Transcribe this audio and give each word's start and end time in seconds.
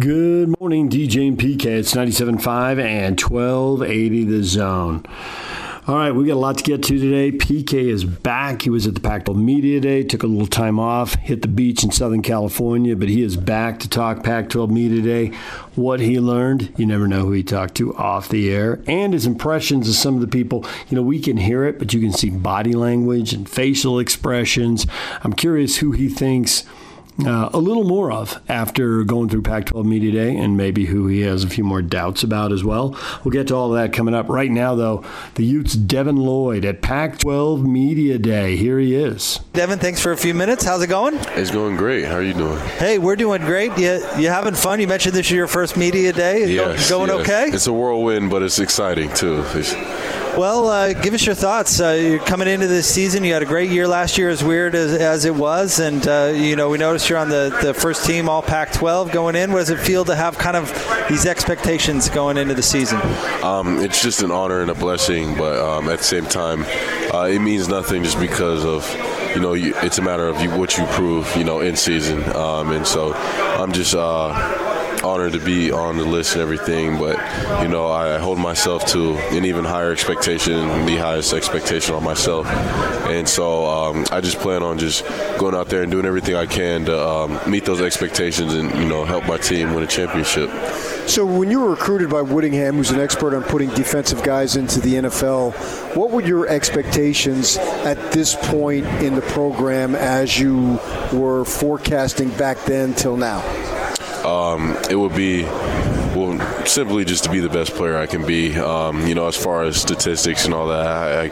Good 0.00 0.58
morning, 0.58 0.88
DJ 0.88 1.28
and 1.28 1.38
PK. 1.38 1.66
It's 1.66 1.92
97.5 1.92 2.82
and 2.82 3.20
1280 3.20 4.24
the 4.24 4.42
zone. 4.42 5.04
All 5.86 5.94
right, 5.94 6.12
we 6.12 6.24
got 6.24 6.34
a 6.34 6.40
lot 6.40 6.56
to 6.56 6.64
get 6.64 6.82
to 6.84 6.98
today. 6.98 7.36
PK 7.36 7.74
is 7.74 8.06
back. 8.06 8.62
He 8.62 8.70
was 8.70 8.86
at 8.86 8.94
the 8.94 9.00
Pac 9.02 9.26
12 9.26 9.38
Media 9.38 9.78
Day, 9.78 10.02
took 10.02 10.22
a 10.22 10.26
little 10.26 10.46
time 10.46 10.78
off, 10.78 11.16
hit 11.16 11.42
the 11.42 11.48
beach 11.48 11.84
in 11.84 11.90
Southern 11.90 12.22
California, 12.22 12.96
but 12.96 13.10
he 13.10 13.22
is 13.22 13.36
back 13.36 13.78
to 13.80 13.90
talk 13.90 14.24
Pac 14.24 14.48
12 14.48 14.70
Media 14.70 15.02
Day. 15.02 15.36
What 15.74 16.00
he 16.00 16.18
learned, 16.18 16.72
you 16.78 16.86
never 16.86 17.06
know 17.06 17.26
who 17.26 17.32
he 17.32 17.42
talked 17.42 17.74
to 17.74 17.94
off 17.96 18.30
the 18.30 18.50
air, 18.50 18.82
and 18.86 19.12
his 19.12 19.26
impressions 19.26 19.86
of 19.86 19.96
some 19.96 20.14
of 20.14 20.22
the 20.22 20.28
people. 20.28 20.64
You 20.88 20.96
know, 20.96 21.02
we 21.02 21.20
can 21.20 21.36
hear 21.36 21.64
it, 21.64 21.78
but 21.78 21.92
you 21.92 22.00
can 22.00 22.12
see 22.12 22.30
body 22.30 22.72
language 22.72 23.34
and 23.34 23.46
facial 23.46 23.98
expressions. 23.98 24.86
I'm 25.22 25.34
curious 25.34 25.76
who 25.76 25.92
he 25.92 26.08
thinks 26.08 26.64
uh, 27.26 27.50
a 27.52 27.58
little 27.58 27.84
more 27.84 28.12
of 28.12 28.40
after 28.48 29.04
going 29.04 29.28
through 29.28 29.42
Pac 29.42 29.66
12 29.66 29.86
Media 29.86 30.12
Day 30.12 30.36
and 30.36 30.56
maybe 30.56 30.86
who 30.86 31.06
he 31.06 31.20
has 31.20 31.44
a 31.44 31.48
few 31.48 31.64
more 31.64 31.82
doubts 31.82 32.22
about 32.22 32.52
as 32.52 32.64
well. 32.64 32.96
We'll 33.24 33.32
get 33.32 33.48
to 33.48 33.54
all 33.54 33.74
of 33.74 33.80
that 33.80 33.92
coming 33.92 34.14
up. 34.14 34.28
Right 34.28 34.50
now, 34.50 34.74
though, 34.74 35.04
the 35.34 35.44
Utes 35.44 35.74
Devin 35.74 36.16
Lloyd 36.16 36.64
at 36.64 36.82
Pac 36.82 37.18
12 37.18 37.66
Media 37.66 38.18
Day. 38.18 38.56
Here 38.56 38.78
he 38.78 38.94
is. 38.94 39.40
Devin, 39.52 39.78
thanks 39.78 40.00
for 40.00 40.12
a 40.12 40.16
few 40.16 40.34
minutes. 40.34 40.64
How's 40.64 40.82
it 40.82 40.88
going? 40.88 41.14
It's 41.30 41.50
going 41.50 41.76
great. 41.76 42.04
How 42.04 42.16
are 42.16 42.22
you 42.22 42.34
doing? 42.34 42.58
Hey, 42.78 42.98
we're 42.98 43.16
doing 43.16 43.42
great. 43.42 43.76
You, 43.78 44.02
you 44.18 44.28
having 44.28 44.54
fun? 44.54 44.80
You 44.80 44.88
mentioned 44.88 45.14
this 45.14 45.26
is 45.26 45.32
your 45.32 45.46
first 45.46 45.76
media 45.76 46.12
day. 46.12 46.52
Yes, 46.52 46.88
going 46.88 47.08
yes. 47.08 47.20
okay? 47.20 47.46
It's 47.46 47.66
a 47.66 47.72
whirlwind, 47.72 48.30
but 48.30 48.42
it's 48.42 48.58
exciting 48.58 49.12
too. 49.14 49.44
It's, 49.54 49.74
well, 50.36 50.68
uh, 50.68 50.92
give 50.92 51.14
us 51.14 51.24
your 51.26 51.34
thoughts. 51.34 51.80
Uh, 51.80 51.90
you're 51.90 52.18
coming 52.18 52.48
into 52.48 52.66
this 52.66 52.92
season. 52.92 53.24
You 53.24 53.32
had 53.32 53.42
a 53.42 53.46
great 53.46 53.70
year 53.70 53.86
last 53.88 54.18
year, 54.18 54.28
as 54.28 54.42
weird 54.42 54.74
as, 54.74 54.92
as 54.92 55.24
it 55.24 55.34
was, 55.34 55.78
and 55.78 56.06
uh, 56.06 56.32
you 56.34 56.56
know 56.56 56.68
we 56.68 56.78
noticed 56.78 57.08
you're 57.08 57.18
on 57.18 57.28
the, 57.28 57.56
the 57.62 57.74
first 57.74 58.04
team 58.04 58.28
All 58.28 58.42
Pac-12 58.42 59.12
going 59.12 59.36
in. 59.36 59.52
What 59.52 59.60
does 59.60 59.70
it 59.70 59.78
feel 59.78 60.04
to 60.06 60.14
have 60.14 60.38
kind 60.38 60.56
of 60.56 60.68
these 61.08 61.26
expectations 61.26 62.08
going 62.08 62.36
into 62.36 62.54
the 62.54 62.62
season? 62.62 63.00
Um, 63.42 63.78
it's 63.78 64.02
just 64.02 64.22
an 64.22 64.30
honor 64.30 64.60
and 64.60 64.70
a 64.70 64.74
blessing, 64.74 65.36
but 65.36 65.58
um, 65.58 65.88
at 65.88 65.98
the 65.98 66.04
same 66.04 66.26
time, 66.26 66.64
uh, 67.12 67.24
it 67.24 67.40
means 67.40 67.68
nothing 67.68 68.02
just 68.02 68.18
because 68.18 68.64
of 68.64 68.88
you 69.34 69.40
know 69.40 69.54
you, 69.54 69.74
it's 69.78 69.98
a 69.98 70.02
matter 70.02 70.28
of 70.28 70.40
you, 70.40 70.50
what 70.50 70.76
you 70.78 70.84
prove, 70.86 71.34
you 71.36 71.44
know, 71.44 71.60
in 71.60 71.76
season, 71.76 72.22
um, 72.36 72.72
and 72.72 72.86
so 72.86 73.14
I'm 73.14 73.72
just 73.72 73.94
uh, 73.94 74.69
honored 75.02 75.32
to 75.32 75.40
be 75.40 75.70
on 75.72 75.96
the 75.96 76.04
list 76.04 76.34
and 76.34 76.42
everything, 76.42 76.98
but 76.98 77.16
you 77.62 77.68
know 77.68 77.88
I 77.88 78.18
hold 78.18 78.38
myself 78.38 78.86
to 78.88 79.16
an 79.30 79.44
even 79.44 79.64
higher 79.64 79.92
expectation, 79.92 80.86
the 80.86 80.96
highest 80.96 81.32
expectation 81.32 81.94
on 81.94 82.04
myself, 82.04 82.46
and 82.46 83.28
so 83.28 83.66
um, 83.66 84.04
I 84.10 84.20
just 84.20 84.38
plan 84.38 84.62
on 84.62 84.78
just 84.78 85.06
going 85.38 85.54
out 85.54 85.68
there 85.68 85.82
and 85.82 85.90
doing 85.90 86.06
everything 86.06 86.34
I 86.34 86.46
can 86.46 86.84
to 86.86 87.08
um, 87.08 87.40
meet 87.50 87.64
those 87.64 87.80
expectations 87.80 88.54
and 88.54 88.70
you 88.74 88.88
know 88.88 89.04
help 89.04 89.26
my 89.26 89.36
team 89.38 89.74
win 89.74 89.84
a 89.84 89.86
championship. 89.86 90.50
So, 91.10 91.26
when 91.26 91.50
you 91.50 91.60
were 91.60 91.70
recruited 91.70 92.08
by 92.08 92.22
Whittingham, 92.22 92.76
who's 92.76 92.92
an 92.92 93.00
expert 93.00 93.34
on 93.34 93.42
putting 93.42 93.68
defensive 93.70 94.22
guys 94.22 94.54
into 94.54 94.80
the 94.80 94.94
NFL, 94.94 95.96
what 95.96 96.10
were 96.10 96.22
your 96.22 96.46
expectations 96.46 97.56
at 97.56 98.12
this 98.12 98.36
point 98.36 98.86
in 99.02 99.16
the 99.16 99.22
program 99.22 99.96
as 99.96 100.38
you 100.38 100.78
were 101.12 101.44
forecasting 101.44 102.30
back 102.36 102.58
then 102.64 102.94
till 102.94 103.16
now? 103.16 103.40
Um, 104.24 104.76
it 104.90 104.96
would 104.96 105.14
be 105.14 105.44
well 106.14 106.38
simply 106.66 107.04
just 107.04 107.24
to 107.24 107.30
be 107.30 107.40
the 107.40 107.48
best 107.48 107.74
player 107.74 107.96
I 107.96 108.06
can 108.06 108.26
be. 108.26 108.56
Um, 108.56 109.06
you 109.06 109.14
know, 109.14 109.26
as 109.26 109.36
far 109.36 109.62
as 109.62 109.80
statistics 109.80 110.44
and 110.44 110.54
all 110.54 110.68
that, 110.68 110.86
I, 110.86 111.24
I, 111.24 111.28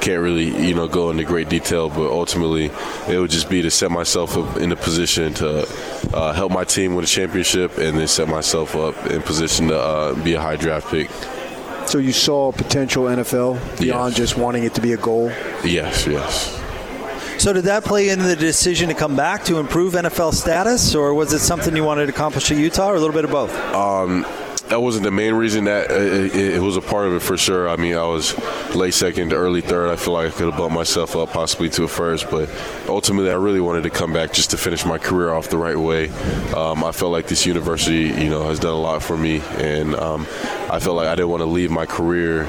can't 0.00 0.20
really 0.20 0.66
you 0.66 0.74
know 0.74 0.88
go 0.88 1.10
into 1.10 1.22
great 1.22 1.48
detail, 1.48 1.88
but 1.88 2.10
ultimately 2.10 2.72
it 3.08 3.18
would 3.18 3.30
just 3.30 3.48
be 3.48 3.62
to 3.62 3.70
set 3.70 3.88
myself 3.88 4.36
up 4.36 4.56
in 4.56 4.72
a 4.72 4.76
position 4.76 5.32
to 5.34 5.64
uh, 6.12 6.32
help 6.32 6.50
my 6.50 6.64
team 6.64 6.96
win 6.96 7.04
a 7.04 7.06
championship, 7.06 7.78
and 7.78 7.96
then 7.96 8.08
set 8.08 8.28
myself 8.28 8.74
up 8.74 9.06
in 9.06 9.22
position 9.22 9.68
to 9.68 9.78
uh, 9.78 10.14
be 10.24 10.34
a 10.34 10.40
high 10.40 10.56
draft 10.56 10.88
pick. 10.88 11.08
So 11.86 11.98
you 11.98 12.12
saw 12.12 12.52
potential 12.52 13.04
NFL 13.04 13.80
beyond 13.80 14.12
yes. 14.12 14.16
just 14.16 14.36
wanting 14.36 14.64
it 14.64 14.74
to 14.74 14.80
be 14.80 14.92
a 14.92 14.96
goal. 14.96 15.28
Yes, 15.64 16.06
yes. 16.06 16.61
So 17.42 17.52
did 17.52 17.64
that 17.64 17.82
play 17.82 18.10
into 18.10 18.22
the 18.22 18.36
decision 18.36 18.88
to 18.88 18.94
come 18.94 19.16
back 19.16 19.42
to 19.46 19.58
improve 19.58 19.94
NFL 19.94 20.32
status, 20.32 20.94
or 20.94 21.12
was 21.12 21.32
it 21.32 21.40
something 21.40 21.74
you 21.74 21.82
wanted 21.82 22.06
to 22.06 22.12
accomplish 22.12 22.52
at 22.52 22.56
Utah, 22.56 22.88
or 22.88 22.94
a 22.94 23.00
little 23.00 23.16
bit 23.16 23.24
of 23.24 23.32
both? 23.32 23.52
Um, 23.74 24.24
that 24.68 24.80
wasn't 24.80 25.02
the 25.02 25.10
main 25.10 25.34
reason. 25.34 25.64
That 25.64 25.90
it, 25.90 26.36
it, 26.36 26.54
it, 26.54 26.60
was 26.60 26.76
a 26.76 26.80
part 26.80 27.08
of 27.08 27.14
it 27.14 27.20
for 27.20 27.36
sure. 27.36 27.68
I 27.68 27.74
mean, 27.74 27.96
I 27.96 28.04
was 28.04 28.38
late 28.76 28.94
second, 28.94 29.32
early 29.32 29.60
third. 29.60 29.90
I 29.90 29.96
feel 29.96 30.14
like 30.14 30.28
I 30.28 30.30
could 30.30 30.50
have 30.50 30.56
bumped 30.56 30.76
myself 30.76 31.16
up 31.16 31.30
possibly 31.30 31.68
to 31.70 31.82
a 31.82 31.88
first, 31.88 32.30
but 32.30 32.48
ultimately, 32.86 33.32
I 33.32 33.34
really 33.34 33.60
wanted 33.60 33.82
to 33.82 33.90
come 33.90 34.12
back 34.12 34.32
just 34.32 34.52
to 34.52 34.56
finish 34.56 34.86
my 34.86 34.98
career 34.98 35.32
off 35.32 35.48
the 35.48 35.58
right 35.58 35.76
way. 35.76 36.10
Um, 36.54 36.84
I 36.84 36.92
felt 36.92 37.10
like 37.10 37.26
this 37.26 37.44
university, 37.44 38.02
you 38.22 38.30
know, 38.30 38.44
has 38.44 38.60
done 38.60 38.74
a 38.74 38.80
lot 38.80 39.02
for 39.02 39.18
me, 39.18 39.42
and 39.58 39.96
um, 39.96 40.28
I 40.70 40.78
felt 40.78 40.94
like 40.94 41.08
I 41.08 41.16
didn't 41.16 41.30
want 41.30 41.40
to 41.40 41.46
leave 41.46 41.72
my 41.72 41.86
career, 41.86 42.44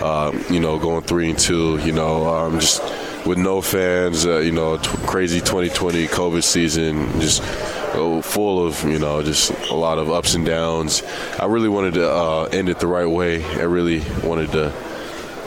uh, 0.00 0.32
you 0.48 0.58
know, 0.58 0.78
going 0.78 1.02
three 1.02 1.28
and 1.28 1.38
two. 1.38 1.76
You 1.84 1.92
know, 1.92 2.26
um, 2.26 2.60
just 2.60 2.80
with 3.28 3.38
no 3.38 3.60
fans, 3.60 4.24
uh, 4.24 4.38
you 4.38 4.52
know, 4.52 4.78
t- 4.78 4.88
crazy 5.06 5.40
2020 5.40 6.06
COVID 6.06 6.42
season, 6.42 7.20
just 7.20 7.42
uh, 7.42 8.22
full 8.22 8.66
of, 8.66 8.82
you 8.84 8.98
know, 8.98 9.22
just 9.22 9.50
a 9.68 9.74
lot 9.74 9.98
of 9.98 10.10
ups 10.10 10.34
and 10.34 10.46
downs. 10.46 11.02
I 11.38 11.44
really 11.44 11.68
wanted 11.68 11.94
to 11.94 12.10
uh, 12.10 12.48
end 12.50 12.70
it 12.70 12.80
the 12.80 12.86
right 12.86 13.06
way. 13.06 13.44
I 13.44 13.64
really 13.64 14.02
wanted 14.24 14.52
to 14.52 14.72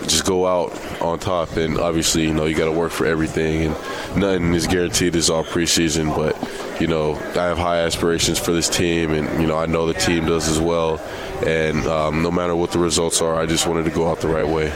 just 0.03 0.25
go 0.25 0.45
out 0.45 0.79
on 1.01 1.17
top. 1.17 1.57
And 1.57 1.79
obviously, 1.79 2.21
you 2.21 2.33
know, 2.35 2.45
you 2.45 2.55
got 2.55 2.65
to 2.65 2.71
work 2.71 2.91
for 2.91 3.07
everything, 3.07 3.65
and 3.65 3.75
nothing 4.15 4.53
is 4.53 4.67
guaranteed. 4.67 5.15
It's 5.15 5.31
all 5.31 5.43
preseason, 5.43 6.15
but 6.15 6.37
you 6.79 6.85
know, 6.85 7.15
I 7.15 7.45
have 7.45 7.57
high 7.57 7.79
aspirations 7.79 8.37
for 8.37 8.51
this 8.51 8.69
team, 8.69 9.11
and 9.11 9.41
you 9.41 9.47
know, 9.47 9.57
I 9.57 9.65
know 9.65 9.87
the 9.87 9.95
team 9.95 10.25
does 10.25 10.47
as 10.47 10.59
well. 10.59 10.99
And 11.45 11.87
um, 11.87 12.21
no 12.21 12.29
matter 12.29 12.55
what 12.55 12.71
the 12.71 12.79
results 12.79 13.23
are, 13.23 13.35
I 13.35 13.47
just 13.47 13.65
wanted 13.65 13.85
to 13.85 13.91
go 13.91 14.07
out 14.07 14.21
the 14.21 14.27
right 14.27 14.47
way. 14.47 14.69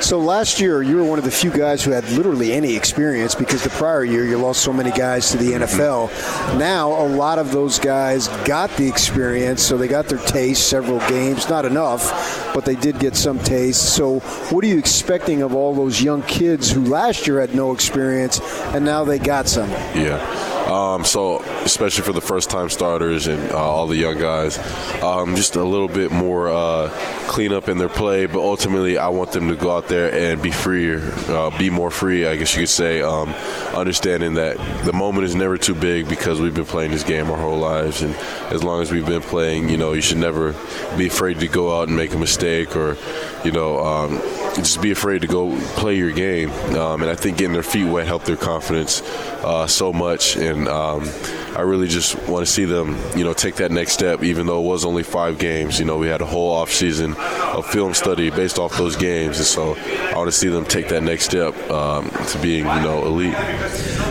So 0.00 0.20
last 0.20 0.60
year, 0.60 0.82
you 0.82 0.96
were 0.96 1.04
one 1.04 1.18
of 1.18 1.24
the 1.24 1.30
few 1.30 1.50
guys 1.50 1.82
who 1.82 1.90
had 1.90 2.08
literally 2.10 2.52
any 2.52 2.76
experience 2.76 3.34
because 3.34 3.64
the 3.64 3.70
prior 3.70 4.04
year 4.04 4.24
you 4.24 4.36
lost 4.36 4.62
so 4.62 4.72
many 4.72 4.90
guys 4.90 5.30
to 5.30 5.38
the 5.38 5.52
NFL. 5.52 6.10
Now, 6.58 6.92
a 6.92 7.08
lot 7.08 7.38
of 7.38 7.50
those 7.50 7.78
guys 7.78 8.28
got 8.44 8.70
the 8.76 8.86
experience, 8.86 9.62
so 9.62 9.76
they 9.76 9.88
got 9.88 10.06
their 10.06 10.18
taste, 10.18 10.68
several 10.68 10.98
games, 11.08 11.48
not 11.48 11.64
enough, 11.64 12.52
but 12.54 12.64
they 12.64 12.76
did 12.76 12.98
get 12.98 13.16
some 13.16 13.38
taste. 13.38 13.96
So, 13.96 14.20
what 14.50 14.64
are 14.64 14.68
you 14.68 14.78
expecting 14.78 15.42
of 15.42 15.54
all 15.54 15.74
those 15.74 16.00
young 16.00 16.22
kids 16.22 16.70
who 16.70 16.84
last 16.84 17.26
year 17.26 17.40
had 17.40 17.54
no 17.54 17.72
experience 17.72 18.40
and 18.74 18.84
now 18.84 19.02
they 19.02 19.18
got 19.18 19.48
some? 19.48 19.70
Yeah. 19.70 20.45
Um, 20.66 21.04
so, 21.04 21.42
especially 21.64 22.04
for 22.04 22.12
the 22.12 22.20
first 22.20 22.50
time 22.50 22.68
starters 22.70 23.28
and 23.28 23.52
uh, 23.52 23.56
all 23.56 23.86
the 23.86 23.96
young 23.96 24.18
guys, 24.18 24.58
um, 25.02 25.36
just 25.36 25.54
a 25.54 25.62
little 25.62 25.88
bit 25.88 26.10
more 26.10 26.48
uh, 26.48 26.88
cleanup 27.28 27.68
in 27.68 27.78
their 27.78 27.88
play. 27.88 28.26
But 28.26 28.40
ultimately, 28.40 28.98
I 28.98 29.08
want 29.08 29.30
them 29.32 29.48
to 29.48 29.54
go 29.54 29.76
out 29.76 29.88
there 29.88 30.12
and 30.12 30.42
be 30.42 30.50
free, 30.50 30.96
uh, 30.96 31.56
be 31.56 31.70
more 31.70 31.90
free, 31.90 32.26
I 32.26 32.34
guess 32.36 32.54
you 32.54 32.62
could 32.62 32.68
say. 32.68 33.00
Um, 33.00 33.30
understanding 33.74 34.34
that 34.34 34.56
the 34.84 34.92
moment 34.92 35.24
is 35.24 35.34
never 35.34 35.56
too 35.56 35.74
big 35.74 36.08
because 36.08 36.40
we've 36.40 36.54
been 36.54 36.64
playing 36.64 36.90
this 36.90 37.04
game 37.04 37.30
our 37.30 37.36
whole 37.36 37.58
lives. 37.58 38.02
And 38.02 38.14
as 38.50 38.64
long 38.64 38.82
as 38.82 38.90
we've 38.90 39.06
been 39.06 39.22
playing, 39.22 39.68
you 39.68 39.76
know, 39.76 39.92
you 39.92 40.00
should 40.00 40.18
never 40.18 40.52
be 40.96 41.06
afraid 41.06 41.40
to 41.40 41.48
go 41.48 41.78
out 41.78 41.88
and 41.88 41.96
make 41.96 42.12
a 42.12 42.18
mistake 42.18 42.74
or, 42.74 42.96
you 43.44 43.52
know, 43.52 43.78
um, 43.84 44.20
just 44.56 44.80
be 44.82 44.90
afraid 44.90 45.20
to 45.20 45.28
go 45.28 45.56
play 45.76 45.96
your 45.96 46.10
game. 46.10 46.50
Um, 46.74 47.02
and 47.02 47.10
I 47.10 47.14
think 47.14 47.38
getting 47.38 47.52
their 47.52 47.62
feet 47.62 47.84
wet 47.84 48.06
helped 48.06 48.26
their 48.26 48.36
confidence 48.36 49.02
uh, 49.44 49.66
so 49.66 49.92
much. 49.92 50.36
And 50.36 50.55
um, 50.68 51.08
I 51.56 51.62
really 51.62 51.88
just 51.88 52.16
want 52.28 52.44
to 52.44 52.52
see 52.52 52.66
them, 52.66 52.98
you 53.16 53.24
know, 53.24 53.32
take 53.32 53.56
that 53.56 53.70
next 53.70 53.92
step. 53.92 54.22
Even 54.22 54.46
though 54.46 54.60
it 54.60 54.66
was 54.66 54.84
only 54.84 55.02
five 55.02 55.38
games, 55.38 55.78
you 55.78 55.86
know, 55.86 55.96
we 55.96 56.06
had 56.06 56.20
a 56.20 56.26
whole 56.26 56.52
off 56.52 56.70
season 56.70 57.14
of 57.16 57.64
film 57.66 57.94
study 57.94 58.28
based 58.30 58.58
off 58.58 58.76
those 58.76 58.94
games, 58.94 59.38
and 59.38 59.46
so 59.46 59.74
I 59.74 60.16
want 60.16 60.28
to 60.28 60.36
see 60.36 60.48
them 60.48 60.66
take 60.66 60.88
that 60.88 61.02
next 61.02 61.24
step 61.24 61.54
um, 61.70 62.10
to 62.10 62.38
being, 62.42 62.66
you 62.66 62.80
know, 62.80 63.06
elite. 63.06 63.34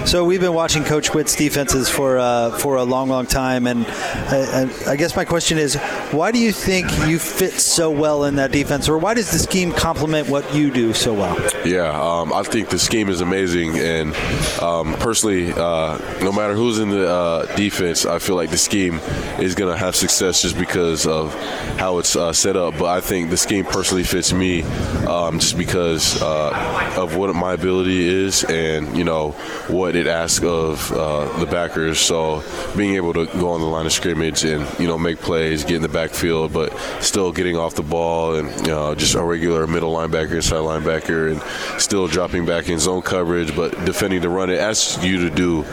So 0.08 0.26
we've 0.26 0.42
been 0.42 0.54
watching 0.54 0.84
Coach 0.84 1.14
Whitt's 1.14 1.36
defenses 1.36 1.90
for 1.90 2.18
uh, 2.18 2.58
for 2.58 2.78
a 2.78 2.84
long, 2.84 3.10
long 3.10 3.28
time, 3.28 3.68
and 3.68 3.86
I, 3.88 4.70
I, 4.88 4.96
guess 4.96 5.16
my 5.16 5.26
question 5.26 5.58
is, 5.58 5.76
why 6.12 6.32
do 6.32 6.40
you 6.40 6.52
think 6.52 6.88
you 7.08 7.20
fit 7.20 7.54
so 7.54 7.92
well 7.92 8.26
in 8.26 8.36
that 8.36 8.52
defense, 8.52 8.90
or 8.90 8.98
why 8.98 9.14
does 9.14 9.32
the 9.32 9.40
scheme 9.40 9.72
complement 9.72 10.30
what 10.30 10.54
you 10.54 10.72
do 10.72 10.94
so 10.94 11.14
well? 11.14 11.38
Yeah, 11.66 11.90
um, 11.90 12.34
I 12.34 12.44
think 12.44 12.70
the 12.70 12.80
scheme 12.80 13.10
is 13.10 13.22
amazing, 13.22 13.78
and 13.78 14.16
um, 14.62 14.94
personally, 14.96 15.52
uh, 15.54 15.98
no 16.24 16.32
matter 16.36 16.54
who's 16.54 16.80
in 16.80 16.90
the 16.90 17.10
uh, 17.10 17.56
defense, 17.56 18.06
I 18.06 18.20
feel 18.20 18.36
like 18.36 18.50
the 18.50 18.58
scheme 18.58 19.00
is 19.40 19.56
going 19.56 19.72
to 19.72 19.78
have 19.78 19.96
success 19.96 20.42
just 20.42 20.58
because 20.58 21.08
of 21.08 21.34
how 21.78 21.98
it's 22.00 22.16
uh, 22.16 22.34
set 22.34 22.56
up. 22.56 22.78
But 22.78 22.86
I 22.86 23.02
think 23.02 23.30
the 23.30 23.38
scheme 23.38 23.66
personally 23.66 24.04
fits 24.04 24.34
me 24.34 24.64
um, 25.08 25.40
just 25.40 25.58
because 25.58 26.22
uh, 26.22 26.94
of 26.98 27.16
what 27.16 27.34
my 27.36 27.54
ability 27.54 28.06
is, 28.06 28.44
and 28.44 28.98
you 28.98 29.04
know 29.04 29.32
what 29.68 29.96
it 29.96 30.08
asks 30.08 30.44
of 30.44 30.92
uh, 30.92 31.38
the 31.40 31.46
backers. 31.46 32.00
So 32.00 32.44
being 32.76 32.96
able 32.96 33.14
to 33.14 33.26
go 33.26 33.50
on 33.50 33.62
the 33.62 33.68
line 33.68 33.86
of 33.86 33.94
scrimmage 33.94 34.44
and 34.44 34.68
you 34.80 34.88
know 34.88 34.98
make 34.98 35.20
plays, 35.20 35.64
get 35.64 35.78
in 35.78 35.82
the 35.82 35.90
backfield, 35.90 36.54
but 36.54 36.78
still 37.02 37.32
getting 37.32 37.56
off 37.56 37.76
the 37.76 37.84
ball 37.84 38.36
and 38.36 38.50
you 38.62 38.74
know 38.74 38.96
just 38.96 39.16
a 39.16 39.24
regular 39.24 39.68
middle 39.68 39.94
linebacker, 39.94 40.36
inside 40.36 40.58
linebacker, 40.58 41.32
and 41.32 41.82
still 41.82 42.08
dropping 42.08 42.46
back 42.46 42.70
in 42.70 42.80
zone 42.80 43.02
coverage, 43.02 43.56
but 43.56 43.72
defending 43.86 44.22
the 44.22 44.30
run. 44.30 44.50
It 44.50 44.60
asks 44.60 45.04
you 45.04 45.30
to 45.30 45.36
do 45.36 45.64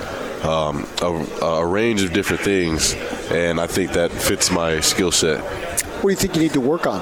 um, 0.44 0.86
a, 1.00 1.06
a, 1.44 1.66
range 1.66 2.02
of 2.02 2.12
different 2.12 2.42
things, 2.42 2.94
and 3.30 3.60
I 3.60 3.66
think 3.66 3.92
that 3.92 4.10
fits 4.10 4.50
my 4.50 4.80
skill 4.80 5.12
set. 5.12 5.40
What 5.40 6.02
do 6.02 6.10
you 6.10 6.16
think 6.16 6.34
you 6.34 6.42
need 6.42 6.52
to 6.54 6.60
work 6.60 6.86
on? 6.86 7.00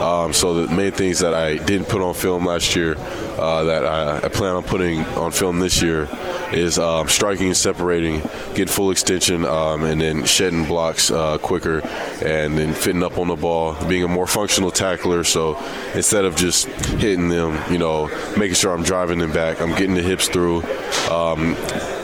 Um, 0.00 0.32
so 0.32 0.54
the 0.54 0.74
main 0.74 0.92
things 0.92 1.18
that 1.20 1.34
I 1.34 1.56
didn't 1.56 1.88
put 1.88 2.00
on 2.00 2.14
film 2.14 2.46
last 2.46 2.76
year 2.76 2.96
uh, 3.38 3.64
that 3.64 3.84
I, 3.84 4.18
I, 4.18 4.28
plan 4.28 4.54
on 4.54 4.62
putting 4.62 5.00
on 5.16 5.30
film 5.32 5.58
this 5.58 5.80
year 5.82 6.08
is 6.52 6.78
um, 6.78 7.08
striking 7.08 7.48
and 7.48 7.56
separating, 7.56 8.20
getting 8.50 8.68
full 8.68 8.90
extension, 8.90 9.44
um, 9.44 9.84
and 9.84 10.00
then 10.00 10.24
shedding 10.24 10.64
blocks 10.64 11.10
uh, 11.10 11.38
quicker, 11.38 11.80
and 12.24 12.56
then 12.58 12.74
fitting 12.74 13.02
up 13.02 13.18
on 13.18 13.28
the 13.28 13.36
ball, 13.36 13.76
being 13.86 14.02
a 14.02 14.08
more 14.08 14.26
functional 14.26 14.70
tackler. 14.70 15.24
So 15.24 15.56
instead 15.94 16.24
of 16.24 16.36
just 16.36 16.66
hitting 16.66 17.28
them, 17.28 17.60
you 17.72 17.78
know, 17.78 18.08
making 18.36 18.54
sure 18.54 18.72
I'm 18.72 18.82
driving 18.82 19.18
them 19.18 19.32
back, 19.32 19.60
I'm 19.60 19.70
getting 19.70 19.94
the 19.94 20.02
hips 20.02 20.28
through, 20.28 20.62
um, 21.10 21.54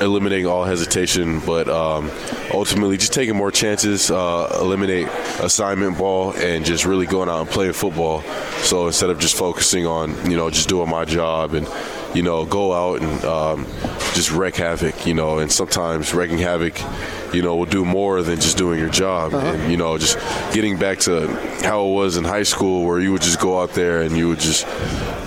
eliminating 0.01 0.47
all 0.47 0.65
hesitation, 0.65 1.41
but 1.41 1.69
um, 1.69 2.11
ultimately 2.53 2.97
just 2.97 3.13
taking 3.13 3.37
more 3.37 3.51
chances, 3.51 4.11
uh, 4.11 4.59
eliminate 4.61 5.09
assignment 5.41 5.99
ball, 5.99 6.33
and 6.35 6.65
just 6.65 6.85
really 6.85 7.07
going 7.07 7.29
out 7.29 7.41
and 7.41 7.51
playing 7.51 7.73
football. 7.85 8.23
So 8.63 8.87
instead 8.87 9.11
of 9.11 9.19
just 9.19 9.37
focusing 9.37 9.87
on, 9.87 10.31
you 10.31 10.37
know, 10.37 10.51
just 10.51 10.69
doing 10.69 10.89
my 10.89 11.05
job 11.05 11.55
and 11.55 11.69
you 12.15 12.23
know, 12.23 12.47
go 12.47 12.73
out 12.73 13.03
and 13.03 13.25
um, 13.25 13.67
just 14.15 14.31
wreak 14.31 14.57
havoc, 14.57 15.05
you 15.05 15.15
know, 15.15 15.39
and 15.39 15.51
sometimes 15.51 16.15
wreaking 16.15 16.39
havoc, 16.39 16.79
you 17.35 17.43
know, 17.43 17.57
will 17.57 17.67
do 17.67 17.85
more 17.85 18.23
than 18.23 18.37
just 18.37 18.57
doing 18.57 18.79
your 18.79 18.89
job. 18.89 19.35
Uh-huh. 19.35 19.47
And, 19.47 19.71
you 19.71 19.77
know, 19.77 19.99
just 19.99 20.17
getting 20.55 20.79
back 20.79 21.01
to 21.01 21.27
how 21.65 21.85
it 21.85 21.93
was 21.93 22.17
in 22.17 22.25
high 22.25 22.45
school 22.45 22.87
where 22.87 23.01
you 23.01 23.11
would 23.13 23.23
just 23.23 23.41
go 23.41 23.61
out 23.61 23.73
there 23.73 24.03
and 24.03 24.17
you 24.17 24.29
would 24.29 24.39
just 24.39 24.65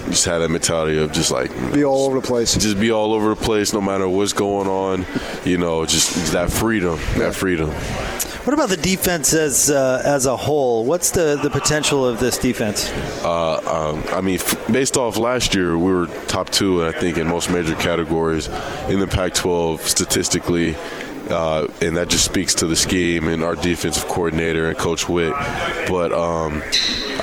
just 0.07 0.25
had 0.25 0.39
that 0.39 0.49
mentality 0.49 0.97
of 0.97 1.11
just 1.11 1.31
like 1.31 1.51
be 1.73 1.83
all 1.83 2.05
over 2.05 2.19
the 2.19 2.27
place. 2.27 2.55
Just 2.55 2.79
be 2.79 2.91
all 2.91 3.13
over 3.13 3.29
the 3.29 3.35
place 3.35 3.73
no 3.73 3.81
matter 3.81 4.07
what's 4.07 4.33
going 4.33 4.67
on, 4.67 5.05
you 5.45 5.57
know, 5.57 5.85
just 5.85 6.33
that 6.33 6.51
freedom, 6.51 6.97
that 7.17 7.35
freedom. 7.35 7.69
What 8.47 8.53
about 8.53 8.69
the 8.69 8.77
defense 8.77 9.33
as 9.33 9.69
uh, 9.69 10.01
as 10.05 10.25
a 10.25 10.37
whole? 10.37 10.85
What's 10.85 11.11
the, 11.11 11.37
the 11.43 11.49
potential 11.49 12.07
of 12.07 12.21
this 12.21 12.37
defense? 12.37 12.89
Uh, 13.21 13.57
um, 13.59 14.03
I 14.15 14.21
mean, 14.21 14.35
f- 14.35 14.71
based 14.71 14.95
off 14.95 15.17
last 15.17 15.53
year, 15.53 15.77
we 15.77 15.91
were 15.91 16.07
top 16.27 16.49
two, 16.49 16.85
I 16.85 16.93
think, 16.93 17.17
in 17.17 17.27
most 17.27 17.49
major 17.49 17.75
categories 17.75 18.47
in 18.87 18.99
the 18.99 19.07
Pac-12 19.07 19.79
statistically. 19.79 20.77
Uh, 21.29 21.67
and 21.81 21.97
that 21.97 22.09
just 22.09 22.25
speaks 22.25 22.55
to 22.55 22.67
the 22.67 22.75
scheme 22.75 23.27
and 23.27 23.43
our 23.43 23.55
defensive 23.55 24.07
coordinator 24.07 24.69
and 24.69 24.77
Coach 24.77 25.07
Whitt. 25.09 25.33
But 25.87 26.13
um, 26.13 26.63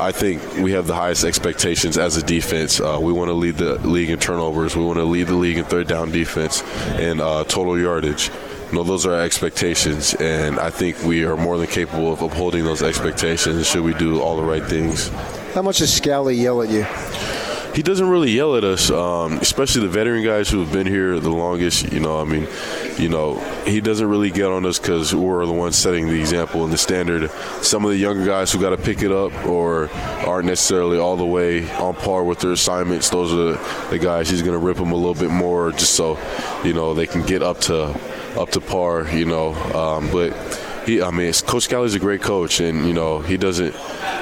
I 0.01 0.12
think 0.12 0.56
we 0.56 0.73
have 0.73 0.87
the 0.87 0.95
highest 0.95 1.25
expectations 1.25 1.97
as 1.97 2.17
a 2.17 2.23
defense. 2.23 2.81
Uh, 2.81 2.99
we 3.01 3.12
want 3.12 3.29
to 3.29 3.35
lead 3.35 3.56
the 3.56 3.75
league 3.87 4.11
in 4.11 4.19
turnovers. 4.19 4.77
We 4.77 4.85
want 4.85 4.99
to 4.99 5.05
lead 5.05 5.29
the 5.29 5.35
league 5.35 5.59
in 5.59 5.65
third 5.65 5.89
down 5.89 6.11
defense 6.11 6.62
and 6.99 7.21
uh, 7.21 7.45
total 7.45 7.79
yardage 7.79 8.31
know, 8.75 8.83
those 8.83 9.06
are 9.06 9.15
our 9.15 9.23
expectations, 9.23 10.15
and 10.15 10.59
I 10.59 10.71
think 10.71 11.03
we 11.05 11.25
are 11.25 11.37
more 11.37 11.57
than 11.57 11.67
capable 11.69 12.12
of 12.12 12.23
upholding 12.23 12.65
those 12.65 12.83
expectations 12.83 13.67
should 13.67 13.83
we 13.83 13.95
do 13.95 14.21
all 14.21 14.37
the 14.37 14.43
right 14.43 14.65
things. 14.65 15.09
How 15.55 15.62
much 15.62 15.79
does 15.79 15.99
Scalley 15.99 16.37
yell 16.37 16.62
at 16.62 16.69
you? 16.69 16.85
He 17.75 17.82
doesn't 17.82 18.09
really 18.09 18.31
yell 18.31 18.55
at 18.55 18.62
us, 18.62 18.88
um, 18.93 19.38
especially 19.38 19.82
the 19.82 19.88
veteran 19.88 20.23
guys 20.23 20.49
who 20.49 20.61
have 20.61 20.73
been 20.73 20.87
here 20.87 21.19
the 21.19 21.31
longest. 21.31 21.93
You 21.93 21.99
know, 21.99 22.21
I 22.21 22.25
mean, 22.25 22.47
you 22.99 23.09
know, 23.09 23.35
he 23.67 23.81
doesn't 23.81 24.09
really 24.09 24.31
get 24.31 24.47
on 24.47 24.65
us 24.65 24.79
because 24.79 25.12
we're 25.12 25.44
the 25.44 25.53
ones 25.53 25.76
setting 25.76 26.06
the 26.06 26.21
example 26.21 26.62
and 26.62 26.73
the 26.73 26.79
standard. 26.79 27.29
Some 27.62 27.85
of 27.85 27.91
the 27.91 27.97
younger 27.97 28.25
guys 28.25 28.53
who 28.53 28.61
got 28.61 28.71
to 28.71 28.76
pick 28.76 29.03
it 29.03 29.11
up 29.11 29.32
or 29.44 29.91
aren't 29.91 30.47
necessarily 30.47 30.99
all 30.99 31.17
the 31.17 31.26
way 31.26 31.69
on 31.73 31.97
par 31.97 32.23
with 32.23 32.38
their 32.38 32.53
assignments, 32.53 33.11
those 33.11 33.32
are 33.32 33.61
the 33.91 33.99
guys 33.99 34.31
he's 34.31 34.43
going 34.43 34.59
to 34.59 34.65
rip 34.65 34.76
them 34.76 34.93
a 34.93 34.97
little 34.97 35.15
bit 35.15 35.31
more 35.31 35.73
just 35.73 35.94
so, 35.94 36.17
you 36.62 36.75
know, 36.75 36.94
they 36.94 37.09
can 37.09 37.23
get 37.23 37.43
up 37.43 37.59
to 37.62 37.87
up 38.38 38.50
to 38.50 38.61
par, 38.61 39.09
you 39.11 39.25
know. 39.25 39.53
Um, 39.75 40.11
but 40.12 40.32
he, 40.87 41.03
I 41.03 41.11
mean, 41.11 41.32
Coach 41.32 41.69
Scalley's 41.69 41.97
a 41.97 41.99
great 41.99 42.23
coach, 42.23 42.61
and 42.61 42.87
you 42.87 42.93
know 42.93 43.19
he 43.19 43.37
doesn't, 43.37 43.75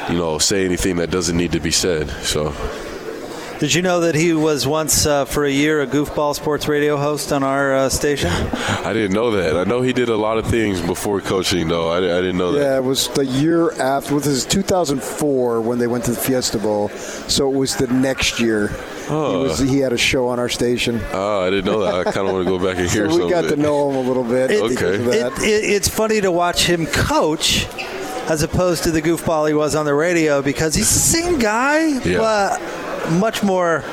you 0.08 0.16
know, 0.16 0.38
say 0.38 0.64
anything 0.64 0.96
that 0.96 1.10
doesn't 1.10 1.36
need 1.36 1.52
to 1.52 1.60
be 1.60 1.70
said. 1.70 2.08
So. 2.24 2.54
Did 3.62 3.74
you 3.74 3.82
know 3.82 4.00
that 4.00 4.16
he 4.16 4.32
was 4.32 4.66
once 4.66 5.06
uh, 5.06 5.24
for 5.24 5.44
a 5.44 5.50
year 5.50 5.82
a 5.82 5.86
goofball 5.86 6.34
sports 6.34 6.66
radio 6.66 6.96
host 6.96 7.32
on 7.32 7.44
our 7.44 7.72
uh, 7.72 7.88
station? 7.88 8.28
I 8.32 8.92
didn't 8.92 9.12
know 9.12 9.30
that. 9.30 9.56
I 9.56 9.62
know 9.62 9.82
he 9.82 9.92
did 9.92 10.08
a 10.08 10.16
lot 10.16 10.36
of 10.36 10.48
things 10.48 10.80
before 10.80 11.20
coaching, 11.20 11.68
though. 11.68 11.88
I, 11.88 11.98
I 11.98 12.20
didn't 12.20 12.38
know 12.38 12.50
yeah, 12.50 12.58
that. 12.58 12.64
Yeah, 12.64 12.76
it 12.78 12.82
was 12.82 13.06
the 13.10 13.24
year 13.24 13.70
after. 13.80 14.16
This 14.16 14.26
is 14.26 14.46
2004 14.46 15.60
when 15.60 15.78
they 15.78 15.86
went 15.86 16.02
to 16.06 16.10
the 16.10 16.16
Fiesta 16.16 16.58
Bowl, 16.58 16.88
so 16.88 17.48
it 17.48 17.56
was 17.56 17.76
the 17.76 17.86
next 17.86 18.40
year. 18.40 18.70
Oh. 19.08 19.30
He, 19.30 19.48
was, 19.48 19.58
he, 19.60 19.78
had 19.78 19.92
a 19.92 19.96
show 19.96 20.26
on 20.26 20.40
our 20.40 20.48
station. 20.48 21.00
Oh, 21.12 21.42
I 21.42 21.50
didn't 21.50 21.66
know 21.66 21.82
that. 21.84 21.94
I 21.94 22.10
kind 22.10 22.26
of 22.26 22.34
want 22.34 22.44
to 22.44 22.50
go 22.50 22.58
back 22.58 22.78
and 22.78 22.90
hear 22.90 23.08
so 23.08 23.26
we 23.26 23.30
got 23.30 23.42
to 23.42 23.54
know 23.54 23.90
him 23.90 23.96
a 23.96 24.00
little 24.00 24.24
bit. 24.24 24.50
It, 24.50 24.60
okay. 24.60 24.96
It, 24.96 25.32
it, 25.38 25.70
it's 25.70 25.88
funny 25.88 26.20
to 26.20 26.32
watch 26.32 26.64
him 26.66 26.84
coach 26.86 27.68
as 28.28 28.42
opposed 28.42 28.84
to 28.84 28.90
the 28.90 29.02
goofball 29.02 29.48
he 29.48 29.54
was 29.54 29.74
on 29.74 29.84
the 29.84 29.94
radio 29.94 30.42
because 30.42 30.74
he's 30.74 30.92
the 30.92 30.98
same 30.98 31.38
guy, 31.38 31.98
yeah. 32.00 32.18
but 32.18 32.61
much 33.18 33.42
more 33.42 33.84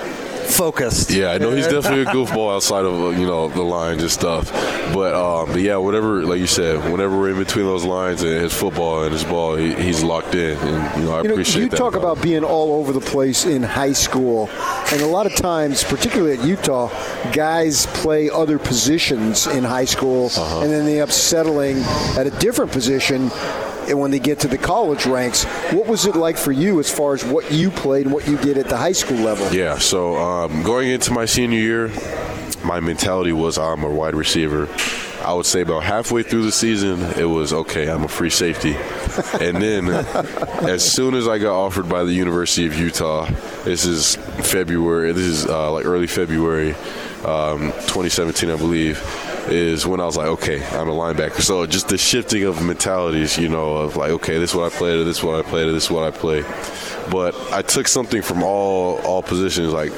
focused. 0.49 1.11
Yeah, 1.11 1.31
I 1.31 1.37
know 1.37 1.51
he's 1.51 1.67
definitely 1.75 2.01
a 2.01 2.05
goofball 2.05 2.53
outside 2.55 2.85
of 2.85 3.17
you 3.17 3.25
know 3.25 3.49
the 3.49 3.61
lines 3.61 4.01
and 4.01 4.11
stuff. 4.11 4.51
But 4.93 5.13
um, 5.13 5.51
but 5.51 5.61
yeah, 5.61 5.77
whatever, 5.77 6.23
like 6.23 6.39
you 6.39 6.47
said, 6.47 6.91
whenever 6.91 7.17
we're 7.17 7.31
in 7.31 7.37
between 7.37 7.65
those 7.65 7.85
lines 7.85 8.23
and 8.23 8.31
his 8.31 8.53
football 8.53 9.03
and 9.03 9.13
his 9.13 9.23
ball, 9.23 9.55
he, 9.55 9.73
he's 9.75 10.03
locked 10.03 10.35
in, 10.35 10.57
and 10.57 11.01
you 11.01 11.05
know 11.05 11.15
I 11.15 11.21
you 11.23 11.31
appreciate 11.31 11.55
know, 11.55 11.63
you 11.63 11.69
that. 11.69 11.75
You 11.75 11.77
talk 11.77 11.95
about 11.95 12.21
being 12.21 12.43
all 12.43 12.73
over 12.73 12.91
the 12.91 13.01
place 13.01 13.45
in 13.45 13.63
high 13.63 13.93
school, 13.93 14.49
and 14.91 15.01
a 15.01 15.07
lot 15.07 15.25
of 15.25 15.35
times, 15.35 15.83
particularly 15.83 16.37
at 16.37 16.45
Utah, 16.45 16.89
guys 17.31 17.85
play 17.87 18.29
other 18.29 18.59
positions 18.59 19.47
in 19.47 19.63
high 19.63 19.85
school, 19.85 20.27
uh-huh. 20.27 20.61
and 20.61 20.71
then 20.71 20.85
they 20.85 20.99
end 20.99 21.09
up 21.09 21.11
settling 21.11 21.77
at 22.17 22.27
a 22.27 22.31
different 22.39 22.71
position 22.71 23.31
and 23.89 23.99
when 23.99 24.11
they 24.11 24.19
get 24.19 24.39
to 24.39 24.47
the 24.47 24.57
college 24.57 25.05
ranks. 25.05 25.43
What 25.73 25.87
was 25.87 26.05
it 26.05 26.15
like 26.15 26.37
for 26.37 26.51
you 26.51 26.79
as 26.79 26.91
far 26.91 27.13
as 27.13 27.25
what 27.25 27.51
you 27.51 27.71
played 27.71 28.05
and 28.05 28.13
what 28.13 28.27
you 28.27 28.37
did 28.37 28.57
at 28.57 28.67
the 28.67 28.77
high 28.77 28.91
school 28.91 29.17
level? 29.17 29.51
Yeah, 29.53 29.77
so 29.77 30.15
um, 30.39 30.63
going 30.63 30.89
into 30.89 31.11
my 31.11 31.25
senior 31.25 31.59
year, 31.59 31.91
my 32.63 32.79
mentality 32.79 33.33
was 33.33 33.57
I'm 33.57 33.83
a 33.83 33.89
wide 33.89 34.15
receiver. 34.15 34.69
I 35.21 35.33
would 35.33 35.45
say 35.45 35.61
about 35.61 35.83
halfway 35.83 36.23
through 36.23 36.43
the 36.43 36.51
season, 36.51 37.01
it 37.19 37.25
was 37.25 37.51
okay. 37.51 37.89
I'm 37.89 38.03
a 38.03 38.07
free 38.07 38.29
safety, 38.29 38.75
and 39.45 39.61
then 39.61 39.89
as 40.65 40.89
soon 40.89 41.13
as 41.13 41.27
I 41.27 41.39
got 41.39 41.53
offered 41.53 41.89
by 41.89 42.03
the 42.05 42.13
University 42.13 42.65
of 42.67 42.77
Utah, 42.77 43.29
this 43.65 43.85
is 43.85 44.15
February. 44.15 45.11
This 45.11 45.25
is 45.25 45.45
uh, 45.45 45.71
like 45.73 45.85
early 45.85 46.07
February, 46.07 46.71
um, 47.25 47.73
2017, 47.87 48.49
I 48.49 48.55
believe 48.55 48.97
is 49.49 49.85
when 49.85 49.99
I 49.99 50.05
was 50.05 50.15
like, 50.15 50.27
okay, 50.27 50.63
I'm 50.63 50.89
a 50.89 50.93
linebacker. 50.93 51.41
So 51.41 51.65
just 51.65 51.89
the 51.89 51.97
shifting 51.97 52.43
of 52.43 52.63
mentalities, 52.63 53.37
you 53.37 53.49
know, 53.49 53.77
of 53.77 53.97
like, 53.97 54.11
okay, 54.11 54.37
this 54.37 54.51
is 54.51 54.55
what 54.55 54.71
I 54.71 54.75
play, 54.75 55.03
this 55.03 55.17
is 55.17 55.23
what 55.23 55.43
I 55.43 55.49
play, 55.49 55.65
this 55.71 55.85
is 55.85 55.91
what 55.91 56.03
I 56.03 56.11
play. 56.11 56.43
But 57.09 57.35
I 57.51 57.61
took 57.61 57.87
something 57.87 58.21
from 58.21 58.43
all 58.43 58.99
all 58.99 59.23
positions, 59.23 59.73
like 59.73 59.91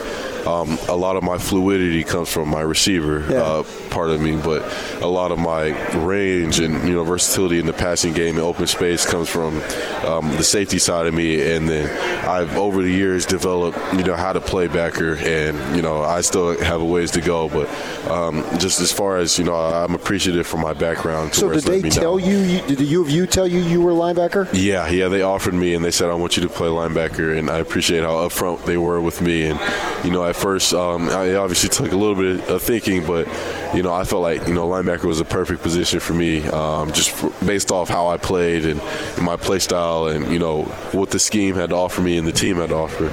um, 0.46 0.78
a 0.90 0.96
lot 0.96 1.16
of 1.16 1.24
my 1.24 1.38
fluidity 1.38 2.04
comes 2.04 2.32
from 2.32 2.50
my 2.50 2.62
receiver 2.62 3.26
yeah. 3.30 3.42
uh, 3.42 3.64
part 3.90 4.10
of 4.10 4.22
me, 4.22 4.38
but 4.38 4.64
a 5.02 5.08
lot 5.08 5.32
of 5.32 5.40
my 5.40 5.70
range 5.98 6.60
and 6.60 6.88
you 6.88 6.94
know 6.96 7.04
versatility 7.04 7.60
in 7.60 7.66
the 7.66 7.74
passing 7.74 8.14
game 8.14 8.36
and 8.36 8.44
open 8.44 8.68
space 8.68 9.06
comes 9.06 9.30
from 9.30 9.62
um, 10.06 10.32
the 10.38 10.44
safety 10.44 10.80
side 10.80 11.06
of 11.06 11.14
me. 11.14 11.42
And 11.56 11.68
then 11.68 11.90
I've 12.28 12.58
over 12.58 12.82
the 12.82 12.92
years 12.92 13.26
developed 13.26 13.78
you 13.94 14.04
know 14.04 14.16
how 14.16 14.34
to 14.34 14.42
play 14.42 14.68
backer, 14.68 15.16
and 15.16 15.76
you 15.76 15.82
know 15.82 16.02
I 16.02 16.22
still 16.22 16.58
have 16.64 16.82
a 16.82 16.86
ways 16.86 17.12
to 17.12 17.22
go, 17.22 17.50
but 17.50 17.70
um, 18.10 18.44
just 18.58 18.80
as 18.80 18.92
far 18.92 19.18
as 19.18 19.38
you 19.38 19.46
know, 19.46 19.56
I'm 19.56 19.96
appreciative 19.96 20.48
for 20.48 20.58
my 20.58 20.74
background. 20.74 21.34
so 21.34 21.52
did 21.52 21.64
they 21.64 21.82
tell 21.90 22.20
you, 22.20 22.38
you? 22.38 22.62
Did 22.68 22.78
the 22.80 22.86
U 22.86 23.02
of 23.02 23.10
U 23.10 23.28
tell 23.28 23.48
you 23.48 23.60
you 23.60 23.82
were 23.82 23.92
a 23.92 23.96
linebacker? 23.96 24.50
Yeah, 24.54 24.90
yeah. 24.90 25.08
They 25.08 25.22
offered 25.22 25.54
me 25.54 25.74
and 25.74 25.84
they 25.84 25.92
said 25.92 26.10
I 26.10 26.16
want 26.16 26.38
you 26.38 26.44
to 26.44 26.50
play 26.50 26.68
linebacker, 26.68 27.38
and 27.38 27.50
I 27.50 27.60
appreciate 27.60 28.02
how 28.04 28.28
upfront 28.28 28.66
they 28.66 28.78
were 28.78 29.02
with 29.02 29.22
me. 29.22 29.46
And 29.46 29.60
you 30.04 30.12
know, 30.12 30.24
at 30.32 30.38
first, 30.38 30.74
um, 30.74 31.10
I 31.10 31.36
obviously 31.36 31.68
took 31.70 31.92
a 31.92 31.98
little 31.98 32.16
bit 32.16 32.50
of 32.50 32.62
thinking, 32.62 33.06
but 33.06 33.28
you 33.76 33.84
know, 33.84 33.94
I 33.94 34.06
felt 34.06 34.22
like 34.22 34.48
you 34.48 34.54
know 34.54 34.66
linebacker 34.68 35.04
was 35.04 35.20
a 35.20 35.26
perfect 35.26 35.62
position 35.62 36.00
for 36.00 36.14
me, 36.14 36.48
um, 36.48 36.94
just 36.94 37.12
for, 37.12 37.32
based 37.46 37.70
off 37.70 37.90
how 37.90 38.08
I 38.08 38.16
played 38.16 38.66
and, 38.66 38.80
and 38.80 39.26
my 39.26 39.36
play 39.36 39.60
style, 39.60 40.08
and 40.08 40.32
you 40.32 40.40
know 40.40 40.64
what 40.94 41.12
the 41.12 41.20
scheme 41.20 41.56
had 41.56 41.72
to 41.72 41.76
offer 41.76 42.02
me 42.02 42.18
and 42.18 42.26
the 42.26 42.32
team 42.32 42.56
had 42.56 42.70
to 42.70 42.76
offer 42.76 43.10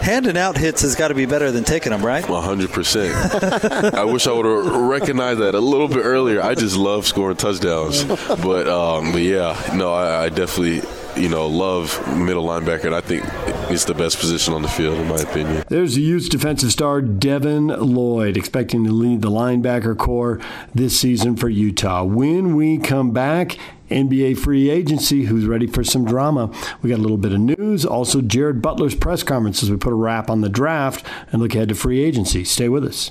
handing 0.00 0.38
out 0.38 0.56
hits 0.56 0.80
has 0.80 0.94
got 0.94 1.08
to 1.08 1.14
be 1.14 1.26
better 1.26 1.52
than 1.52 1.62
taking 1.62 1.92
them, 1.92 2.02
right? 2.02 2.24
100%. 2.24 3.92
I 3.92 4.04
wish 4.04 4.26
I 4.26 4.32
would 4.32 4.46
have 4.46 4.74
recognized 4.80 5.40
that 5.40 5.54
a 5.54 5.60
little 5.60 5.88
bit 5.88 6.06
earlier. 6.06 6.40
I 6.40 6.54
just 6.54 6.74
love 6.74 7.06
scoring 7.06 7.36
touchdowns. 7.36 8.04
But, 8.04 8.66
um, 8.66 9.12
but 9.12 9.20
yeah, 9.20 9.74
no, 9.74 9.92
I, 9.92 10.24
I 10.24 10.28
definitely 10.30 10.80
you 11.16 11.28
know, 11.28 11.46
love 11.46 11.98
middle 12.16 12.44
linebacker, 12.44 12.84
and 12.84 12.94
I 12.94 13.00
think 13.00 13.24
it's 13.72 13.84
the 13.84 13.94
best 13.94 14.18
position 14.18 14.54
on 14.54 14.62
the 14.62 14.68
field, 14.68 14.98
in 14.98 15.08
my 15.08 15.18
opinion. 15.20 15.64
There's 15.68 15.94
the 15.94 16.02
Utes 16.02 16.28
defensive 16.28 16.72
star 16.72 17.00
Devin 17.00 17.68
Lloyd, 17.68 18.36
expecting 18.36 18.84
to 18.84 18.90
lead 18.90 19.22
the 19.22 19.30
linebacker 19.30 19.96
corps 19.96 20.40
this 20.74 20.98
season 20.98 21.36
for 21.36 21.48
Utah. 21.48 22.04
When 22.04 22.56
we 22.56 22.78
come 22.78 23.12
back, 23.12 23.58
NBA 23.90 24.38
free 24.38 24.70
agency, 24.70 25.24
who's 25.24 25.46
ready 25.46 25.66
for 25.66 25.82
some 25.82 26.04
drama. 26.04 26.52
We 26.80 26.90
got 26.90 26.98
a 26.98 27.02
little 27.02 27.16
bit 27.16 27.32
of 27.32 27.40
news. 27.40 27.84
Also, 27.84 28.20
Jared 28.20 28.62
Butler's 28.62 28.94
press 28.94 29.22
conference 29.22 29.62
as 29.62 29.70
we 29.70 29.76
put 29.76 29.92
a 29.92 29.96
wrap 29.96 30.30
on 30.30 30.40
the 30.40 30.48
draft 30.48 31.04
and 31.32 31.42
look 31.42 31.54
ahead 31.54 31.68
to 31.70 31.74
free 31.74 32.02
agency. 32.02 32.44
Stay 32.44 32.68
with 32.68 32.84
us. 32.84 33.10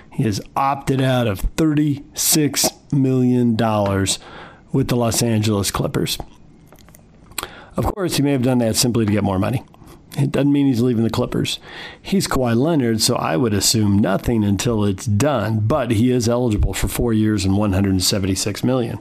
Has 0.21 0.41
opted 0.55 1.01
out 1.01 1.27
of 1.27 1.41
$36 1.55 2.93
million 2.93 3.55
with 4.71 4.87
the 4.87 4.95
Los 4.95 5.21
Angeles 5.23 5.71
Clippers. 5.71 6.17
Of 7.77 7.85
course, 7.85 8.17
he 8.17 8.23
may 8.23 8.31
have 8.31 8.43
done 8.43 8.59
that 8.59 8.75
simply 8.75 9.05
to 9.05 9.11
get 9.11 9.23
more 9.23 9.39
money. 9.39 9.63
It 10.17 10.31
doesn't 10.31 10.51
mean 10.51 10.67
he's 10.67 10.81
leaving 10.81 11.03
the 11.03 11.09
Clippers. 11.09 11.59
He's 12.01 12.27
Kawhi 12.27 12.55
Leonard, 12.55 13.01
so 13.01 13.15
I 13.15 13.37
would 13.37 13.53
assume 13.53 13.97
nothing 13.99 14.43
until 14.43 14.83
it's 14.83 15.05
done, 15.05 15.61
but 15.61 15.91
he 15.91 16.11
is 16.11 16.27
eligible 16.27 16.73
for 16.73 16.89
four 16.89 17.13
years 17.13 17.45
and 17.45 17.57
176 17.57 18.63
million. 18.63 18.99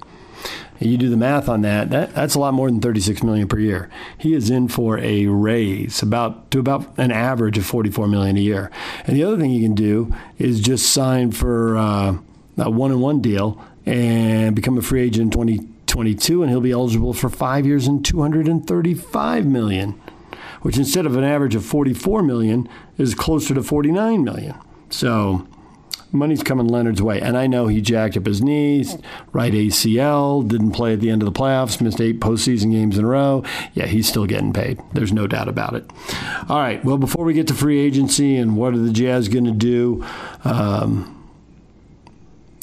You 0.81 0.97
do 0.97 1.11
the 1.11 1.17
math 1.17 1.49
on 1.49 1.61
that, 1.63 1.91
that 1.91 2.15
that's 2.15 2.35
a 2.35 2.39
lot 2.39 2.55
more 2.55 2.71
than 2.71 2.81
36 2.81 3.23
million 3.23 3.47
per 3.49 3.59
year. 3.59 3.91
He 4.17 4.33
is 4.33 4.49
in 4.49 4.69
for 4.69 4.99
a 4.99 5.27
raise 5.27 6.03
about 6.03 6.51
to 6.53 6.59
about 6.59 6.99
an 6.99 7.13
average 7.13 7.59
of 7.59 7.67
44 7.67 8.09
million 8.09 8.39
a 8.39 8.41
year. 8.41 8.71
And 9.07 9.15
the 9.15 9.23
other 9.23 9.37
thing 9.37 9.51
you 9.51 9.63
can 9.63 9.75
do 9.75 10.15
is 10.39 10.61
just 10.61 10.91
sign 10.91 11.33
for 11.33 11.77
uh, 11.77 12.17
a 12.57 12.71
one 12.71 12.91
and 12.91 13.03
one 13.03 13.21
deal 13.21 13.63
and 13.85 14.57
become 14.57 14.79
a 14.79 14.83
free 14.83 15.03
agent 15.03 15.35
in 15.35 15.53
2022 15.53 16.43
and 16.43 16.51
he'll 16.51 16.61
be 16.63 16.73
eligible 16.73 17.13
for 17.13 17.29
5 17.29 17.67
years 17.67 17.87
and 17.87 18.03
235 18.03 19.47
million, 19.47 20.01
which 20.63 20.79
instead 20.79 21.05
of 21.05 21.15
an 21.15 21.25
average 21.25 21.55
of 21.55 21.65
44 21.65 22.23
million 22.23 22.67
is 22.97 23.15
closer 23.15 23.53
to 23.53 23.63
49 23.63 24.25
million. 24.25 24.55
So 24.89 25.47
money's 26.12 26.43
coming 26.43 26.69
Leonard's 26.69 27.02
way. 27.02 27.21
And 27.21 27.37
I 27.37 27.47
know 27.47 27.67
he 27.67 27.81
jacked 27.81 28.17
up 28.17 28.26
his 28.26 28.43
knees, 28.43 28.97
right 29.33 29.52
ACL, 29.52 30.47
didn't 30.47 30.73
play 30.73 30.93
at 30.93 31.00
the 31.00 31.11
end 31.11 31.23
of 31.23 31.33
the 31.33 31.38
playoffs, 31.38 31.81
missed 31.81 32.00
eight 32.00 32.21
postseason 32.21 32.71
games 32.71 32.99
in 32.99 33.05
a 33.05 33.09
row. 33.09 33.45
Yeah, 33.75 33.87
he's 33.87 34.09
still 34.09 34.26
getting 34.26 34.52
paid. 34.52 34.81
There's 34.93 35.12
no 35.12 35.26
doubt 35.26 35.49
about 35.49 35.75
it. 35.75 35.90
All 36.49 36.59
right. 36.59 36.85
Well, 36.85 36.99
before 36.99 37.25
we 37.25 37.35
get 37.35 37.47
to 37.49 37.55
free 37.55 37.79
agency 37.79 38.37
and 38.37 38.57
what 38.57 38.75
are 38.75 38.79
the 38.79 38.93
Jazz 38.93 39.29
going 39.29 39.45
to 39.45 39.52
do? 39.52 40.05
Um, 40.45 41.20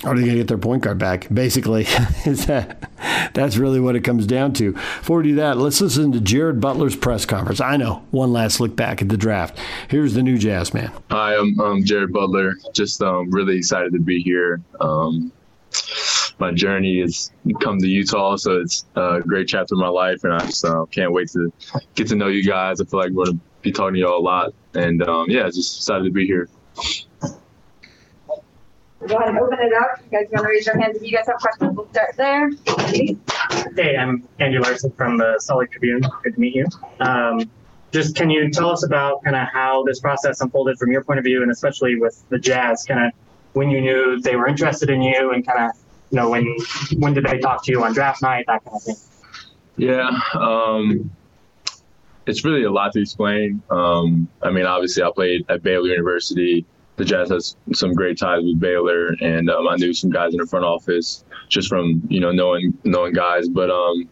are 0.04 0.16
they 0.16 0.22
going 0.22 0.34
to 0.34 0.36
get 0.36 0.48
their 0.48 0.58
point 0.58 0.84
guard 0.84 1.00
back? 1.00 1.28
Basically, 1.34 1.82
is 2.26 2.46
that 2.46 2.92
that's 3.34 3.58
really 3.58 3.80
what 3.80 3.96
it 3.96 4.02
comes 4.02 4.28
down 4.28 4.54
to. 4.54 4.74
Before 4.74 5.18
we 5.18 5.30
do 5.30 5.36
that, 5.36 5.58
let's 5.58 5.82
listen 5.82 6.12
to 6.12 6.20
Jared 6.20 6.62
Butler's 6.62 6.96
press 6.96 7.26
conference. 7.26 7.60
I 7.60 7.78
know 7.78 8.06
one 8.12 8.32
last 8.32 8.60
look 8.60 8.76
back 8.76 9.02
at 9.02 9.10
the 9.10 9.18
draft. 9.18 9.58
Here's 9.90 10.14
the 10.14 10.22
new 10.22 10.38
Jazz 10.38 10.74
man. 10.74 10.92
Hi, 11.10 11.36
I'm, 11.36 11.60
I'm 11.60 11.84
Jared 11.84 12.14
Butler. 12.14 12.54
Just 12.74 13.02
um, 13.02 13.32
really 13.32 13.58
excited 13.58 13.92
to 13.94 14.00
be 14.00 14.22
here. 14.22 14.62
Um, 14.80 15.32
my 16.40 16.52
journey 16.52 17.02
has 17.02 17.32
come 17.62 17.80
to 17.80 17.88
Utah, 17.88 18.36
so 18.36 18.60
it's 18.60 18.86
a 18.96 19.22
great 19.22 19.48
chapter 19.48 19.74
of 19.74 19.80
my 19.80 19.88
life, 19.88 20.24
and 20.24 20.34
I 20.34 20.40
just 20.46 20.64
uh, 20.64 20.86
can't 20.86 21.12
wait 21.12 21.30
to 21.32 21.52
get 21.96 22.08
to 22.10 22.16
know 22.16 22.28
you 22.28 22.44
guys. 22.44 22.80
I 22.80 22.86
feel 22.86 23.00
like 23.00 23.12
we're 23.12 23.26
going 23.26 23.38
to 23.38 23.44
be 23.64 23.72
talking 23.72 23.96
to 23.96 24.00
y'all 24.02 24.20
a 24.20 24.22
lot, 24.22 24.54
and 24.76 25.02
um, 25.08 25.30
yeah, 25.30 25.46
just 25.48 25.78
excited 25.78 26.04
to 26.04 26.12
be 26.12 26.28
here. 26.28 26.48
Go 29.06 29.16
ahead 29.16 29.30
and 29.30 29.38
open 29.38 29.60
it 29.60 29.74
up. 29.74 30.00
You 30.04 30.18
guys 30.18 30.28
want 30.32 30.46
to 30.46 30.50
raise 30.50 30.66
your 30.66 30.80
hands 30.80 30.98
if 30.98 31.04
you 31.04 31.16
guys 31.16 31.28
have 31.28 31.38
questions? 31.38 31.78
We'll 31.78 31.88
start 31.92 32.16
there. 32.18 32.50
Hey, 33.76 33.96
I'm 33.96 34.28
Andrew 34.40 34.60
Larsen 34.60 34.92
from 34.92 35.18
the 35.18 35.36
Salt 35.40 35.60
Lake 35.60 35.72
Tribune. 35.72 36.02
Good 36.24 36.34
to 36.34 36.40
meet 36.40 36.56
you. 36.56 36.66
Um, 37.00 37.50
just 37.92 38.16
can 38.16 38.32
you 38.32 38.50
tell 38.50 38.72
us 38.72 38.84
about 38.84 39.24
kind 39.24 39.36
of 39.36 39.48
how 39.54 39.84
this 39.84 40.00
process 40.00 40.42
unfolded 40.42 40.80
from 40.80 40.92
your 40.92 41.04
point 41.04 41.20
of 41.20 41.26
view, 41.26 41.44
and 41.44 41.52
especially 41.52 41.96
with 42.00 42.24
the 42.30 42.40
Jazz, 42.40 42.86
kind 42.86 43.06
of 43.06 43.14
when 43.54 43.70
you 43.70 43.82
knew 43.82 44.20
they 44.20 44.36
were 44.36 44.48
interested 44.48 44.90
in 44.90 45.04
you, 45.04 45.32
and 45.32 45.46
kind 45.46 45.70
of 45.70 45.78
you 46.10 46.16
know 46.16 46.30
when 46.30 46.58
when 46.98 47.14
did 47.14 47.26
they 47.26 47.38
talk 47.38 47.64
to 47.66 47.72
you 47.72 47.84
on 47.84 47.94
draft 47.94 48.24
night, 48.24 48.46
that 48.48 48.66
kind 48.66 48.78
of 48.78 48.84
thing. 48.84 48.96
Yeah, 49.78 50.10
um, 50.34 51.12
it's 52.26 52.44
really 52.44 52.64
a 52.64 52.72
lot 52.72 52.94
to 52.94 53.02
explain. 53.02 53.62
Um, 53.70 54.28
I 54.42 54.50
mean, 54.50 54.66
obviously, 54.66 55.04
I 55.04 55.12
played 55.14 55.46
at 55.50 55.62
Baylor 55.62 55.88
University 55.88 56.66
the 56.98 57.06
Jazz 57.06 57.30
has 57.30 57.56
some 57.74 57.94
great 57.94 58.18
ties 58.18 58.44
with 58.44 58.60
Baylor, 58.60 59.16
and 59.22 59.50
um, 59.50 59.68
I 59.68 59.76
knew 59.76 59.94
some 59.94 60.10
guys 60.10 60.34
in 60.34 60.40
the 60.40 60.48
front 60.48 60.66
office 60.66 61.24
just 61.48 61.70
from 61.70 62.02
you 62.10 62.20
know 62.20 62.32
knowing 62.32 62.78
knowing 62.84 63.14
guys. 63.14 63.48
But 63.48 63.70
um, 63.70 64.10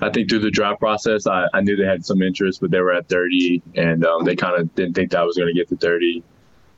I 0.00 0.08
think 0.10 0.30
through 0.30 0.38
the 0.40 0.50
draft 0.50 0.78
process, 0.78 1.26
I, 1.26 1.46
I 1.52 1.60
knew 1.60 1.76
they 1.76 1.84
had 1.84 2.06
some 2.06 2.22
interest, 2.22 2.60
but 2.60 2.70
they 2.70 2.80
were 2.80 2.92
at 2.92 3.08
30, 3.08 3.62
and 3.74 4.06
um, 4.06 4.24
they 4.24 4.36
kind 4.36 4.60
of 4.60 4.72
didn't 4.76 4.94
think 4.94 5.10
that 5.10 5.20
I 5.20 5.24
was 5.24 5.36
going 5.36 5.48
to 5.48 5.54
get 5.54 5.68
to 5.68 5.76
30. 5.76 6.22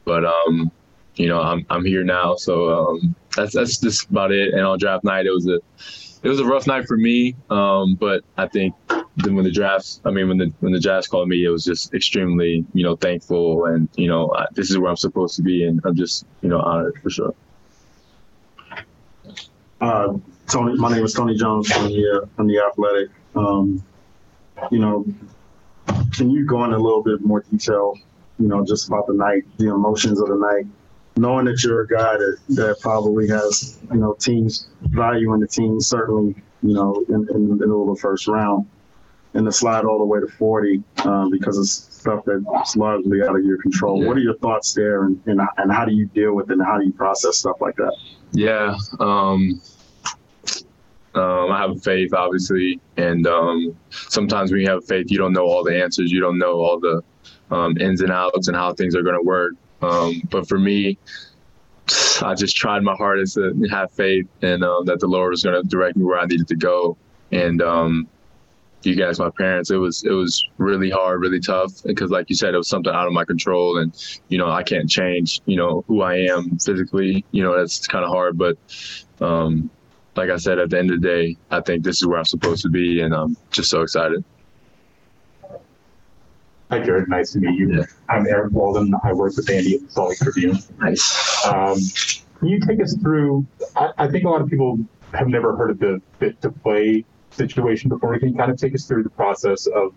But 0.05 0.25
um, 0.25 0.73
you 1.15 1.29
know, 1.29 1.41
I'm 1.41 1.67
I'm 1.69 1.85
here 1.85 2.03
now, 2.03 2.35
so 2.37 2.71
um, 2.71 3.15
that's 3.37 3.55
that's 3.55 3.79
just 3.79 4.09
about 4.09 4.33
it. 4.33 4.55
And 4.55 4.63
on 4.63 4.79
draft 4.79 5.05
night, 5.05 5.27
it 5.27 5.31
was 5.31 5.47
a 5.47 5.61
it 6.27 6.29
was 6.29 6.41
a 6.41 6.45
rough 6.45 6.67
night 6.67 6.89
for 6.89 6.97
me, 6.97 7.37
um, 7.51 7.95
but 7.95 8.25
I 8.37 8.49
think 8.49 8.75
when 9.23 9.45
the 9.45 9.51
drafts, 9.53 10.01
I 10.05 10.11
mean, 10.11 10.27
when 10.27 10.39
the 10.39 10.53
when 10.59 10.73
the 10.73 10.81
Jazz 10.81 11.07
called 11.07 11.29
me, 11.29 11.45
it 11.45 11.51
was 11.51 11.65
just 11.65 11.95
extremely, 11.95 12.67
you 12.75 12.83
know, 12.83 12.97
thankful, 12.97 13.67
and 13.67 13.89
you 13.95 14.09
know, 14.09 14.35
I, 14.35 14.47
this 14.53 14.69
is 14.69 14.77
where 14.77 14.91
I'm 14.91 14.97
supposed 14.97 15.37
to 15.37 15.43
be, 15.43 15.63
and 15.63 15.81
I'm 15.85 15.95
just, 15.95 16.27
you 16.43 16.49
know, 16.49 16.59
honored 16.59 17.01
for 17.01 17.11
sure. 17.11 17.35
Uh, 19.81 20.15
Tony, 20.49 20.77
my 20.77 20.91
name 20.93 21.05
is 21.05 21.15
Tony 21.15 21.37
Jones 21.37 21.73
from 21.73 21.87
the 21.87 22.23
uh, 22.23 22.27
from 22.35 22.49
the 22.49 22.59
Athletic. 22.59 23.11
Um, 23.37 23.85
you 24.73 24.81
know, 24.81 25.07
can 26.13 26.29
you 26.29 26.45
go 26.45 26.65
into 26.65 26.77
a 26.77 26.79
little 26.79 27.05
bit 27.05 27.21
more 27.21 27.45
detail, 27.53 27.97
you 28.41 28.49
know, 28.49 28.65
just 28.65 28.89
about 28.89 29.07
the 29.07 29.15
night, 29.15 29.45
the 29.59 29.69
emotions 29.69 30.21
of 30.21 30.27
the 30.27 30.37
night, 30.37 30.67
knowing 31.17 31.47
that 31.47 31.63
you're 31.63 31.83
a 31.83 31.87
guy 31.87 32.17
that, 32.17 32.39
that 32.51 32.81
probably 32.81 33.29
has, 33.29 33.79
you 33.91 33.99
know, 33.99 34.15
teams 34.15 34.69
value 34.83 35.33
in 35.35 35.41
the 35.41 35.47
team, 35.47 35.81
certainly, 35.81 36.35
you 36.63 36.75
know, 36.75 37.05
in, 37.09 37.27
in 37.35 37.49
the 37.49 37.57
middle 37.57 37.89
of 37.89 37.97
the 37.97 38.01
first 38.01 38.29
round, 38.29 38.67
and 39.35 39.47
to 39.47 39.53
slide 39.53 39.85
all 39.85 39.99
the 39.99 40.05
way 40.05 40.21
to 40.21 40.27
40 40.27 40.83
um, 41.05 41.31
because 41.31 41.59
it's 41.59 41.73
stuff 41.73 42.25
that's 42.25 42.77
largely 42.77 43.23
out 43.23 43.37
of 43.37 43.45
your 43.45 43.59
control. 43.59 44.01
Yeah. 44.01 44.09
What 44.09 44.17
are 44.17 44.21
your 44.21 44.37
thoughts 44.39 44.75
there, 44.75 45.05
and, 45.05 45.21
and, 45.27 45.41
and 45.57 45.73
how 45.73 45.85
do 45.85 45.95
you 45.95 46.07
deal 46.07 46.35
with 46.35 46.51
it, 46.51 46.55
and 46.55 46.63
how 46.63 46.79
do 46.79 46.85
you 46.85 46.93
process 46.93 47.39
stuff 47.39 47.61
like 47.61 47.77
that? 47.77 47.97
Yeah. 48.33 48.77
Um, 49.01 49.61
um, 51.15 51.51
I 51.51 51.63
have 51.63 51.83
faith, 51.83 52.13
obviously, 52.13 52.79
and 52.99 53.27
um, 53.27 53.75
sometimes 53.91 54.53
when 54.53 54.61
you 54.61 54.69
have 54.69 54.85
faith, 54.85 55.11
you 55.11 55.17
don't 55.17 55.33
know 55.33 55.47
all 55.47 55.65
the 55.65 55.83
answers. 55.83 56.13
You 56.13 56.21
don't 56.21 56.39
know 56.39 56.61
all 56.61 56.79
the 56.79 57.03
um, 57.51 57.79
ins 57.79 58.03
and 58.03 58.13
outs 58.13 58.49
and 58.49 58.57
how 58.57 58.75
things 58.75 58.95
are 58.95 59.03
going 59.03 59.17
to 59.17 59.27
work. 59.27 59.55
Um, 59.83 60.23
but 60.31 60.49
for 60.49 60.59
me, 60.59 60.99
I 62.23 62.35
just 62.35 62.57
tried 62.57 62.83
my 62.83 62.95
hardest 62.95 63.35
to 63.35 63.55
have 63.71 63.93
faith 63.93 64.27
and 64.43 64.65
um, 64.65 64.85
that 64.87 65.01
the 65.01 65.07
Lord 65.07 65.31
was 65.31 65.43
going 65.43 65.61
to 65.61 65.69
direct 65.69 65.97
me 65.97 66.05
where 66.05 66.19
I 66.19 66.27
needed 66.27 66.49
to 66.49 66.57
go. 66.57 66.97
And 67.31 67.63
um, 67.63 68.09
you 68.83 68.95
guys, 68.95 69.19
my 69.19 69.31
parents, 69.31 69.71
it 69.71 69.77
was 69.77 70.05
it 70.05 70.13
was 70.13 70.47
really 70.59 70.91
hard, 70.91 71.21
really 71.21 71.41
tough 71.41 71.83
because, 71.85 72.11
like 72.11 72.31
you 72.31 72.37
said, 72.37 72.55
it 72.55 72.59
was 72.59 72.69
something 72.69 72.93
out 72.93 73.07
of 73.07 73.13
my 73.13 73.25
control, 73.25 73.79
and 73.79 73.93
you 74.29 74.39
know 74.39 74.49
I 74.49 74.63
can't 74.63 74.89
change, 74.89 75.41
you 75.47 75.57
know, 75.57 75.85
who 75.89 76.03
I 76.03 76.17
am 76.17 76.59
physically. 76.59 77.25
You 77.33 77.43
know, 77.43 77.57
that's 77.57 77.87
kind 77.87 78.05
of 78.05 78.11
hard, 78.11 78.39
but 78.39 78.57
um, 79.21 79.71
like 80.17 80.31
I 80.31 80.37
said, 80.37 80.59
at 80.59 80.71
the 80.71 80.79
end 80.79 80.91
of 80.91 81.01
the 81.01 81.07
day, 81.07 81.37
I 81.51 81.61
think 81.61 81.83
this 81.83 82.01
is 82.01 82.07
where 82.07 82.19
I'm 82.19 82.25
supposed 82.25 82.63
to 82.63 82.69
be, 82.69 83.01
and 83.01 83.15
I'm 83.15 83.37
just 83.51 83.71
so 83.71 83.83
excited. 83.83 84.25
Hi, 86.71 86.81
Jared. 86.81 87.09
Nice 87.09 87.33
to 87.33 87.39
meet 87.39 87.57
you. 87.57 87.73
Yeah. 87.77 87.85
I'm 88.09 88.27
Eric 88.27 88.53
Walden. 88.53 88.93
I 89.05 89.13
work 89.13 89.37
with 89.37 89.49
Andy 89.49 89.77
at 89.77 89.83
the 89.83 89.91
Salt 89.91 90.09
Lake 90.11 90.19
Tribune. 90.19 90.59
Nice. 90.81 91.47
Um, 91.47 91.79
can 92.39 92.49
you 92.49 92.59
take 92.59 92.83
us 92.83 92.97
through? 92.97 93.47
I, 93.77 93.93
I 93.99 94.09
think 94.09 94.25
a 94.25 94.29
lot 94.29 94.41
of 94.43 94.51
people 94.51 94.79
have 95.13 95.29
never 95.29 95.57
heard 95.57 95.71
of 95.71 95.79
the 95.79 96.03
fit 96.19 96.41
to 96.43 96.51
play 96.51 97.05
situation 97.31 97.89
before. 97.89 98.19
Can 98.19 98.31
you 98.31 98.37
kind 98.37 98.51
of 98.51 98.59
take 98.59 98.75
us 98.75 98.85
through 98.85 99.05
the 99.05 99.11
process 99.11 99.67
of 99.67 99.95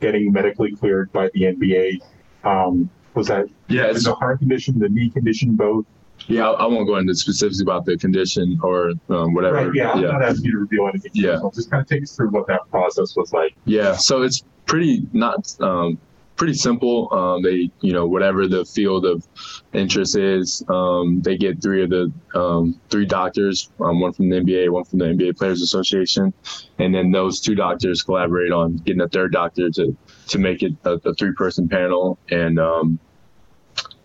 getting 0.00 0.32
medically 0.32 0.74
cleared 0.74 1.12
by 1.12 1.28
the 1.34 1.42
NBA? 1.42 2.00
Um, 2.42 2.88
was 3.12 3.26
that 3.26 3.46
Yeah, 3.68 3.90
it's, 3.90 4.04
the 4.04 4.14
heart 4.14 4.38
condition, 4.38 4.78
the 4.78 4.88
knee 4.88 5.10
condition, 5.10 5.56
both? 5.56 5.84
Yeah. 6.28 6.48
I, 6.48 6.64
I 6.64 6.66
won't 6.66 6.86
go 6.86 6.96
into 6.96 7.14
specifics 7.14 7.60
about 7.60 7.84
the 7.84 7.96
condition 7.96 8.58
or 8.62 8.92
um, 9.08 9.34
whatever. 9.34 9.66
Right. 9.66 9.74
Yeah. 9.74 9.92
I'm 9.92 10.02
yeah. 10.02 10.10
not 10.10 10.22
asking 10.22 10.44
you 10.46 10.52
to 10.52 10.58
reveal 10.58 10.88
anything. 10.88 11.10
Yeah. 11.14 11.32
personal. 11.32 11.50
Just 11.50 11.70
kind 11.70 11.80
of 11.82 11.88
take 11.88 12.02
us 12.02 12.14
through 12.14 12.30
what 12.30 12.46
that 12.48 12.70
process 12.70 13.16
was 13.16 13.32
like. 13.32 13.54
Yeah, 13.64 13.96
so 13.96 14.22
it's 14.22 14.44
pretty 14.66 15.06
not 15.12 15.54
um, 15.60 15.98
pretty 16.38 16.54
simple. 16.54 17.12
Um, 17.12 17.42
they, 17.42 17.70
you 17.80 17.92
know, 17.92 18.06
whatever 18.06 18.46
the 18.46 18.64
field 18.64 19.04
of 19.04 19.26
interest 19.74 20.16
is, 20.16 20.62
um, 20.68 21.20
they 21.20 21.36
get 21.36 21.60
three 21.60 21.82
of 21.82 21.90
the 21.90 22.12
um, 22.34 22.80
three 22.88 23.04
doctors, 23.04 23.70
um, 23.80 24.00
one 24.00 24.12
from 24.12 24.30
the 24.30 24.36
NBA, 24.36 24.70
one 24.70 24.84
from 24.84 25.00
the 25.00 25.06
NBA 25.06 25.36
Players 25.36 25.60
Association, 25.60 26.32
and 26.78 26.94
then 26.94 27.10
those 27.10 27.40
two 27.40 27.54
doctors 27.54 28.02
collaborate 28.02 28.52
on 28.52 28.76
getting 28.76 29.02
a 29.02 29.08
third 29.08 29.32
doctor 29.32 29.68
to 29.70 29.96
to 30.28 30.38
make 30.38 30.62
it 30.62 30.72
a, 30.84 30.92
a 31.04 31.14
three 31.14 31.32
person 31.32 31.68
panel. 31.68 32.18
And 32.30 32.58
um, 32.58 32.98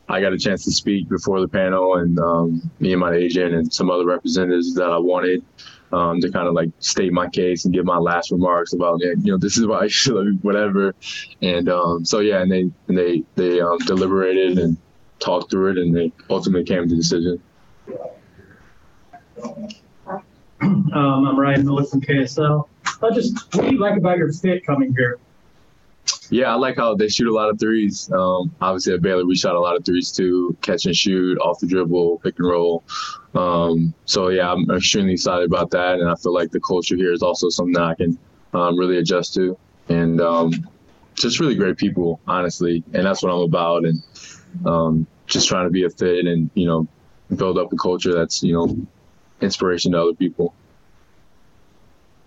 I 0.09 0.21
got 0.21 0.33
a 0.33 0.37
chance 0.37 0.63
to 0.65 0.71
speak 0.71 1.07
before 1.09 1.39
the 1.39 1.47
panel, 1.47 1.95
and 1.95 2.19
um, 2.19 2.71
me 2.79 2.91
and 2.91 2.99
my 2.99 3.13
agent 3.13 3.53
and 3.53 3.73
some 3.73 3.89
other 3.89 4.05
representatives 4.05 4.73
that 4.75 4.89
I 4.89 4.97
wanted 4.97 5.43
um, 5.91 6.19
to 6.21 6.29
kind 6.31 6.47
of 6.47 6.53
like 6.53 6.69
state 6.79 7.13
my 7.13 7.29
case 7.29 7.65
and 7.65 7.73
give 7.73 7.85
my 7.85 7.97
last 7.97 8.31
remarks 8.31 8.73
about 8.73 8.99
you 9.01 9.31
know 9.31 9.37
this 9.37 9.57
is 9.57 9.65
why 9.67 9.81
I 9.81 9.87
should 9.87 10.43
whatever, 10.43 10.93
and 11.41 11.69
um, 11.69 12.05
so 12.05 12.19
yeah, 12.19 12.41
and 12.41 12.51
they 12.51 12.61
and 12.87 12.97
they 12.97 13.23
they 13.35 13.61
um, 13.61 13.77
deliberated 13.79 14.59
and 14.59 14.77
talked 15.19 15.49
through 15.51 15.71
it, 15.71 15.77
and 15.77 15.95
they 15.95 16.11
ultimately 16.29 16.65
came 16.65 16.83
to 16.83 16.89
the 16.89 16.95
decision. 16.95 17.41
Um, 20.61 21.25
I'm 21.27 21.39
Ryan 21.39 21.65
Miller 21.65 21.83
from 21.83 22.01
KSL. 22.01 22.67
I 23.01 23.09
just, 23.13 23.53
what 23.53 23.65
do 23.65 23.75
you 23.75 23.79
like 23.79 23.97
about 23.97 24.17
your 24.17 24.31
fit 24.31 24.65
coming 24.65 24.93
here? 24.95 25.19
Yeah, 26.33 26.51
I 26.51 26.55
like 26.55 26.77
how 26.77 26.95
they 26.95 27.09
shoot 27.09 27.27
a 27.27 27.31
lot 27.31 27.51
of 27.51 27.59
threes. 27.59 28.11
Um, 28.11 28.55
obviously 28.59 28.95
at 28.95 29.03
Baylor, 29.03 29.23
we 29.23 29.35
shot 29.35 29.53
a 29.53 29.59
lot 29.59 29.75
of 29.75 29.85
threes 29.85 30.11
too, 30.11 30.57
catch 30.63 30.87
and 30.87 30.95
shoot, 30.95 31.37
off 31.37 31.59
the 31.59 31.67
dribble, 31.67 32.21
pick 32.23 32.39
and 32.39 32.47
roll. 32.47 32.83
Um, 33.35 33.93
so 34.05 34.29
yeah, 34.29 34.51
I'm 34.51 34.67
extremely 34.71 35.13
excited 35.13 35.45
about 35.45 35.69
that, 35.71 35.99
and 35.99 36.09
I 36.09 36.15
feel 36.15 36.33
like 36.33 36.49
the 36.49 36.59
culture 36.59 36.95
here 36.95 37.13
is 37.13 37.21
also 37.21 37.49
something 37.49 37.73
that 37.73 37.83
I 37.83 37.93
can 37.93 38.17
um, 38.55 38.79
really 38.79 38.97
adjust 38.97 39.35
to, 39.35 39.55
and 39.89 40.19
um, 40.21 40.51
just 41.13 41.39
really 41.39 41.53
great 41.53 41.77
people, 41.77 42.19
honestly, 42.25 42.83
and 42.93 43.05
that's 43.05 43.21
what 43.21 43.31
I'm 43.31 43.41
about, 43.41 43.85
and 43.85 44.01
um, 44.65 45.05
just 45.27 45.47
trying 45.47 45.67
to 45.67 45.71
be 45.71 45.83
a 45.83 45.89
fit 45.91 46.25
and 46.25 46.49
you 46.55 46.65
know 46.65 46.87
build 47.35 47.59
up 47.59 47.71
a 47.71 47.75
culture 47.75 48.11
that's 48.11 48.41
you 48.41 48.53
know 48.53 48.75
inspiration 49.39 49.91
to 49.91 50.01
other 50.01 50.15
people. 50.15 50.55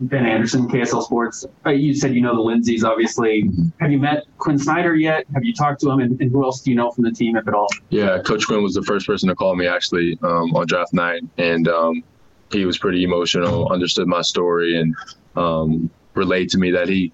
Ben 0.01 0.27
Anderson, 0.27 0.69
KSL 0.69 1.03
Sports. 1.03 1.47
Uh, 1.65 1.71
you 1.71 1.95
said 1.95 2.15
you 2.15 2.21
know 2.21 2.35
the 2.35 2.43
Lindseys, 2.43 2.85
obviously. 2.85 3.49
Have 3.81 3.91
you 3.91 3.99
met 3.99 4.25
Quin 4.39 4.59
Snyder 4.59 4.95
yet? 4.95 5.25
Have 5.35 5.45
you 5.45 5.55
talked 5.55 5.81
to 5.81 5.91
him? 5.91 6.01
And, 6.01 6.21
and 6.21 6.31
who 6.31 6.45
else 6.45 6.61
do 6.61 6.71
you 6.71 6.77
know 6.77 6.91
from 6.91 7.05
the 7.05 7.11
team, 7.11 7.37
if 7.37 7.49
at 7.49 7.55
all? 7.55 7.69
Yeah, 7.89 8.19
Coach 8.19 8.47
Quin 8.47 8.63
was 8.63 8.75
the 8.75 8.83
first 8.83 9.07
person 9.07 9.29
to 9.29 9.35
call 9.35 9.57
me 9.57 9.67
actually 9.67 10.19
um, 10.23 10.55
on 10.55 10.67
draft 10.67 10.93
night, 10.93 11.23
and 11.39 11.67
um, 11.69 12.03
he 12.51 12.67
was 12.67 12.79
pretty 12.79 13.05
emotional, 13.05 13.73
understood 13.73 14.07
my 14.07 14.23
story, 14.23 14.79
and 14.79 14.95
um, 15.35 15.91
relayed 16.15 16.51
to 16.51 16.59
me 16.59 16.71
that 16.73 16.89
he 16.89 17.13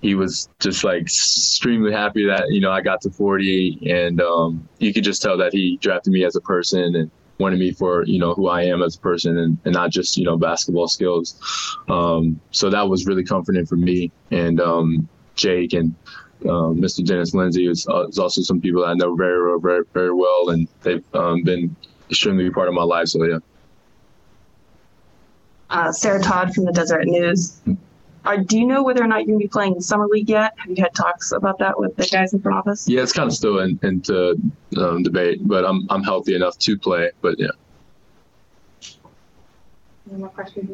he 0.00 0.14
was 0.14 0.50
just 0.60 0.84
like 0.84 1.00
extremely 1.02 1.90
happy 1.90 2.26
that 2.26 2.44
you 2.50 2.60
know 2.60 2.70
I 2.70 2.80
got 2.80 3.00
to 3.02 3.10
40, 3.10 3.90
and 3.90 4.20
um, 4.20 4.68
you 4.78 4.92
could 4.94 5.04
just 5.04 5.20
tell 5.20 5.36
that 5.38 5.52
he 5.52 5.78
drafted 5.78 6.12
me 6.12 6.24
as 6.24 6.36
a 6.36 6.40
person 6.40 6.94
and 6.94 7.10
wanted 7.38 7.58
me 7.58 7.72
for 7.72 8.04
you 8.04 8.18
know 8.18 8.34
who 8.34 8.48
I 8.48 8.62
am 8.62 8.82
as 8.82 8.96
a 8.96 9.00
person 9.00 9.38
and, 9.38 9.58
and 9.64 9.74
not 9.74 9.90
just 9.90 10.16
you 10.16 10.24
know 10.24 10.36
basketball 10.36 10.88
skills. 10.88 11.40
Um, 11.88 12.40
so 12.50 12.70
that 12.70 12.88
was 12.88 13.06
really 13.06 13.24
comforting 13.24 13.66
for 13.66 13.76
me 13.76 14.10
and 14.30 14.60
um, 14.60 15.08
Jake 15.34 15.72
and 15.72 15.94
um, 16.48 16.80
Mr. 16.80 17.04
Dennis 17.04 17.34
Lindsey 17.34 17.66
is, 17.66 17.86
uh, 17.88 18.06
is, 18.08 18.18
also 18.18 18.42
some 18.42 18.60
people 18.60 18.82
that 18.82 18.88
I 18.88 18.94
know 18.94 19.14
very 19.14 19.60
very 19.60 19.84
very 19.92 20.12
well 20.12 20.50
and 20.50 20.68
they've 20.82 21.04
um, 21.14 21.42
been 21.42 21.74
extremely 22.10 22.50
part 22.50 22.68
of 22.68 22.74
my 22.74 22.82
life. 22.82 23.08
So 23.08 23.24
yeah. 23.24 23.38
Uh, 25.70 25.90
Sarah 25.90 26.22
Todd 26.22 26.54
from 26.54 26.66
the 26.66 26.72
Deseret 26.72 27.08
News. 27.08 27.60
Uh, 28.24 28.36
do 28.36 28.58
you 28.58 28.66
know 28.66 28.82
whether 28.82 29.02
or 29.02 29.06
not 29.06 29.18
you're 29.18 29.26
going 29.26 29.38
to 29.38 29.44
be 29.44 29.48
playing 29.48 29.72
in 29.72 29.78
the 29.78 29.84
summer 29.84 30.06
league 30.06 30.30
yet? 30.30 30.54
Have 30.56 30.70
you 30.70 30.82
had 30.82 30.94
talks 30.94 31.32
about 31.32 31.58
that 31.58 31.78
with 31.78 31.94
the 31.96 32.06
guys 32.06 32.32
in 32.32 32.40
front 32.40 32.58
office? 32.58 32.88
Yeah, 32.88 33.02
it's 33.02 33.12
kind 33.12 33.28
of 33.28 33.34
still 33.34 33.58
in, 33.58 33.78
into 33.82 34.40
um, 34.78 35.02
debate, 35.02 35.46
but 35.46 35.64
I'm 35.64 35.86
I'm 35.90 36.02
healthy 36.02 36.34
enough 36.34 36.58
to 36.60 36.78
play. 36.78 37.10
But 37.20 37.38
yeah. 37.38 37.48
Any 40.10 40.20
more 40.20 40.28
questions? 40.30 40.68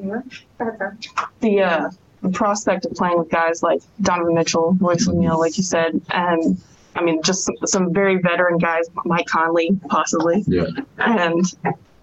Go. 0.58 0.92
The 1.40 1.62
uh, 1.62 1.90
the 2.22 2.30
prospect 2.30 2.86
of 2.86 2.92
playing 2.92 3.18
with 3.18 3.30
guys 3.30 3.62
like 3.62 3.82
Donovan 4.02 4.34
Mitchell, 4.34 4.76
Royce 4.80 5.08
O'Neale, 5.08 5.38
like 5.38 5.56
you 5.56 5.64
said, 5.64 6.00
and 6.10 6.60
I 6.94 7.02
mean 7.02 7.22
just 7.22 7.44
some, 7.44 7.56
some 7.64 7.92
very 7.92 8.18
veteran 8.18 8.58
guys, 8.58 8.88
Mike 9.04 9.26
Conley 9.26 9.70
possibly. 9.88 10.44
Yeah. 10.46 10.66
And 10.98 11.44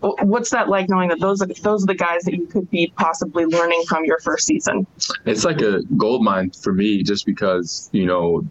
what's 0.02 0.52
that 0.52 0.70
like 0.70 0.90
knowing 0.90 1.10
that 1.10 1.20
those 1.20 1.42
are 1.42 1.48
those 1.62 1.84
are 1.84 1.88
the 1.88 1.96
guys 1.96 2.24
that 2.24 2.34
you 2.34 2.46
could 2.46 2.70
be 2.70 2.92
possibly 2.98 3.46
learning 3.46 3.84
from 3.88 4.06
your 4.06 4.20
first 4.20 4.46
season? 4.46 4.86
It's 5.26 5.44
like 5.44 5.62
a 5.62 5.82
gold 5.98 6.24
mine 6.24 6.52
for 6.52 6.74
me 6.74 7.04
just 7.04 7.26
because 7.26 7.90
you 7.92 8.06
know 8.06 8.44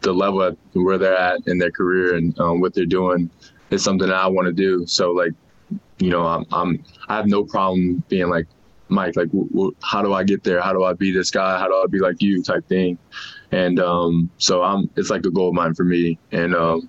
the 0.00 0.12
level 0.12 0.56
where 0.74 0.98
they're 0.98 1.16
at 1.16 1.40
in 1.46 1.58
their 1.58 1.70
career 1.70 2.14
and 2.14 2.38
um, 2.38 2.60
what 2.60 2.74
they're 2.74 2.86
doing 2.86 3.30
is 3.70 3.82
something 3.82 4.08
that 4.08 4.14
i 4.14 4.26
want 4.26 4.46
to 4.46 4.52
do. 4.52 4.86
So 4.86 5.10
like 5.12 5.32
you 5.98 6.10
know 6.10 6.26
i'm, 6.26 6.46
I'm 6.52 6.84
i 7.08 7.16
have 7.16 7.26
no 7.26 7.44
problem 7.44 8.02
being 8.08 8.28
like 8.28 8.46
mike 8.88 9.16
like 9.16 9.26
w- 9.28 9.48
w- 9.50 9.74
how 9.82 10.00
do 10.02 10.12
i 10.12 10.22
get 10.22 10.44
there? 10.44 10.60
How 10.60 10.72
do 10.72 10.84
i 10.84 10.92
be 10.92 11.10
this 11.10 11.30
guy? 11.30 11.58
How 11.58 11.66
do 11.66 11.74
i 11.74 11.86
be 11.90 11.98
like 11.98 12.22
you? 12.22 12.42
type 12.42 12.66
thing. 12.68 12.98
And 13.50 13.80
um, 13.80 14.30
so 14.38 14.62
i'm 14.62 14.88
it's 14.96 15.10
like 15.10 15.26
a 15.26 15.30
gold 15.30 15.54
mine 15.54 15.74
for 15.74 15.84
me. 15.84 16.18
And 16.30 16.54
um, 16.54 16.88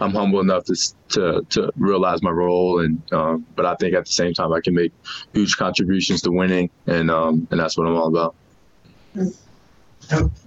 I'm 0.00 0.12
humble 0.12 0.40
enough 0.40 0.64
to 0.64 0.74
to 1.10 1.46
to 1.50 1.72
realize 1.76 2.22
my 2.22 2.30
role, 2.30 2.80
and 2.80 3.02
um, 3.12 3.46
but 3.54 3.66
I 3.66 3.74
think 3.76 3.94
at 3.94 4.04
the 4.06 4.12
same 4.12 4.34
time 4.34 4.52
I 4.52 4.60
can 4.60 4.74
make 4.74 4.92
huge 5.32 5.56
contributions 5.56 6.22
to 6.22 6.30
winning, 6.30 6.70
and 6.86 7.10
um, 7.10 7.48
and 7.50 7.60
that's 7.60 7.76
what 7.76 7.86
I'm 7.86 7.96
all 7.96 8.08
about. 8.08 8.34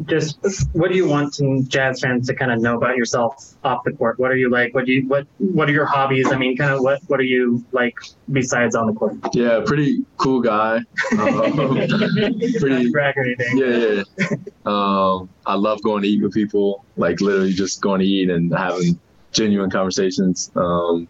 Just 0.05 0.37
what 0.73 0.91
do 0.91 0.97
you 0.97 1.07
want 1.07 1.39
Jazz 1.67 2.01
fans 2.01 2.27
to 2.27 2.35
kind 2.35 2.51
of 2.51 2.61
know 2.61 2.77
about 2.77 2.95
yourself 2.95 3.55
off 3.63 3.83
the 3.83 3.91
court? 3.91 4.19
What 4.19 4.31
are 4.31 4.35
you 4.35 4.49
like? 4.49 4.75
What 4.75 4.85
do 4.85 4.91
you 4.91 5.07
what 5.07 5.25
What 5.39 5.67
are 5.67 5.71
your 5.71 5.85
hobbies? 5.85 6.31
I 6.31 6.37
mean, 6.37 6.55
kind 6.55 6.71
of 6.71 6.81
what 6.81 7.01
What 7.07 7.19
are 7.19 7.23
you 7.23 7.65
like 7.71 7.95
besides 8.31 8.75
on 8.75 8.87
the 8.87 8.93
court? 8.93 9.15
Yeah, 9.33 9.61
pretty 9.65 10.05
cool 10.17 10.41
guy. 10.41 10.81
Um, 11.17 11.53
pretty 12.59 12.91
brag 12.91 13.17
or 13.17 13.23
anything. 13.23 13.57
Yeah, 13.57 14.03
yeah. 14.17 14.37
Um, 14.65 15.29
I 15.45 15.55
love 15.55 15.81
going 15.81 16.03
to 16.03 16.07
eat 16.07 16.21
with 16.21 16.33
people. 16.33 16.85
Like 16.95 17.19
literally 17.19 17.53
just 17.53 17.81
going 17.81 18.01
to 18.01 18.05
eat 18.05 18.29
and 18.29 18.53
having 18.53 18.99
genuine 19.31 19.69
conversations. 19.69 20.51
Um, 20.55 21.07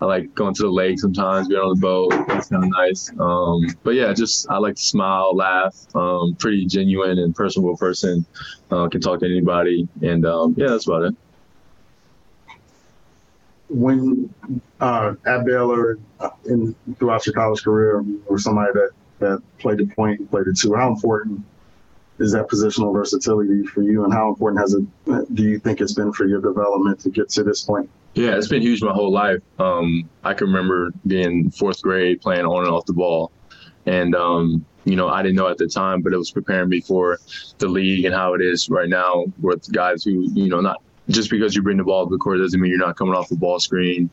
I 0.00 0.04
like 0.04 0.34
going 0.34 0.54
to 0.54 0.62
the 0.62 0.70
lake 0.70 0.98
sometimes, 0.98 1.48
being 1.48 1.60
on 1.60 1.74
the 1.74 1.80
boat. 1.80 2.12
It's 2.28 2.48
kind 2.50 2.64
of 2.64 2.70
nice. 2.70 3.10
Um, 3.18 3.66
but 3.82 3.94
yeah, 3.94 4.12
just 4.12 4.48
I 4.50 4.58
like 4.58 4.74
to 4.74 4.82
smile, 4.82 5.34
laugh. 5.34 5.74
Um, 5.94 6.36
pretty 6.38 6.66
genuine 6.66 7.18
and 7.18 7.34
personable 7.34 7.76
person. 7.76 8.26
Uh, 8.70 8.88
can 8.88 9.00
talk 9.00 9.20
to 9.20 9.26
anybody, 9.26 9.88
and 10.02 10.26
um, 10.26 10.54
yeah, 10.58 10.68
that's 10.68 10.86
about 10.86 11.04
it. 11.04 11.14
When 13.68 14.32
uh, 14.80 15.14
at 15.24 15.46
Baylor 15.46 15.98
and 16.44 16.74
throughout 16.98 17.24
your 17.24 17.34
college 17.34 17.64
career, 17.64 18.04
or 18.26 18.38
somebody 18.38 18.72
that 18.74 18.90
that 19.18 19.42
played 19.58 19.78
the 19.78 19.86
point 19.86 20.30
played 20.30 20.44
the 20.44 20.52
two, 20.52 20.74
how 20.74 20.88
important 20.88 21.42
is 22.18 22.32
that 22.32 22.48
positional 22.48 22.92
versatility 22.92 23.64
for 23.64 23.82
you, 23.82 24.04
and 24.04 24.12
how 24.12 24.28
important 24.28 24.60
has 24.60 24.74
it? 24.74 25.34
Do 25.34 25.42
you 25.42 25.58
think 25.58 25.80
it's 25.80 25.92
been 25.92 26.12
for 26.12 26.26
your 26.26 26.40
development 26.40 27.00
to 27.00 27.10
get 27.10 27.28
to 27.30 27.42
this 27.42 27.62
point? 27.62 27.90
Yeah, 28.14 28.36
it's 28.36 28.48
been 28.48 28.62
huge 28.62 28.82
my 28.82 28.92
whole 28.92 29.12
life. 29.12 29.42
Um, 29.58 30.08
I 30.24 30.32
can 30.32 30.46
remember 30.46 30.92
being 31.06 31.50
fourth 31.50 31.82
grade 31.82 32.22
playing 32.22 32.46
on 32.46 32.64
and 32.64 32.72
off 32.72 32.86
the 32.86 32.94
ball, 32.94 33.30
and 33.84 34.14
um, 34.14 34.64
you 34.84 34.96
know 34.96 35.08
I 35.08 35.22
didn't 35.22 35.36
know 35.36 35.48
at 35.48 35.58
the 35.58 35.68
time, 35.68 36.00
but 36.00 36.12
it 36.12 36.16
was 36.16 36.30
preparing 36.30 36.70
me 36.70 36.80
for 36.80 37.18
the 37.58 37.68
league 37.68 38.06
and 38.06 38.14
how 38.14 38.32
it 38.34 38.40
is 38.40 38.70
right 38.70 38.88
now 38.88 39.26
with 39.40 39.70
guys 39.70 40.02
who 40.02 40.30
you 40.32 40.48
know 40.48 40.60
not 40.60 40.82
just 41.10 41.30
because 41.30 41.54
you 41.54 41.62
bring 41.62 41.76
the 41.76 41.84
ball 41.84 42.06
to 42.06 42.10
the 42.10 42.18
court 42.18 42.38
doesn't 42.38 42.60
mean 42.60 42.70
you're 42.70 42.80
not 42.80 42.96
coming 42.96 43.14
off 43.14 43.28
the 43.28 43.36
ball 43.36 43.60
screen, 43.60 44.10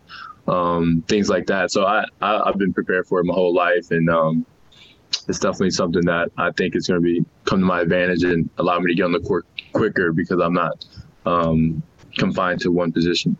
um, 0.47 1.03
things 1.07 1.29
like 1.29 1.47
that. 1.47 1.71
So 1.71 1.85
I, 1.85 2.05
I 2.21 2.43
have 2.45 2.57
been 2.57 2.73
prepared 2.73 3.07
for 3.07 3.19
it 3.19 3.25
my 3.25 3.33
whole 3.33 3.53
life, 3.53 3.91
and 3.91 4.09
um, 4.09 4.45
it's 5.27 5.39
definitely 5.39 5.71
something 5.71 6.05
that 6.05 6.31
I 6.38 6.51
think 6.51 6.75
is 6.75 6.88
going 6.88 7.01
to 7.01 7.03
be 7.03 7.25
come 7.45 7.59
to 7.59 7.65
my 7.65 7.81
advantage 7.81 8.23
and 8.23 8.49
allow 8.57 8.79
me 8.79 8.91
to 8.91 8.95
get 8.95 9.03
on 9.03 9.12
the 9.12 9.19
court 9.19 9.45
quicker 9.71 10.12
because 10.12 10.39
I'm 10.39 10.53
not 10.53 10.86
um, 11.25 11.81
confined 12.17 12.62
to 12.62 12.71
one 12.71 12.91
position. 12.91 13.38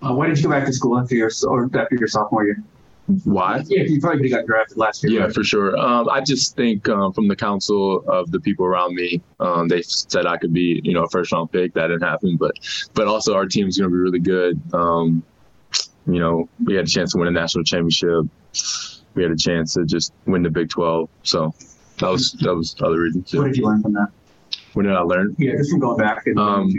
Uh, 0.00 0.14
why 0.14 0.26
did 0.26 0.38
you 0.38 0.44
go 0.44 0.50
back 0.50 0.66
to 0.66 0.72
school 0.72 0.98
after 0.98 1.14
your 1.14 1.30
or 1.46 1.64
after 1.64 1.96
your 1.96 2.08
sophomore 2.08 2.44
year? 2.44 2.62
Why? 3.24 3.62
Yeah, 3.66 3.82
you 3.82 4.00
probably 4.00 4.28
got 4.28 4.46
drafted 4.46 4.76
last 4.76 5.02
year. 5.02 5.12
Yeah, 5.12 5.24
right? 5.24 5.34
for 5.34 5.44
sure. 5.44 5.76
Um, 5.76 6.08
I 6.08 6.20
just 6.20 6.56
think 6.56 6.88
um, 6.88 7.12
from 7.12 7.28
the 7.28 7.36
council 7.36 8.04
of 8.08 8.30
the 8.30 8.40
people 8.40 8.64
around 8.64 8.94
me, 8.94 9.20
um, 9.40 9.68
they 9.68 9.82
said 9.82 10.26
I 10.26 10.36
could 10.38 10.52
be, 10.52 10.80
you 10.82 10.94
know, 10.94 11.04
a 11.04 11.08
first 11.08 11.32
round 11.32 11.52
pick. 11.52 11.74
That 11.74 11.88
didn't 11.88 12.02
happen, 12.02 12.36
but 12.36 12.52
but 12.94 13.08
also 13.08 13.34
our 13.34 13.46
team's 13.46 13.78
going 13.78 13.90
to 13.90 13.94
be 13.94 14.00
really 14.00 14.20
good. 14.20 14.60
Um, 14.72 15.22
you 16.06 16.18
know, 16.18 16.48
we 16.64 16.74
had 16.74 16.86
a 16.86 16.88
chance 16.90 17.12
to 17.12 17.18
win 17.18 17.28
a 17.28 17.32
national 17.32 17.64
championship 17.64 18.26
we 19.14 19.22
had 19.22 19.32
a 19.32 19.36
chance 19.36 19.74
to 19.74 19.84
just 19.84 20.12
win 20.26 20.42
the 20.42 20.50
Big 20.50 20.70
12. 20.70 21.08
So 21.22 21.54
that 21.98 22.10
was 22.10 22.32
that 22.32 22.54
was 22.54 22.74
other 22.80 23.00
reasons 23.00 23.30
too. 23.30 23.38
What 23.38 23.48
did 23.48 23.56
you 23.56 23.64
learn 23.64 23.82
from 23.82 23.92
that? 23.94 24.08
What 24.74 24.82
did 24.84 24.92
I 24.92 25.00
learn? 25.00 25.36
Yeah, 25.38 25.56
just 25.56 25.70
from 25.70 25.80
going 25.80 25.98
back. 25.98 26.26
Um, 26.36 26.72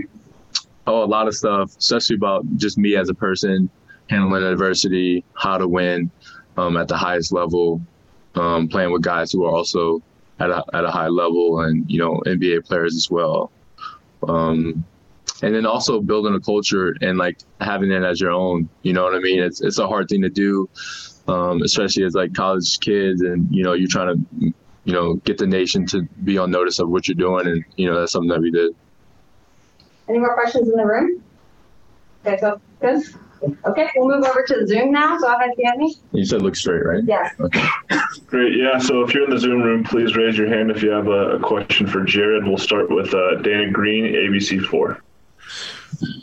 oh, 0.88 1.04
a 1.04 1.06
lot 1.06 1.28
of 1.28 1.36
stuff, 1.36 1.76
especially 1.78 2.15
about 2.15 2.46
just 2.58 2.78
me 2.78 2.96
as 2.96 3.10
a 3.10 3.13
person, 3.13 3.69
handling 4.10 4.43
adversity, 4.43 5.24
how 5.36 5.58
to 5.58 5.67
win 5.67 6.12
um, 6.58 6.78
at 6.78 6.88
the 6.88 6.98
highest 6.98 7.32
level, 7.32 7.82
um, 8.36 8.67
playing 8.67 8.91
with 8.91 9.02
guys 9.02 9.32
who 9.32 9.46
are 9.46 9.52
also 9.52 10.02
at 10.39 10.50
a, 10.50 10.63
at 10.74 10.84
a 10.84 10.91
high 10.91 11.08
level, 11.08 11.62
and 11.62 11.89
you 11.89 12.00
know 12.00 12.22
NBA 12.26 12.65
players 12.65 12.96
as 12.96 13.10
well. 13.10 13.52
Um, 14.28 14.84
and 15.41 15.54
then 15.54 15.65
also 15.65 16.00
building 16.00 16.34
a 16.34 16.39
culture 16.39 16.96
and 17.02 17.17
like 17.17 17.39
having 17.60 17.91
it 17.91 18.04
as 18.04 18.19
your 18.19 18.32
own. 18.32 18.69
You 18.82 18.93
know 18.93 19.04
what 19.04 19.13
I 19.13 19.19
mean? 19.19 19.39
It's 19.39 19.62
it's 19.62 19.78
a 19.78 19.88
hard 19.88 20.10
thing 20.10 20.22
to 20.22 20.30
do, 20.30 20.69
um, 21.28 21.62
especially 21.62 22.04
as 22.04 22.14
like 22.14 22.34
college 22.34 22.80
kids, 22.80 23.22
and 23.22 23.48
you 23.54 23.64
know 23.64 23.74
you're 23.74 23.88
trying 23.88 24.16
to 24.16 24.54
you 24.86 24.94
know 24.94 25.16
get 25.26 25.38
the 25.38 25.48
nation 25.48 25.86
to 25.88 26.04
be 26.24 26.38
on 26.38 26.52
notice 26.52 26.80
of 26.80 26.90
what 26.90 27.08
you're 27.08 27.16
doing, 27.16 27.48
and 27.48 27.64
you 27.76 27.90
know 27.90 28.00
that's 28.00 28.12
something 28.12 28.30
that 28.30 28.42
we 28.42 28.52
did. 28.52 28.76
Any 30.10 30.20
more 30.20 30.34
questions 30.34 30.68
in 30.68 30.76
the 30.76 30.86
room? 30.86 31.24
Okay, 32.26 32.38
so 32.40 32.60
good. 32.82 33.04
Okay, 33.66 33.90
we'll 33.98 34.16
move 34.16 34.26
over 34.26 34.44
to 34.44 34.56
the 34.62 34.68
Zoom 34.68 34.92
now. 34.92 35.18
Go 35.18 35.34
ahead, 35.34 35.52
Danny. 35.62 35.96
You 36.14 36.24
said 36.24 36.42
look 36.42 36.56
straight, 36.56 36.86
right? 36.86 37.04
Yes. 37.06 37.34
Okay. 37.40 37.66
Great. 38.28 38.58
Yeah. 38.58 38.78
So 38.78 39.02
if 39.02 39.14
you're 39.14 39.26
in 39.26 39.30
the 39.30 39.40
Zoom 39.40 39.62
room, 39.62 39.84
please 39.84 40.16
raise 40.16 40.38
your 40.38 40.48
hand 40.48 40.72
if 40.72 40.82
you 40.82 40.92
have 40.92 41.08
a, 41.08 41.36
a 41.36 41.40
question 41.40 41.86
for 41.86 42.04
Jared. 42.04 42.46
We'll 42.46 42.58
start 42.58 42.90
with 42.90 43.14
uh, 43.14 43.36
Dana 43.42 43.70
Green, 43.70 44.06
ABC4. 44.06 45.00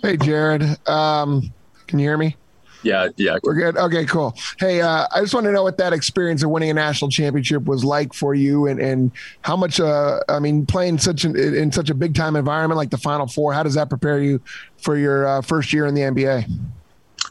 Hey, 0.03 0.17
Jared. 0.17 0.63
Um, 0.89 1.53
can 1.87 1.99
you 1.99 2.07
hear 2.07 2.17
me? 2.17 2.37
Yeah, 2.83 3.09
yeah. 3.16 3.38
We're 3.43 3.55
good. 3.55 3.77
Okay, 3.77 4.05
cool. 4.07 4.35
Hey, 4.59 4.81
uh, 4.81 5.07
I 5.14 5.21
just 5.21 5.35
want 5.35 5.45
to 5.45 5.53
know 5.53 5.62
what 5.62 5.79
that 5.79 5.93
experience 5.93 6.43
of 6.43 6.51
winning 6.51 6.71
a 6.71 6.75
national 6.75 7.11
championship 7.11 7.64
was 7.64 7.85
like 7.85 8.14
for 8.14 8.35
you, 8.35 8.66
and, 8.66 8.81
and 8.81 9.12
how 9.43 9.57
much. 9.57 9.81
Uh, 9.81 10.21
I 10.29 10.38
mean, 10.38 10.66
playing 10.66 10.99
such 10.99 11.25
an, 11.25 11.37
in 11.37 11.73
such 11.73 11.90
a 11.90 11.95
big 11.95 12.14
time 12.14 12.37
environment 12.37 12.77
like 12.77 12.90
the 12.90 12.99
Final 12.99 13.27
Four. 13.27 13.53
How 13.53 13.62
does 13.62 13.75
that 13.75 13.88
prepare 13.88 14.21
you 14.21 14.40
for 14.79 14.97
your 14.97 15.27
uh, 15.27 15.40
first 15.43 15.73
year 15.73 15.87
in 15.87 15.95
the 15.95 16.03
NBA? 16.03 16.51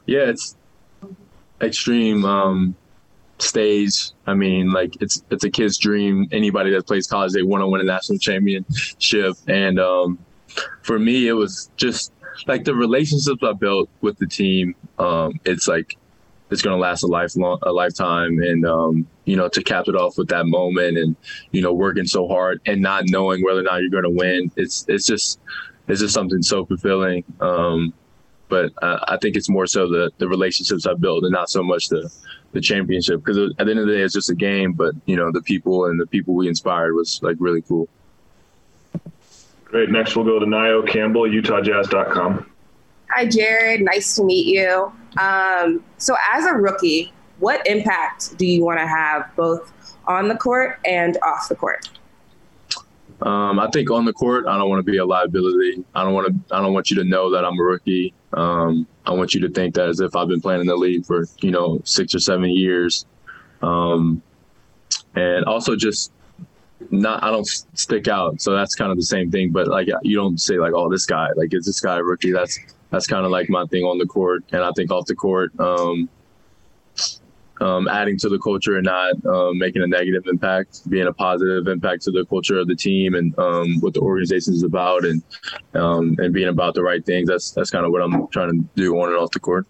Yeah, 0.06 0.26
it's 0.26 0.56
extreme 1.62 2.26
um, 2.26 2.76
stage. 3.40 4.12
I 4.28 4.34
mean, 4.36 4.72
like 4.72 5.02
it's 5.02 5.24
it's 5.32 5.44
a 5.44 5.50
kid's 5.50 5.78
dream. 5.78 6.28
Anybody 6.32 6.72
that 6.72 6.86
plays 6.86 7.08
college, 7.08 7.34
they 7.34 7.44
want 7.44 7.62
to 7.62 7.68
win 7.68 7.82
a 7.82 7.86
national 7.86 8.20
championship, 8.20 9.36
and 9.48 9.80
um, 9.80 10.20
for 10.84 11.00
me, 11.00 11.28
it 11.28 11.34
was 11.34 11.70
just 11.76 12.12
like 12.48 12.64
the 12.64 12.76
relationships 12.76 13.42
I 13.44 13.54
built 13.54 13.90
with 14.02 14.18
the 14.18 14.28
team. 14.28 14.76
Um, 14.98 15.40
it's 15.46 15.68
like 15.68 15.98
it's 16.50 16.62
gonna 16.62 16.78
last 16.78 17.04
a 17.04 17.08
lifelong, 17.08 17.60
a 17.64 17.72
lifetime, 17.72 18.40
and 18.40 18.66
um, 18.66 19.08
you 19.26 19.36
know, 19.36 19.48
to 19.50 19.64
cap 19.64 19.86
it 19.88 19.96
off 19.96 20.18
with 20.18 20.30
that 20.30 20.46
moment, 20.46 20.98
and 20.98 21.16
you 21.52 21.62
know, 21.62 21.74
working 21.74 22.06
so 22.06 22.28
hard 22.28 22.62
and 22.66 22.82
not 22.82 23.04
knowing 23.08 23.44
whether 23.44 23.60
or 23.60 23.64
not 23.64 23.82
you're 23.82 23.90
gonna 23.90 24.10
win. 24.10 24.52
It's 24.56 24.86
it's 24.88 25.06
just 25.06 25.40
it's 25.88 26.02
just 26.02 26.14
something 26.14 26.42
so 26.42 26.66
fulfilling. 26.66 27.24
Um, 27.40 27.94
but 28.48 28.72
uh, 28.82 29.00
I 29.08 29.18
think 29.18 29.36
it's 29.36 29.50
more 29.50 29.68
so 29.68 29.88
the 29.88 30.12
the 30.18 30.28
relationships 30.28 30.88
I 30.88 30.96
built, 30.96 31.24
and 31.24 31.32
not 31.32 31.50
so 31.50 31.64
much 31.64 31.90
the 31.90 32.12
the 32.52 32.62
championship. 32.62 33.24
Because 33.24 33.38
at 33.38 33.66
the 33.66 33.72
end 33.72 33.80
of 33.80 33.88
the 33.88 33.94
day, 33.94 34.02
it's 34.02 34.14
just 34.14 34.30
a 34.30 34.36
game. 34.36 34.74
But 34.74 34.96
you 35.06 35.16
know, 35.16 35.32
the 35.32 35.42
people 35.42 35.86
and 35.86 36.00
the 36.00 36.08
people 36.08 36.34
we 36.34 36.48
inspired 36.48 36.94
was 36.94 37.20
like 37.22 37.38
really 37.40 37.62
cool. 37.62 37.88
Great. 39.70 39.92
Next, 39.92 40.16
we'll 40.16 40.26
go 40.26 40.40
to 40.40 40.46
Nio 40.46 40.88
Campbell, 40.88 41.24
UtahJazz.com. 41.24 42.52
Hi, 43.12 43.26
Jared. 43.28 43.82
Nice 43.82 44.16
to 44.16 44.24
meet 44.24 44.48
you. 44.48 44.92
Um, 45.20 45.84
so, 45.98 46.16
as 46.34 46.46
a 46.46 46.54
rookie, 46.54 47.14
what 47.38 47.66
impact 47.68 48.36
do 48.38 48.48
you 48.48 48.64
want 48.66 48.80
to 48.80 48.88
have 48.88 49.30
both 49.36 49.72
on 50.08 50.28
the 50.28 50.36
court 50.36 50.80
and 50.86 51.18
off 51.24 51.50
the 51.50 51.56
court? 51.56 51.88
Um, 53.22 53.60
I 53.60 53.70
think 53.70 53.92
on 53.92 54.06
the 54.06 54.14
court, 54.14 54.48
I 54.48 54.58
don't 54.58 54.70
want 54.70 54.80
to 54.80 54.92
be 54.92 54.98
a 54.98 55.06
liability. 55.06 55.84
I 55.94 56.04
don't 56.04 56.14
want 56.14 56.28
to. 56.28 56.56
I 56.56 56.62
don't 56.62 56.74
want 56.74 56.90
you 56.90 56.96
to 56.98 57.04
know 57.04 57.30
that 57.32 57.46
I'm 57.46 57.60
a 57.60 57.64
rookie. 57.64 58.14
Um, 58.34 58.88
I 59.06 59.12
want 59.12 59.36
you 59.36 59.42
to 59.42 59.50
think 59.50 59.76
that 59.76 59.88
as 59.88 60.00
if 60.00 60.16
I've 60.16 60.28
been 60.28 60.42
playing 60.42 60.62
in 60.62 60.68
the 60.68 60.76
league 60.76 61.06
for 61.06 61.26
you 61.42 61.52
know 61.52 61.82
six 61.84 62.16
or 62.16 62.20
seven 62.20 62.50
years, 62.50 63.06
um, 63.62 64.22
and 65.16 65.46
also 65.46 65.76
just 65.76 66.12
not. 66.92 67.24
I 67.24 67.32
don't 67.32 67.48
stick 67.48 68.08
out, 68.08 68.42
so 68.42 68.54
that's 68.54 68.76
kind 68.76 68.92
of 68.92 68.98
the 68.98 69.04
same 69.04 69.32
thing. 69.32 69.52
But 69.52 69.68
like 69.68 69.88
you 70.04 70.16
don't 70.16 70.40
say 70.40 70.58
like, 70.58 70.74
oh, 70.74 70.90
this 70.90 71.06
guy, 71.06 71.30
like 71.36 71.54
is 71.54 71.66
this 71.66 71.80
guy 71.80 71.98
a 71.98 72.04
rookie? 72.04 72.32
That's 72.32 72.60
that's 72.90 73.08
kind 73.08 73.26
of 73.26 73.32
like 73.32 73.50
my 73.50 73.66
thing 73.66 73.84
on 73.84 73.98
the 73.98 74.06
court, 74.06 74.44
and 74.52 74.64
I 74.64 74.72
think 74.76 74.92
off 74.92 75.06
the 75.06 75.16
court. 75.16 75.58
Um, 75.60 76.10
um, 77.62 77.88
adding 77.88 78.18
to 78.20 78.30
the 78.30 78.40
culture 78.40 78.78
and 78.78 78.86
not 78.86 79.26
um, 79.26 79.58
making 79.58 79.82
a 79.82 79.88
negative 79.88 80.28
impact, 80.28 80.90
being 80.90 81.08
a 81.08 81.14
positive 81.14 81.68
impact 81.68 82.04
to 82.04 82.12
the 82.12 82.26
culture 82.26 82.58
of 82.58 82.68
the 82.68 82.76
team 82.76 83.16
and 83.16 83.38
um, 83.38 83.80
what 83.82 83.94
the 83.94 84.00
organization 84.00 84.54
is 84.54 84.64
about, 84.64 85.04
and 85.04 85.22
um, 85.74 86.16
and 86.20 86.34
being 86.34 86.48
about 86.48 86.74
the 86.74 86.84
right 86.84 87.06
things. 87.06 87.28
That's 87.28 87.52
that's 87.52 87.70
kind 87.70 87.86
of 87.86 87.92
what 87.92 88.02
I'm 88.02 88.28
trying 88.30 88.52
to 88.52 88.68
do 88.76 88.96
on 89.00 89.10
and 89.10 89.18
off 89.18 89.32
the 89.32 89.40
court. 89.40 89.68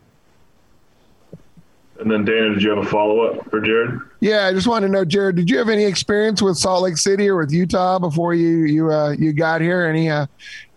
And 1.99 2.09
then 2.09 2.23
Dana, 2.23 2.53
did 2.53 2.63
you 2.63 2.69
have 2.69 2.79
a 2.79 2.85
follow 2.85 3.21
up 3.21 3.49
for 3.49 3.59
Jared? 3.59 3.99
Yeah, 4.21 4.47
I 4.47 4.53
just 4.53 4.67
wanted 4.67 4.87
to 4.87 4.93
know, 4.93 5.03
Jared, 5.03 5.35
did 5.35 5.49
you 5.49 5.57
have 5.57 5.67
any 5.67 5.83
experience 5.83 6.41
with 6.41 6.57
Salt 6.57 6.83
Lake 6.83 6.95
City 6.95 7.27
or 7.27 7.37
with 7.37 7.51
Utah 7.51 7.99
before 7.99 8.33
you 8.33 8.59
you 8.59 8.91
uh, 8.91 9.11
you 9.11 9.33
got 9.33 9.59
here? 9.59 9.85
Any 9.85 10.09
uh, 10.09 10.25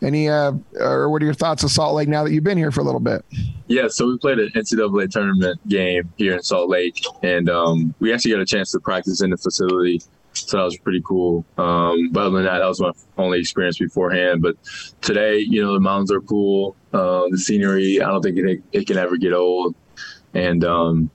any 0.03 0.29
uh, 0.29 0.53
or 0.81 1.11
what 1.11 1.23
are 1.23 1.25
your 1.25 1.35
thoughts 1.35 1.63
of 1.63 1.71
Salt 1.71 1.95
Lake 1.95 2.09
now 2.09 2.25
that 2.25 2.33
you've 2.33 2.43
been 2.43 2.59
here 2.59 2.73
for 2.73 2.81
a 2.81 2.85
little 2.85 3.01
bit? 3.01 3.25
Yeah, 3.69 3.87
so 3.87 4.09
we 4.09 4.19
played 4.19 4.41
an 4.41 4.49
NCAA 4.49 5.11
tournament 5.11 5.61
game 5.69 6.13
here 6.17 6.35
in 6.35 6.43
Salt 6.43 6.69
Lake, 6.69 7.01
and 7.23 7.49
um, 7.49 7.95
we 8.01 8.13
actually 8.13 8.33
got 8.33 8.41
a 8.41 8.47
chance 8.47 8.73
to 8.73 8.81
practice 8.81 9.23
in 9.23 9.31
the 9.31 9.37
facility. 9.37 10.03
So 10.35 10.57
that 10.57 10.65
was 10.65 10.79
pretty 10.79 11.03
cool. 11.05 11.45
Um, 11.59 12.11
but 12.11 12.23
other 12.23 12.37
than 12.37 12.45
that, 12.47 12.59
that 12.59 12.67
was 12.67 12.81
my 12.81 12.91
only 13.19 13.39
experience 13.39 13.79
beforehand. 13.79 14.43
But 14.43 14.57
today, 15.03 15.39
you 15.39 15.63
know, 15.63 15.75
the 15.75 15.81
mountains 15.81 16.11
are 16.11 16.23
cool. 16.23 16.75
Uh, 16.93 17.29
the 17.31 17.39
scenery, 17.39 18.01
I 18.01 18.09
don't 18.09 18.23
think 18.23 18.39
it, 18.39 18.63
it 18.73 18.87
can 18.87 18.97
ever 18.97 19.17
get 19.17 19.33
old. 19.33 19.75
And 20.35 20.65
um, 20.65 21.11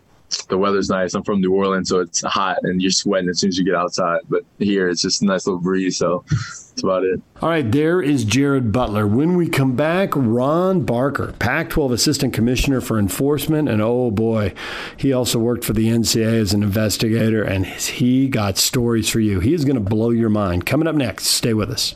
the 0.50 0.58
weather's 0.58 0.90
nice. 0.90 1.14
I'm 1.14 1.24
from 1.24 1.42
New 1.42 1.54
Orleans, 1.54 1.90
so 1.90 2.00
it's 2.00 2.22
hot 2.22 2.58
and 2.64 2.82
you're 2.82 2.92
sweating 2.92 3.30
as 3.30 3.40
soon 3.40 3.50
as 3.50 3.58
you 3.58 3.64
get 3.64 3.76
outside. 3.76 4.22
But 4.30 4.44
here, 4.60 4.90
it's 4.90 5.02
just 5.02 5.22
a 5.22 5.26
nice 5.26 5.48
little 5.48 5.62
breeze. 5.62 5.98
So 5.98 6.26
that's 6.30 6.84
about 6.84 7.04
it. 7.04 7.22
All 7.42 7.50
right, 7.50 7.70
there 7.70 8.02
is 8.02 8.26
Jared 8.26 8.72
Butler. 8.72 9.08
When 9.08 9.38
we 9.38 9.48
come 9.48 9.76
back, 9.76 10.10
Ron 10.16 10.82
Barker, 10.82 11.34
Pac 11.40 11.70
12 11.70 11.94
Assistant 11.94 12.34
Commissioner 12.34 12.82
for 12.82 13.00
Enforcement. 13.00 13.70
And 13.70 13.82
oh 13.82 14.12
boy, 14.12 14.54
he 14.98 15.14
also 15.14 15.40
worked 15.40 15.64
for 15.64 15.74
the 15.74 15.88
NCAA 15.88 16.42
as 16.42 16.54
an 16.54 16.64
investigator, 16.64 17.44
and 17.44 17.66
he 17.66 18.28
got 18.28 18.58
stories 18.58 19.10
for 19.10 19.20
you. 19.20 19.40
He 19.40 19.54
is 19.54 19.66
going 19.66 19.76
to 19.76 19.90
blow 19.90 20.10
your 20.10 20.30
mind. 20.30 20.66
Coming 20.66 20.88
up 20.88 20.96
next, 20.96 21.28
stay 21.28 21.54
with 21.54 21.72
us. 21.72 21.96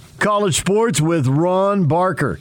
college 0.21 0.59
sports 0.59 1.01
with 1.01 1.25
Ron 1.25 1.87
Barker. 1.87 2.39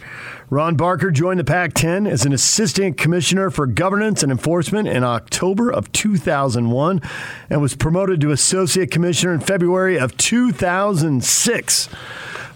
Ron 0.51 0.77
Barker 0.77 1.11
joined 1.11 1.41
the 1.41 1.45
Pac 1.45 1.73
10 1.73 2.07
as 2.07 2.27
an 2.27 2.33
assistant 2.35 2.99
commissioner 2.99 3.49
for 3.49 3.67
governance 3.67 4.23
and 4.23 4.31
enforcement 4.31 4.87
in 4.87 5.03
October 5.03 5.71
of 5.71 5.91
2001 5.93 7.01
and 7.49 7.63
was 7.63 7.75
promoted 7.75 8.21
to 8.21 8.33
associate 8.33 8.91
commissioner 8.91 9.33
in 9.33 9.41
February 9.41 9.99
of 9.99 10.15
2006. 10.19 11.89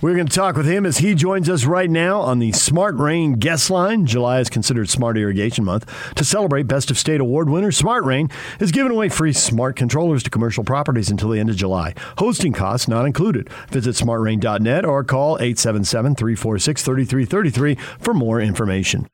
We're 0.01 0.15
going 0.15 0.27
to 0.27 0.35
talk 0.35 0.57
with 0.57 0.67
him 0.67 0.85
as 0.85 0.99
he 0.99 1.15
joins 1.15 1.49
us 1.49 1.65
right 1.65 1.89
now 1.89 2.21
on 2.21 2.39
the 2.39 2.53
Smart 2.53 2.97
Rain 2.97 3.35
guest 3.35 3.71
line. 3.71 4.07
July 4.07 4.41
is 4.41 4.51
considered 4.51 4.89
Smart 4.89 5.17
Irrigation 5.17 5.65
Month. 5.65 5.91
To 6.17 6.25
celebrate 6.25 6.65
Best 6.65 6.91
of 6.91 6.99
State 6.99 7.21
Award 7.21 7.49
winner, 7.49 7.73
Smart 7.73 8.05
Rain 8.05 8.29
is 8.61 8.73
giving 8.73 8.93
away 8.93 9.09
free 9.09 9.33
smart 9.33 9.77
controllers 9.77 10.23
to 10.25 10.31
commercial 10.31 10.65
properties 10.65 11.11
until 11.11 11.31
the 11.31 11.41
end 11.41 11.51
of 11.51 11.57
July. 11.57 11.95
Hosting 12.19 12.53
costs 12.53 12.89
not 12.89 13.07
included. 13.07 13.49
Visit 13.71 13.95
smartrain.net 13.95 14.85
or 14.85 15.05
call 15.05 15.37
877 15.37 16.17
346 16.17 16.83
3333 16.83 17.75
for 17.99 18.15
more 18.15 18.41
information. 18.41 19.09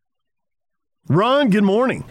Ron, 1.09 1.51
good 1.51 1.65
morning. 1.65 2.05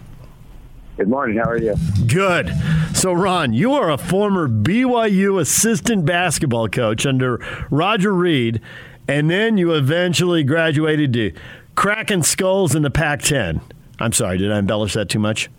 Good 0.99 1.07
morning. 1.07 1.38
How 1.38 1.49
are 1.49 1.57
you? 1.57 1.75
Good. 2.07 2.51
So, 2.93 3.13
Ron, 3.13 3.53
you 3.53 3.71
are 3.71 3.89
a 3.89 3.97
former 3.97 4.49
BYU 4.49 5.39
assistant 5.39 6.05
basketball 6.05 6.67
coach 6.67 7.05
under 7.05 7.38
Roger 7.71 8.13
Reid, 8.13 8.59
and 9.07 9.29
then 9.29 9.57
you 9.57 9.75
eventually 9.75 10.43
graduated 10.43 11.13
to 11.13 11.31
cracking 11.75 12.21
skulls 12.23 12.75
in 12.75 12.81
the 12.81 12.89
Pac 12.89 13.21
10. 13.21 13.62
I'm 13.99 14.12
sorry, 14.12 14.39
did 14.39 14.51
I 14.51 14.59
embellish 14.59 14.91
that 14.95 15.07
too 15.07 15.19
much? 15.19 15.49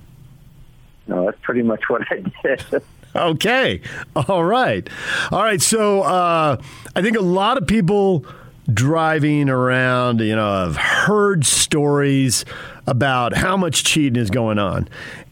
No, 1.06 1.24
that's 1.24 1.38
pretty 1.40 1.62
much 1.62 1.88
what 1.88 2.02
I 2.10 2.22
did. 2.42 2.82
Okay. 3.16 3.80
All 4.14 4.44
right. 4.44 4.88
All 5.32 5.42
right. 5.42 5.60
So, 5.60 6.02
uh, 6.02 6.62
I 6.94 7.02
think 7.02 7.16
a 7.16 7.20
lot 7.20 7.58
of 7.58 7.66
people 7.66 8.24
driving 8.72 9.48
around, 9.48 10.20
you 10.20 10.36
know, 10.36 10.64
have 10.64 10.76
heard 10.76 11.44
stories 11.44 12.44
about 12.86 13.36
how 13.36 13.56
much 13.56 13.84
cheating 13.84 14.20
is 14.20 14.30
going 14.30 14.58
on. 14.58 14.88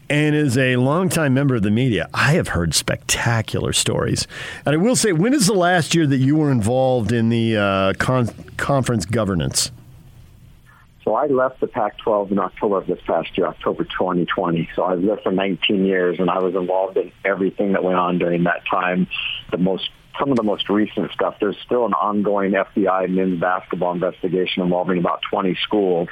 And 0.09 0.35
as 0.35 0.57
a 0.57 0.75
longtime 0.77 1.35
member 1.35 1.55
of 1.55 1.61
the 1.61 1.69
media, 1.69 2.09
I 2.13 2.33
have 2.33 2.49
heard 2.49 2.73
spectacular 2.73 3.73
stories. 3.73 4.25
And 4.65 4.73
I 4.73 4.77
will 4.77 4.95
say, 4.95 5.13
when 5.13 5.33
is 5.33 5.45
the 5.45 5.53
last 5.53 5.93
year 5.93 6.07
that 6.07 6.17
you 6.17 6.35
were 6.35 6.51
involved 6.51 7.11
in 7.11 7.29
the 7.29 7.57
uh, 7.57 7.93
con- 7.99 8.29
conference 8.57 9.05
governance? 9.05 9.71
So 11.03 11.15
I 11.15 11.27
left 11.27 11.59
the 11.59 11.67
Pac-12 11.67 12.31
in 12.31 12.39
October 12.39 12.77
of 12.77 12.87
this 12.87 12.99
past 13.05 13.37
year, 13.37 13.47
October 13.47 13.83
2020. 13.83 14.69
So 14.75 14.83
I 14.83 14.95
was 14.95 15.05
there 15.05 15.17
for 15.17 15.31
19 15.31 15.85
years, 15.85 16.19
and 16.19 16.29
I 16.29 16.39
was 16.39 16.55
involved 16.55 16.97
in 16.97 17.11
everything 17.23 17.73
that 17.73 17.83
went 17.83 17.97
on 17.97 18.17
during 18.17 18.43
that 18.43 18.63
time. 18.69 19.07
The 19.51 19.57
most 19.57 19.89
some 20.19 20.31
of 20.31 20.37
the 20.37 20.43
most 20.43 20.69
recent 20.69 21.11
stuff. 21.13 21.35
There's 21.39 21.57
still 21.65 21.85
an 21.85 21.93
ongoing 21.93 22.51
FBI 22.51 23.09
men's 23.09 23.39
basketball 23.39 23.93
investigation 23.93 24.61
involving 24.61 24.97
about 24.97 25.21
20 25.31 25.55
schools, 25.63 26.09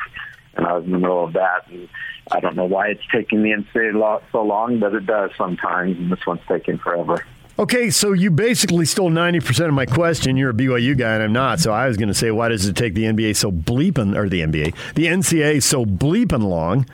and 0.58 0.66
I 0.66 0.74
was 0.74 0.86
in 0.86 0.92
the 0.92 1.00
middle 1.00 1.24
of 1.24 1.34
that. 1.34 1.68
And 1.70 1.88
I 2.32 2.40
don't 2.40 2.56
know 2.56 2.66
why 2.66 2.88
it's 2.88 3.04
taking 3.12 3.44
the 3.44 3.52
NCAA 3.52 4.22
so 4.32 4.44
long, 4.44 4.80
but 4.80 4.94
it 4.94 5.06
does 5.06 5.32
sometimes, 5.38 5.98
and 5.98 6.12
this 6.12 6.26
one's 6.26 6.42
taking 6.48 6.78
forever. 6.78 7.24
Okay, 7.60 7.90
so 7.90 8.14
you 8.14 8.30
basically 8.30 8.86
stole 8.86 9.10
90% 9.10 9.68
of 9.68 9.74
my 9.74 9.88
question. 9.88 10.38
You're 10.38 10.52
a 10.52 10.54
BYU 10.54 10.96
guy 10.96 11.16
and 11.16 11.24
I'm 11.24 11.34
not. 11.34 11.60
So 11.60 11.72
I 11.72 11.88
was 11.88 11.98
going 11.98 12.10
to 12.10 12.14
say, 12.14 12.30
why 12.30 12.50
does 12.50 12.68
it 12.68 12.76
take 12.76 12.94
the 12.94 13.06
NBA 13.06 13.36
so 13.36 13.52
bleeping, 13.52 14.16
or 14.16 14.30
the 14.30 14.42
NBA, 14.42 14.76
the 14.94 15.06
NCAA 15.06 15.64
so 15.64 15.84
bleeping 15.84 16.44
long? 16.44 16.86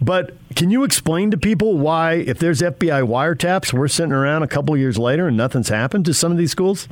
But 0.00 0.36
can 0.56 0.70
you 0.70 0.82
explain 0.82 1.30
to 1.30 1.38
people 1.38 1.78
why, 1.78 2.14
if 2.14 2.38
there's 2.38 2.60
FBI 2.60 3.06
wiretaps, 3.06 3.72
we're 3.72 3.86
sitting 3.86 4.12
around 4.12 4.42
a 4.42 4.48
couple 4.48 4.76
years 4.76 4.98
later 4.98 5.28
and 5.28 5.36
nothing's 5.36 5.68
happened 5.68 6.04
to 6.06 6.14
some 6.14 6.32
of 6.32 6.38
these 6.38 6.50
schools? 6.50 6.88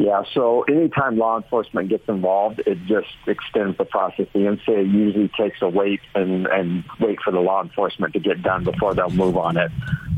Yeah, 0.00 0.22
so 0.32 0.62
anytime 0.62 1.18
law 1.18 1.36
enforcement 1.36 1.90
gets 1.90 2.08
involved, 2.08 2.62
it 2.64 2.78
just 2.86 3.10
extends 3.26 3.76
the 3.76 3.84
process. 3.84 4.28
The 4.32 4.38
NCAA 4.38 4.90
usually 4.90 5.28
takes 5.28 5.60
a 5.60 5.68
wait 5.68 6.00
and, 6.14 6.46
and 6.46 6.84
wait 6.98 7.18
for 7.22 7.30
the 7.32 7.40
law 7.40 7.62
enforcement 7.62 8.14
to 8.14 8.18
get 8.18 8.42
done 8.42 8.64
before 8.64 8.94
they'll 8.94 9.10
move 9.10 9.36
on 9.36 9.58
it. 9.58 9.70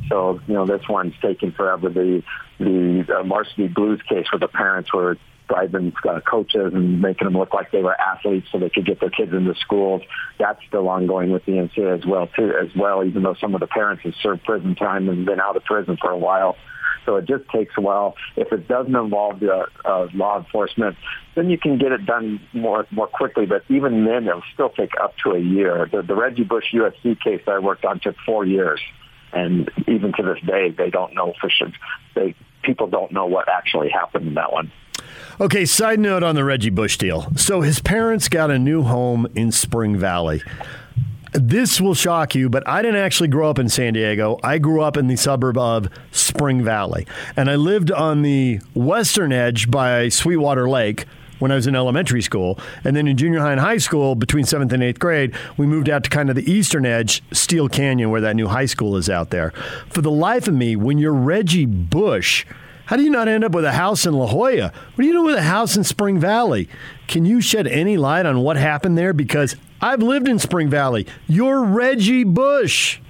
So, 0.08 0.40
you 0.46 0.54
know, 0.54 0.66
this 0.66 0.82
one's 0.88 1.14
taking 1.20 1.50
forever. 1.50 1.88
The 1.88 2.22
the 2.60 3.04
uh, 3.12 3.24
varsity 3.24 3.66
blues 3.66 4.00
case 4.08 4.26
where 4.30 4.38
the 4.38 4.46
parents 4.46 4.94
were 4.94 5.16
bribing 5.48 5.92
uh, 6.08 6.20
coaches 6.20 6.72
and 6.72 7.02
making 7.02 7.24
them 7.24 7.36
look 7.36 7.52
like 7.52 7.72
they 7.72 7.82
were 7.82 8.00
athletes 8.00 8.46
so 8.52 8.60
they 8.60 8.70
could 8.70 8.86
get 8.86 9.00
their 9.00 9.10
kids 9.10 9.32
into 9.32 9.56
schools. 9.56 10.02
That's 10.38 10.60
still 10.68 10.88
ongoing 10.88 11.32
with 11.32 11.44
the 11.44 11.52
NCAA 11.52 11.98
as 11.98 12.06
well, 12.06 12.28
too, 12.28 12.52
as 12.56 12.68
well, 12.76 13.02
even 13.02 13.24
though 13.24 13.34
some 13.40 13.52
of 13.54 13.60
the 13.60 13.66
parents 13.66 14.04
have 14.04 14.14
served 14.22 14.44
prison 14.44 14.76
time 14.76 15.08
and 15.08 15.26
been 15.26 15.40
out 15.40 15.56
of 15.56 15.64
prison 15.64 15.98
for 16.00 16.12
a 16.12 16.18
while. 16.18 16.56
So 17.04 17.16
it 17.16 17.26
just 17.26 17.48
takes 17.50 17.74
a 17.76 17.80
while. 17.80 18.14
If 18.36 18.52
it 18.52 18.68
doesn't 18.68 18.94
involve 18.94 19.40
the 19.40 19.66
uh, 19.84 20.08
law 20.14 20.38
enforcement, 20.38 20.96
then 21.34 21.50
you 21.50 21.58
can 21.58 21.78
get 21.78 21.92
it 21.92 22.06
done 22.06 22.40
more 22.52 22.86
more 22.90 23.08
quickly. 23.08 23.46
But 23.46 23.64
even 23.68 24.04
then, 24.04 24.26
it'll 24.28 24.42
still 24.54 24.70
take 24.70 24.92
up 25.00 25.14
to 25.24 25.32
a 25.32 25.40
year. 25.40 25.88
The, 25.90 26.02
the 26.02 26.14
Reggie 26.14 26.44
Bush 26.44 26.66
USC 26.72 27.20
case 27.20 27.42
I 27.46 27.58
worked 27.58 27.84
on 27.84 28.00
took 28.00 28.16
four 28.24 28.44
years 28.44 28.80
and 29.32 29.70
even 29.88 30.12
to 30.12 30.22
this 30.22 30.40
day, 30.46 30.70
they 30.70 30.90
don't 30.90 31.14
know 31.14 31.32
for 31.40 31.48
sure. 31.50 31.72
They 32.14 32.34
people 32.62 32.86
don't 32.86 33.12
know 33.12 33.26
what 33.26 33.48
actually 33.48 33.88
happened 33.88 34.28
in 34.28 34.34
that 34.34 34.52
one. 34.52 34.70
Okay, 35.40 35.64
side 35.64 35.98
note 35.98 36.22
on 36.22 36.34
the 36.34 36.44
Reggie 36.44 36.70
Bush 36.70 36.96
deal. 36.96 37.32
So 37.36 37.62
his 37.62 37.80
parents 37.80 38.28
got 38.28 38.50
a 38.50 38.58
new 38.58 38.82
home 38.82 39.26
in 39.34 39.50
Spring 39.50 39.96
Valley. 39.96 40.42
This 41.32 41.80
will 41.80 41.94
shock 41.94 42.34
you, 42.34 42.50
but 42.50 42.66
I 42.68 42.82
didn't 42.82 43.00
actually 43.00 43.28
grow 43.28 43.48
up 43.48 43.58
in 43.58 43.68
San 43.68 43.94
Diego. 43.94 44.38
I 44.42 44.58
grew 44.58 44.82
up 44.82 44.98
in 44.98 45.06
the 45.06 45.16
suburb 45.16 45.56
of 45.56 45.88
Spring 46.10 46.62
Valley. 46.62 47.06
And 47.36 47.50
I 47.50 47.56
lived 47.56 47.90
on 47.90 48.22
the 48.22 48.60
western 48.74 49.32
edge 49.32 49.70
by 49.70 50.10
Sweetwater 50.10 50.68
Lake, 50.68 51.06
when 51.42 51.50
I 51.50 51.56
was 51.56 51.66
in 51.66 51.74
elementary 51.74 52.22
school. 52.22 52.58
And 52.84 52.94
then 52.94 53.08
in 53.08 53.16
junior 53.16 53.40
high 53.40 53.50
and 53.50 53.60
high 53.60 53.78
school, 53.78 54.14
between 54.14 54.44
seventh 54.44 54.72
and 54.72 54.82
eighth 54.82 55.00
grade, 55.00 55.34
we 55.56 55.66
moved 55.66 55.88
out 55.88 56.04
to 56.04 56.10
kind 56.10 56.30
of 56.30 56.36
the 56.36 56.50
eastern 56.50 56.86
edge, 56.86 57.20
Steele 57.32 57.68
Canyon, 57.68 58.10
where 58.10 58.20
that 58.20 58.36
new 58.36 58.46
high 58.46 58.66
school 58.66 58.96
is 58.96 59.10
out 59.10 59.30
there. 59.30 59.50
For 59.88 60.02
the 60.02 60.10
life 60.10 60.46
of 60.46 60.54
me, 60.54 60.76
when 60.76 60.98
you're 60.98 61.12
Reggie 61.12 61.66
Bush, 61.66 62.46
how 62.86 62.96
do 62.96 63.02
you 63.02 63.10
not 63.10 63.26
end 63.26 63.42
up 63.42 63.52
with 63.52 63.64
a 63.64 63.72
house 63.72 64.06
in 64.06 64.14
La 64.14 64.26
Jolla? 64.26 64.70
What 64.94 65.02
do 65.02 65.04
you 65.04 65.12
do 65.12 65.22
with 65.24 65.34
a 65.34 65.42
house 65.42 65.76
in 65.76 65.82
Spring 65.82 66.20
Valley? 66.20 66.68
Can 67.08 67.24
you 67.24 67.40
shed 67.40 67.66
any 67.66 67.96
light 67.96 68.24
on 68.24 68.40
what 68.40 68.56
happened 68.56 68.96
there? 68.96 69.12
Because 69.12 69.56
I've 69.82 70.00
lived 70.00 70.28
in 70.28 70.38
Spring 70.38 70.70
Valley. 70.70 71.08
You're 71.26 71.64
Reggie 71.64 72.22
Bush. 72.22 73.00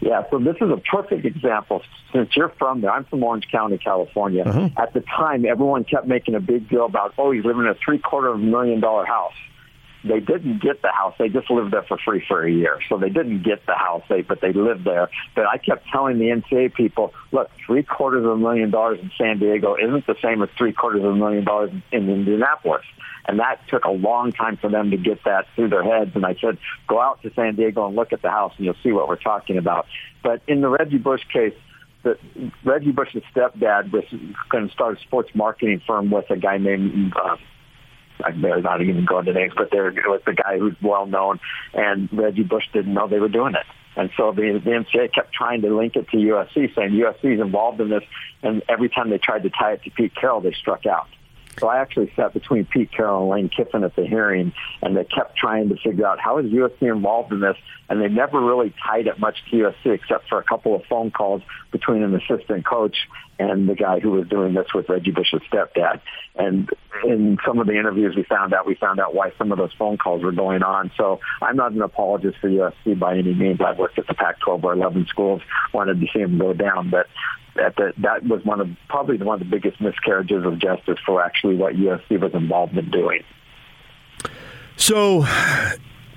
Yeah, 0.00 0.24
so 0.28 0.40
this 0.40 0.56
is 0.56 0.68
a 0.70 0.76
perfect 0.76 1.24
example. 1.24 1.82
Since 2.12 2.36
you're 2.36 2.52
from 2.58 2.80
there, 2.80 2.90
I'm 2.90 3.04
from 3.04 3.22
Orange 3.22 3.46
County, 3.50 3.78
California. 3.78 4.42
Uh-huh. 4.42 4.68
At 4.76 4.92
the 4.92 5.00
time, 5.00 5.46
everyone 5.46 5.84
kept 5.84 6.06
making 6.06 6.34
a 6.34 6.40
big 6.40 6.68
deal 6.68 6.84
about, 6.84 7.14
oh, 7.16 7.30
he's 7.30 7.44
living 7.44 7.62
in 7.62 7.68
a 7.68 7.74
three 7.74 7.98
quarter 7.98 8.28
of 8.28 8.34
a 8.34 8.42
million 8.42 8.80
dollar 8.80 9.06
house. 9.06 9.32
They 10.02 10.20
didn't 10.20 10.60
get 10.60 10.82
the 10.82 10.90
house; 10.90 11.14
they 11.18 11.30
just 11.30 11.50
lived 11.50 11.72
there 11.72 11.84
for 11.84 11.96
free 11.96 12.22
for 12.28 12.44
a 12.44 12.52
year. 12.52 12.78
So 12.90 12.98
they 12.98 13.08
didn't 13.08 13.42
get 13.42 13.64
the 13.64 13.74
house, 13.74 14.02
they 14.10 14.20
but 14.20 14.42
they 14.42 14.52
lived 14.52 14.84
there. 14.84 15.08
But 15.34 15.46
I 15.46 15.56
kept 15.56 15.86
telling 15.88 16.18
the 16.18 16.26
NCAA 16.26 16.74
people, 16.74 17.14
look, 17.32 17.50
three 17.64 17.82
quarters 17.82 18.22
of 18.24 18.32
a 18.32 18.36
million 18.36 18.70
dollars 18.70 18.98
in 19.00 19.10
San 19.16 19.38
Diego 19.38 19.76
isn't 19.76 20.06
the 20.06 20.16
same 20.20 20.42
as 20.42 20.50
three 20.58 20.74
quarters 20.74 21.02
of 21.02 21.10
a 21.10 21.16
million 21.16 21.44
dollars 21.44 21.70
in 21.90 22.10
Indianapolis. 22.10 22.84
And 23.26 23.38
that 23.40 23.60
took 23.68 23.84
a 23.84 23.90
long 23.90 24.32
time 24.32 24.56
for 24.56 24.68
them 24.68 24.90
to 24.90 24.96
get 24.96 25.24
that 25.24 25.46
through 25.54 25.70
their 25.70 25.82
heads. 25.82 26.12
And 26.14 26.26
I 26.26 26.34
said, 26.40 26.58
go 26.86 27.00
out 27.00 27.22
to 27.22 27.32
San 27.34 27.56
Diego 27.56 27.86
and 27.86 27.96
look 27.96 28.12
at 28.12 28.22
the 28.22 28.30
house 28.30 28.52
and 28.56 28.66
you'll 28.66 28.76
see 28.82 28.92
what 28.92 29.08
we're 29.08 29.16
talking 29.16 29.56
about. 29.56 29.86
But 30.22 30.42
in 30.46 30.60
the 30.60 30.68
Reggie 30.68 30.98
Bush 30.98 31.22
case, 31.32 31.54
the, 32.02 32.18
Reggie 32.64 32.92
Bush's 32.92 33.22
stepdad 33.34 33.90
was 33.92 34.04
going 34.50 34.68
to 34.68 34.72
start 34.74 34.98
a 34.98 35.00
sports 35.00 35.30
marketing 35.34 35.80
firm 35.86 36.10
with 36.10 36.30
a 36.30 36.36
guy 36.36 36.58
named, 36.58 37.14
uh, 37.16 37.36
I 38.22 38.30
better 38.30 38.60
not 38.60 38.82
even 38.82 39.06
go 39.06 39.20
into 39.20 39.32
names, 39.32 39.54
but 39.56 39.70
there 39.70 39.84
was 39.84 40.20
the 40.26 40.34
guy 40.34 40.58
who's 40.58 40.76
well 40.82 41.06
known, 41.06 41.40
and 41.72 42.08
Reggie 42.12 42.42
Bush 42.42 42.64
didn't 42.72 42.92
know 42.92 43.08
they 43.08 43.18
were 43.18 43.28
doing 43.28 43.54
it. 43.54 43.66
And 43.96 44.10
so 44.16 44.32
the, 44.32 44.60
the 44.62 44.70
NCAA 44.70 45.12
kept 45.14 45.32
trying 45.32 45.62
to 45.62 45.74
link 45.74 45.96
it 45.96 46.08
to 46.10 46.16
USC, 46.16 46.74
saying 46.74 46.90
USC 46.90 47.34
is 47.34 47.40
involved 47.40 47.80
in 47.80 47.90
this. 47.90 48.02
And 48.42 48.62
every 48.68 48.88
time 48.88 49.10
they 49.10 49.18
tried 49.18 49.44
to 49.44 49.50
tie 49.50 49.74
it 49.74 49.84
to 49.84 49.90
Pete 49.90 50.14
Carroll, 50.14 50.40
they 50.40 50.52
struck 50.52 50.84
out. 50.84 51.06
So 51.58 51.68
I 51.68 51.78
actually 51.78 52.12
sat 52.16 52.32
between 52.32 52.64
Pete 52.64 52.90
Carroll 52.92 53.22
and 53.22 53.30
Lane 53.30 53.48
Kiffin 53.48 53.84
at 53.84 53.94
the 53.96 54.06
hearing, 54.06 54.52
and 54.82 54.96
they 54.96 55.04
kept 55.04 55.36
trying 55.36 55.68
to 55.68 55.76
figure 55.76 56.06
out 56.06 56.18
how 56.20 56.38
is 56.38 56.46
USC 56.46 56.82
involved 56.82 57.32
in 57.32 57.40
this, 57.40 57.56
and 57.88 58.00
they 58.00 58.08
never 58.08 58.40
really 58.40 58.72
tied 58.84 59.06
it 59.06 59.18
much 59.18 59.36
to 59.50 59.56
USC 59.56 59.94
except 59.94 60.28
for 60.28 60.38
a 60.38 60.44
couple 60.44 60.74
of 60.74 60.82
phone 60.84 61.10
calls 61.10 61.42
between 61.70 62.02
an 62.02 62.14
assistant 62.14 62.66
coach 62.66 62.96
and 63.38 63.68
the 63.68 63.74
guy 63.74 64.00
who 64.00 64.12
was 64.12 64.28
doing 64.28 64.54
this 64.54 64.66
with 64.74 64.88
Reggie 64.88 65.10
Bush's 65.10 65.42
stepdad. 65.50 66.00
And 66.36 66.70
in 67.04 67.38
some 67.46 67.58
of 67.58 67.66
the 67.66 67.76
interviews 67.78 68.14
we 68.16 68.22
found 68.24 68.54
out, 68.54 68.66
we 68.66 68.74
found 68.74 69.00
out 69.00 69.14
why 69.14 69.32
some 69.38 69.52
of 69.52 69.58
those 69.58 69.72
phone 69.78 69.98
calls 69.98 70.22
were 70.22 70.32
going 70.32 70.62
on. 70.62 70.92
So 70.96 71.20
I'm 71.42 71.56
not 71.56 71.72
an 71.72 71.82
apologist 71.82 72.38
for 72.40 72.48
USC 72.48 72.98
by 72.98 73.16
any 73.16 73.34
means. 73.34 73.60
I've 73.60 73.78
worked 73.78 73.98
at 73.98 74.06
the 74.06 74.14
Pac-12 74.14 74.60
where 74.60 74.74
11 74.74 75.06
schools 75.06 75.42
wanted 75.72 76.00
to 76.00 76.06
see 76.12 76.20
them 76.20 76.38
go 76.38 76.52
down, 76.52 76.90
but 76.90 77.06
that 77.56 77.76
the, 77.76 77.92
that 77.98 78.24
was 78.24 78.44
one 78.44 78.60
of 78.60 78.68
probably 78.88 79.16
one 79.18 79.40
of 79.40 79.48
the 79.48 79.50
biggest 79.50 79.80
miscarriages 79.80 80.44
of 80.44 80.58
justice 80.58 80.98
for 81.04 81.22
actually 81.22 81.56
what 81.56 81.74
USC 81.74 82.20
was 82.20 82.34
involved 82.34 82.76
in 82.76 82.90
doing. 82.90 83.22
So 84.76 85.22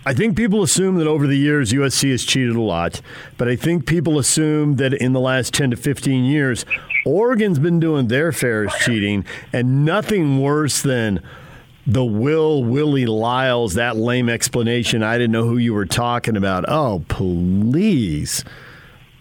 I 0.08 0.13
think 0.13 0.38
people 0.38 0.63
assume 0.63 0.95
that 0.95 1.08
over 1.08 1.28
the 1.28 1.38
years 1.38 1.73
USC 1.73 2.12
has 2.12 2.23
cheated 2.23 2.56
a 2.56 2.62
lot, 2.62 3.02
but 3.38 3.47
I 3.47 3.56
think 3.56 3.86
people 3.86 4.17
assume 4.17 4.78
that 4.78 4.93
in 4.93 5.13
the 5.13 5.19
last 5.19 5.54
10 5.54 5.71
to 5.71 5.78
15 5.78 6.23
years, 6.23 6.65
Oregon's 7.06 7.60
been 7.60 7.80
doing 7.80 8.08
their 8.08 8.32
fair 8.32 8.67
cheating, 8.67 9.26
and 9.54 9.86
nothing 9.86 10.39
worse 10.39 10.82
than 10.82 11.21
the 11.86 12.04
Will 12.04 12.63
Willie 12.63 13.06
Lyles, 13.06 13.76
that 13.76 13.95
lame 13.95 14.28
explanation. 14.28 15.04
I 15.04 15.17
didn't 15.17 15.32
know 15.32 15.45
who 15.45 15.58
you 15.58 15.73
were 15.73 15.86
talking 15.86 16.36
about. 16.36 16.65
Oh, 16.67 17.04
please. 17.08 18.43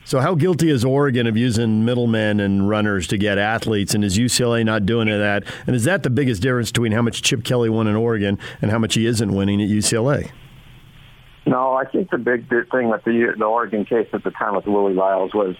So, 0.06 0.20
how 0.20 0.36
guilty 0.36 0.70
is 0.70 0.84
Oregon 0.84 1.26
of 1.26 1.36
using 1.36 1.84
middlemen 1.84 2.38
and 2.38 2.68
runners 2.68 3.08
to 3.08 3.18
get 3.18 3.38
athletes, 3.38 3.92
and 3.92 4.04
is 4.04 4.16
UCLA 4.16 4.64
not 4.64 4.86
doing 4.86 5.08
that? 5.08 5.42
And 5.66 5.74
is 5.74 5.82
that 5.82 6.04
the 6.04 6.10
biggest 6.10 6.42
difference 6.42 6.70
between 6.70 6.92
how 6.92 7.02
much 7.02 7.22
Chip 7.22 7.42
Kelly 7.42 7.68
won 7.68 7.88
in 7.88 7.96
Oregon 7.96 8.38
and 8.62 8.70
how 8.70 8.78
much 8.78 8.94
he 8.94 9.04
isn't 9.04 9.34
winning 9.34 9.60
at 9.60 9.68
UCLA? 9.68 10.30
No, 11.44 11.72
I 11.74 11.86
think 11.86 12.10
the 12.10 12.18
big 12.18 12.48
thing 12.48 12.88
with 12.88 13.02
the, 13.02 13.34
the 13.36 13.44
Oregon 13.44 13.84
case 13.84 14.06
at 14.12 14.22
the 14.22 14.30
time 14.30 14.54
with 14.54 14.66
Willie 14.66 14.94
Lyles 14.94 15.34
was 15.34 15.56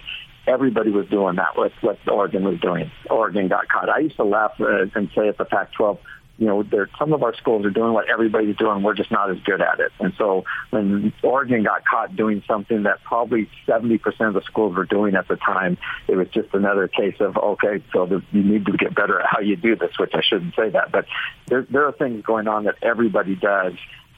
everybody 0.47 0.93
was 0.93 1.09
doing 1.09 1.35
that 1.35 1.57
with 1.57 1.73
what 1.81 1.99
Oregon 2.07 2.45
was 2.45 2.61
doing. 2.61 2.89
Oregon 3.11 3.49
got 3.49 3.69
caught. 3.69 3.89
I 3.89 3.99
used 3.99 4.15
to 4.15 4.25
laugh 4.25 4.53
uh, 4.61 4.83
and 4.95 5.11
say 5.17 5.27
at 5.27 5.39
the 5.39 5.45
Pac-12, 5.45 5.99
you 6.39 6.47
know, 6.47 6.63
there 6.63 6.89
some 6.99 7.13
of 7.13 7.23
our 7.23 7.35
schools 7.35 7.65
are 7.65 7.71
doing 7.71 7.93
what 7.93 8.11
everybody's 8.11 8.57
doing. 8.57 8.83
We're 8.83 8.95
just 8.95 9.11
not 9.11 9.31
as 9.31 9.39
good 9.45 9.61
at 9.63 9.81
it. 9.81 9.91
And 9.99 10.13
so 10.19 10.45
when 10.71 11.13
Oregon 11.23 11.65
got 11.65 11.85
caught 11.87 12.15
doing 12.15 12.43
something 12.47 12.83
that 12.83 13.03
probably 13.05 13.49
70% 13.67 14.03
of 14.21 14.35
the 14.35 14.43
schools 14.43 14.77
were 14.77 14.85
doing 14.85 15.15
at 15.15 15.29
the 15.29 15.37
time, 15.37 15.79
it 16.09 16.17
was 16.17 16.29
just 16.29 16.53
another 16.53 16.89
case 16.89 17.17
of, 17.21 17.37
okay, 17.37 17.83
so 17.93 18.07
the, 18.07 18.23
you 18.33 18.43
need 18.43 18.67
to 18.67 18.73
get 18.73 18.95
better 18.95 19.21
at 19.21 19.27
how 19.31 19.41
you 19.41 19.57
do 19.57 19.77
this, 19.77 19.93
which 19.99 20.13
I 20.15 20.21
shouldn't 20.23 20.55
say 20.55 20.71
that. 20.71 20.93
But 20.93 21.07
there, 21.47 21.67
there 21.71 21.87
are 21.87 21.93
things 21.93 22.23
going 22.25 22.49
on 22.49 22.65
that 22.65 22.77
everybody 22.83 23.35
does. 23.35 23.73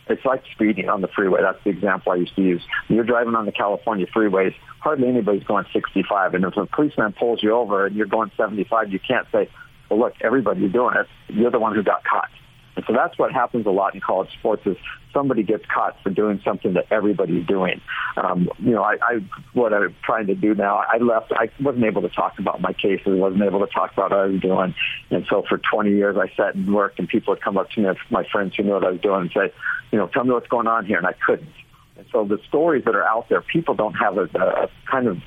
It's 0.08 0.24
like 0.24 0.42
speeding 0.54 0.88
on 0.88 1.02
the 1.02 1.08
freeway. 1.08 1.42
That's 1.42 1.62
the 1.62 1.70
example 1.70 2.12
I 2.12 2.16
used 2.16 2.34
to 2.36 2.42
use. 2.42 2.62
You're 2.88 3.04
driving 3.04 3.34
on 3.34 3.46
the 3.46 3.52
California 3.52 4.06
freeways, 4.06 4.54
hardly 4.80 5.06
anybody's 5.06 5.44
going 5.44 5.66
65. 5.72 6.34
And 6.34 6.44
if 6.44 6.56
a 6.56 6.66
policeman 6.66 7.12
pulls 7.12 7.42
you 7.42 7.52
over 7.52 7.86
and 7.86 7.94
you're 7.94 8.06
going 8.06 8.30
75, 8.36 8.90
you 8.90 8.98
can't 8.98 9.26
say, 9.30 9.48
well, 9.90 9.98
look, 9.98 10.14
everybody's 10.20 10.72
doing 10.72 10.94
it. 10.96 11.06
You're 11.28 11.50
the 11.50 11.58
one 11.58 11.74
who 11.74 11.82
got 11.82 12.04
caught. 12.04 12.30
And 12.76 12.84
so 12.86 12.92
that's 12.92 13.18
what 13.18 13.32
happens 13.32 13.66
a 13.66 13.70
lot 13.70 13.94
in 13.94 14.00
college 14.00 14.30
sports 14.38 14.62
is 14.64 14.76
somebody 15.12 15.42
gets 15.42 15.64
caught 15.66 15.96
for 16.02 16.10
doing 16.10 16.40
something 16.44 16.74
that 16.74 16.86
everybody's 16.92 17.44
doing. 17.44 17.80
Um, 18.16 18.48
you 18.60 18.70
know, 18.70 18.84
I, 18.84 18.98
I 19.02 19.18
what 19.52 19.72
I'm 19.72 19.96
trying 20.04 20.28
to 20.28 20.36
do 20.36 20.54
now. 20.54 20.84
I 20.88 20.98
left. 20.98 21.32
I 21.32 21.50
wasn't 21.60 21.84
able 21.86 22.02
to 22.02 22.08
talk 22.08 22.38
about 22.38 22.60
my 22.60 22.72
cases. 22.72 23.06
wasn't 23.06 23.42
able 23.42 23.66
to 23.66 23.72
talk 23.72 23.92
about 23.94 24.12
what 24.12 24.20
I 24.20 24.26
was 24.26 24.40
doing. 24.40 24.76
And 25.10 25.26
so 25.28 25.42
for 25.48 25.58
20 25.58 25.90
years, 25.90 26.16
I 26.16 26.28
sat 26.36 26.54
and 26.54 26.72
worked, 26.72 27.00
and 27.00 27.08
people 27.08 27.32
would 27.34 27.42
come 27.42 27.58
up 27.58 27.68
to 27.70 27.80
me, 27.80 27.88
my 28.10 28.24
friends 28.30 28.54
who 28.56 28.62
knew 28.62 28.74
what 28.74 28.84
I 28.84 28.90
was 28.90 29.00
doing, 29.00 29.22
and 29.22 29.30
say, 29.32 29.52
you 29.90 29.98
know, 29.98 30.06
tell 30.06 30.22
me 30.22 30.30
what's 30.30 30.46
going 30.46 30.68
on 30.68 30.86
here, 30.86 30.98
and 30.98 31.06
I 31.06 31.14
couldn't. 31.26 31.52
And 31.96 32.06
so 32.12 32.24
the 32.24 32.38
stories 32.46 32.84
that 32.84 32.94
are 32.94 33.04
out 33.04 33.28
there, 33.28 33.40
people 33.40 33.74
don't 33.74 33.94
have 33.94 34.18
a, 34.18 34.28
a 34.34 34.70
kind 34.88 35.08
of 35.08 35.18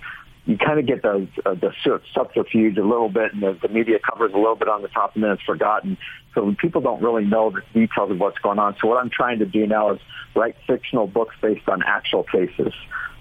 you 0.45 0.57
kind 0.57 0.79
of 0.79 0.87
get 0.87 1.03
the 1.03 1.27
uh, 1.45 1.53
the 1.53 1.71
subterfuge 2.13 2.77
a 2.77 2.83
little 2.83 3.09
bit, 3.09 3.33
and 3.33 3.43
the, 3.43 3.57
the 3.61 3.67
media 3.67 3.99
covers 3.99 4.33
a 4.33 4.37
little 4.37 4.55
bit 4.55 4.67
on 4.67 4.81
the 4.81 4.87
top, 4.87 5.15
and 5.15 5.23
then 5.23 5.31
it's 5.31 5.43
forgotten. 5.43 5.97
So 6.33 6.55
people 6.59 6.81
don't 6.81 7.01
really 7.01 7.25
know 7.25 7.51
the 7.51 7.61
details 7.73 8.11
of 8.11 8.19
what's 8.19 8.39
going 8.39 8.57
on. 8.57 8.75
So 8.81 8.87
what 8.87 8.97
I'm 8.97 9.09
trying 9.09 9.39
to 9.39 9.45
do 9.45 9.67
now 9.67 9.93
is 9.93 9.99
write 10.35 10.55
fictional 10.65 11.05
books 11.05 11.35
based 11.41 11.67
on 11.69 11.83
actual 11.83 12.23
cases. 12.23 12.73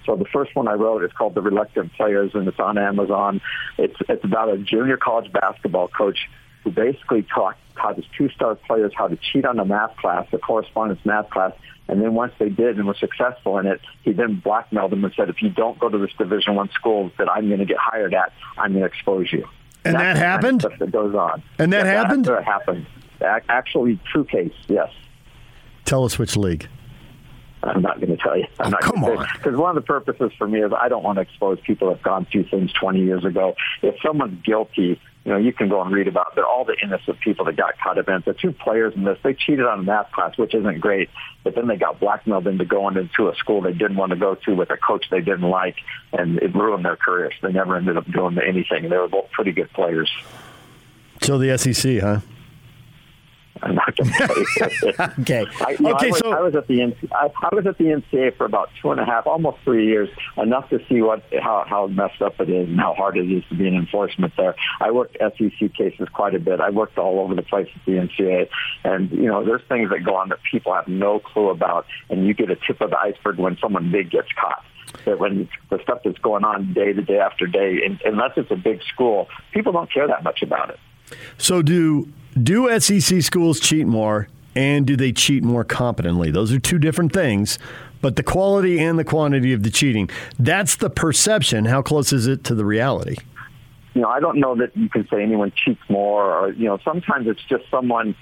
So 0.05 0.15
the 0.15 0.25
first 0.25 0.55
one 0.55 0.67
I 0.67 0.73
wrote 0.73 1.03
is 1.03 1.11
called 1.11 1.35
The 1.35 1.41
Reluctant 1.41 1.93
Players, 1.93 2.31
and 2.33 2.47
it's 2.47 2.59
on 2.59 2.77
Amazon. 2.77 3.39
It's 3.77 3.95
it's 4.09 4.23
about 4.23 4.49
a 4.49 4.57
junior 4.57 4.97
college 4.97 5.31
basketball 5.31 5.89
coach 5.89 6.27
who 6.63 6.71
basically 6.71 7.23
taught 7.23 7.57
taught 7.75 7.97
his 7.97 8.05
two-star 8.17 8.55
players 8.55 8.91
how 8.95 9.07
to 9.07 9.17
cheat 9.17 9.45
on 9.45 9.59
a 9.59 9.65
math 9.65 9.95
class, 9.97 10.27
a 10.33 10.37
correspondence 10.37 10.99
math 11.05 11.29
class, 11.29 11.53
and 11.91 12.01
then 12.01 12.13
once 12.13 12.31
they 12.39 12.47
did 12.47 12.77
and 12.77 12.87
were 12.87 12.95
successful 12.95 13.57
in 13.57 13.67
it, 13.67 13.81
he 14.03 14.13
then 14.13 14.39
blackmailed 14.41 14.93
them 14.93 15.03
and 15.03 15.13
said, 15.13 15.29
if 15.29 15.41
you 15.41 15.49
don't 15.49 15.77
go 15.77 15.89
to 15.89 15.97
this 15.97 16.11
Division 16.17 16.55
One 16.55 16.69
school 16.69 17.11
that 17.17 17.29
I'm 17.29 17.49
going 17.49 17.59
to 17.59 17.65
get 17.65 17.77
hired 17.77 18.13
at, 18.13 18.31
I'm 18.57 18.71
going 18.71 18.83
to 18.83 18.87
expose 18.87 19.31
you. 19.33 19.45
And, 19.83 19.97
that 19.97 20.15
happened? 20.15 20.61
Kind 20.61 20.73
of 20.73 20.79
that 20.79 20.91
goes 20.91 21.13
on. 21.13 21.43
And 21.59 21.73
that 21.73 21.85
yeah, 21.85 21.91
happened? 21.91 22.25
That 22.25 22.45
happened. 22.45 22.87
Actually, 23.21 23.99
true 24.09 24.23
case, 24.23 24.53
yes. 24.67 24.89
Tell 25.83 26.05
us 26.05 26.17
which 26.17 26.37
league. 26.37 26.69
I'm 27.61 27.81
not 27.81 27.99
going 27.99 28.15
to 28.15 28.17
tell 28.17 28.37
you. 28.37 28.45
I'm 28.59 28.67
oh, 28.67 28.69
not 28.69 28.81
come 28.81 29.03
on. 29.03 29.27
Because 29.33 29.57
one 29.57 29.75
of 29.75 29.83
the 29.83 29.85
purposes 29.85 30.31
for 30.37 30.47
me 30.47 30.63
is 30.63 30.71
I 30.71 30.87
don't 30.87 31.03
want 31.03 31.17
to 31.17 31.23
expose 31.23 31.59
people 31.59 31.89
that 31.89 31.97
have 31.97 32.03
gone 32.03 32.25
through 32.31 32.45
things 32.45 32.71
20 32.71 33.01
years 33.01 33.25
ago. 33.25 33.55
If 33.81 33.95
someone's 34.01 34.41
guilty, 34.43 34.99
you 35.23 35.31
know, 35.31 35.37
you 35.37 35.53
can 35.53 35.69
go 35.69 35.81
and 35.81 35.91
read 35.91 36.07
about 36.07 36.33
they're 36.33 36.45
all 36.45 36.65
the 36.65 36.75
innocent 36.81 37.19
people 37.19 37.45
that 37.45 37.55
got 37.55 37.77
caught 37.77 37.97
up 37.99 38.07
in 38.07 38.15
it. 38.15 38.25
The 38.25 38.33
two 38.33 38.51
players 38.51 38.95
in 38.95 39.03
this, 39.03 39.19
they 39.23 39.35
cheated 39.35 39.65
on 39.65 39.79
a 39.79 39.83
math 39.83 40.11
class, 40.11 40.35
which 40.37 40.55
isn't 40.55 40.79
great, 40.79 41.09
but 41.43 41.53
then 41.53 41.67
they 41.67 41.77
got 41.77 41.99
blackmailed 41.99 42.47
into 42.47 42.65
going 42.65 42.97
into 42.97 43.29
a 43.29 43.35
school 43.35 43.61
they 43.61 43.73
didn't 43.73 43.97
want 43.97 44.11
to 44.11 44.15
go 44.15 44.33
to 44.33 44.55
with 44.55 44.71
a 44.71 44.77
coach 44.77 45.05
they 45.11 45.21
didn't 45.21 45.47
like, 45.47 45.75
and 46.11 46.39
it 46.39 46.55
ruined 46.55 46.83
their 46.83 46.95
careers. 46.95 47.35
They 47.41 47.51
never 47.51 47.77
ended 47.77 47.97
up 47.97 48.09
doing 48.11 48.39
anything. 48.39 48.89
They 48.89 48.97
were 48.97 49.07
both 49.07 49.29
pretty 49.31 49.51
good 49.51 49.71
players. 49.73 50.11
So 51.21 51.37
the 51.37 51.55
SEC, 51.55 51.99
huh? 51.99 52.21
I'm 53.63 53.75
not 53.75 53.95
going 53.95 54.11
to 54.11 54.17
tell 54.17 54.37
you. 54.37 54.93
okay. 55.21 55.45
I, 55.61 55.71
you 55.71 55.79
know, 55.79 55.95
okay. 55.95 56.07
I 56.07 56.09
was, 56.09 56.19
so 56.19 56.31
I 56.31 56.41
was 56.41 56.55
at 56.55 56.67
the 56.67 56.81
I, 57.11 57.29
I 57.41 57.55
was 57.55 57.65
at 57.65 57.77
the 57.77 57.85
NCAA 57.85 58.35
for 58.37 58.45
about 58.45 58.69
two 58.81 58.91
and 58.91 58.99
a 58.99 59.05
half, 59.05 59.27
almost 59.27 59.57
three 59.63 59.87
years, 59.87 60.09
enough 60.37 60.69
to 60.69 60.79
see 60.89 61.01
what 61.01 61.23
how 61.41 61.65
how 61.67 61.87
messed 61.87 62.21
up 62.21 62.39
it 62.39 62.49
is 62.49 62.67
and 62.67 62.79
how 62.79 62.93
hard 62.93 63.17
it 63.17 63.31
is 63.31 63.43
to 63.49 63.55
be 63.55 63.67
in 63.67 63.75
enforcement 63.75 64.33
there. 64.37 64.55
I 64.79 64.91
worked 64.91 65.17
SEC 65.19 65.73
cases 65.73 66.07
quite 66.13 66.35
a 66.35 66.39
bit. 66.39 66.59
I 66.59 66.69
worked 66.69 66.97
all 66.97 67.19
over 67.19 67.35
the 67.35 67.43
place 67.43 67.67
at 67.75 67.85
the 67.85 67.93
NCAA, 67.93 68.49
and 68.83 69.11
you 69.11 69.27
know, 69.27 69.45
there's 69.45 69.61
things 69.69 69.89
that 69.89 70.03
go 70.03 70.15
on 70.15 70.29
that 70.29 70.39
people 70.49 70.73
have 70.73 70.87
no 70.87 71.19
clue 71.19 71.49
about, 71.49 71.85
and 72.09 72.25
you 72.25 72.33
get 72.33 72.49
a 72.49 72.55
tip 72.55 72.81
of 72.81 72.89
the 72.89 72.97
iceberg 72.97 73.37
when 73.37 73.57
someone 73.61 73.91
big 73.91 74.09
gets 74.09 74.27
caught 74.39 74.63
that 75.05 75.19
when 75.19 75.49
the 75.69 75.79
stuff 75.83 75.99
that's 76.03 76.17
going 76.19 76.43
on 76.43 76.73
day 76.73 76.93
to 76.93 77.01
day 77.01 77.19
after 77.19 77.47
day, 77.47 77.81
and, 77.85 78.01
unless 78.05 78.31
it's 78.37 78.51
a 78.51 78.55
big 78.55 78.81
school, 78.83 79.27
people 79.53 79.71
don't 79.71 79.91
care 79.91 80.07
that 80.07 80.23
much 80.23 80.41
about 80.41 80.69
it. 80.69 80.79
So 81.37 81.61
do 81.61 82.11
do 82.41 82.79
SEC 82.79 83.21
schools 83.21 83.59
cheat 83.59 83.87
more, 83.87 84.27
and 84.55 84.85
do 84.85 84.95
they 84.95 85.11
cheat 85.11 85.43
more 85.43 85.63
competently? 85.63 86.31
Those 86.31 86.51
are 86.51 86.59
two 86.59 86.79
different 86.79 87.13
things. 87.13 87.59
But 88.01 88.15
the 88.15 88.23
quality 88.23 88.79
and 88.79 88.97
the 88.97 89.03
quantity 89.03 89.53
of 89.53 89.61
the 89.63 89.69
cheating, 89.69 90.09
that's 90.39 90.75
the 90.75 90.89
perception. 90.89 91.65
How 91.65 91.83
close 91.83 92.11
is 92.11 92.25
it 92.25 92.43
to 92.45 92.55
the 92.55 92.65
reality? 92.65 93.17
You 93.93 94.01
know, 94.01 94.07
I 94.07 94.19
don't 94.19 94.39
know 94.39 94.55
that 94.55 94.75
you 94.75 94.89
can 94.89 95.07
say 95.07 95.21
anyone 95.21 95.51
cheats 95.55 95.81
more, 95.89 96.23
or 96.23 96.51
you 96.53 96.65
know, 96.65 96.79
sometimes 96.83 97.27
it's 97.27 97.43
just 97.47 97.63
someone. 97.69 98.15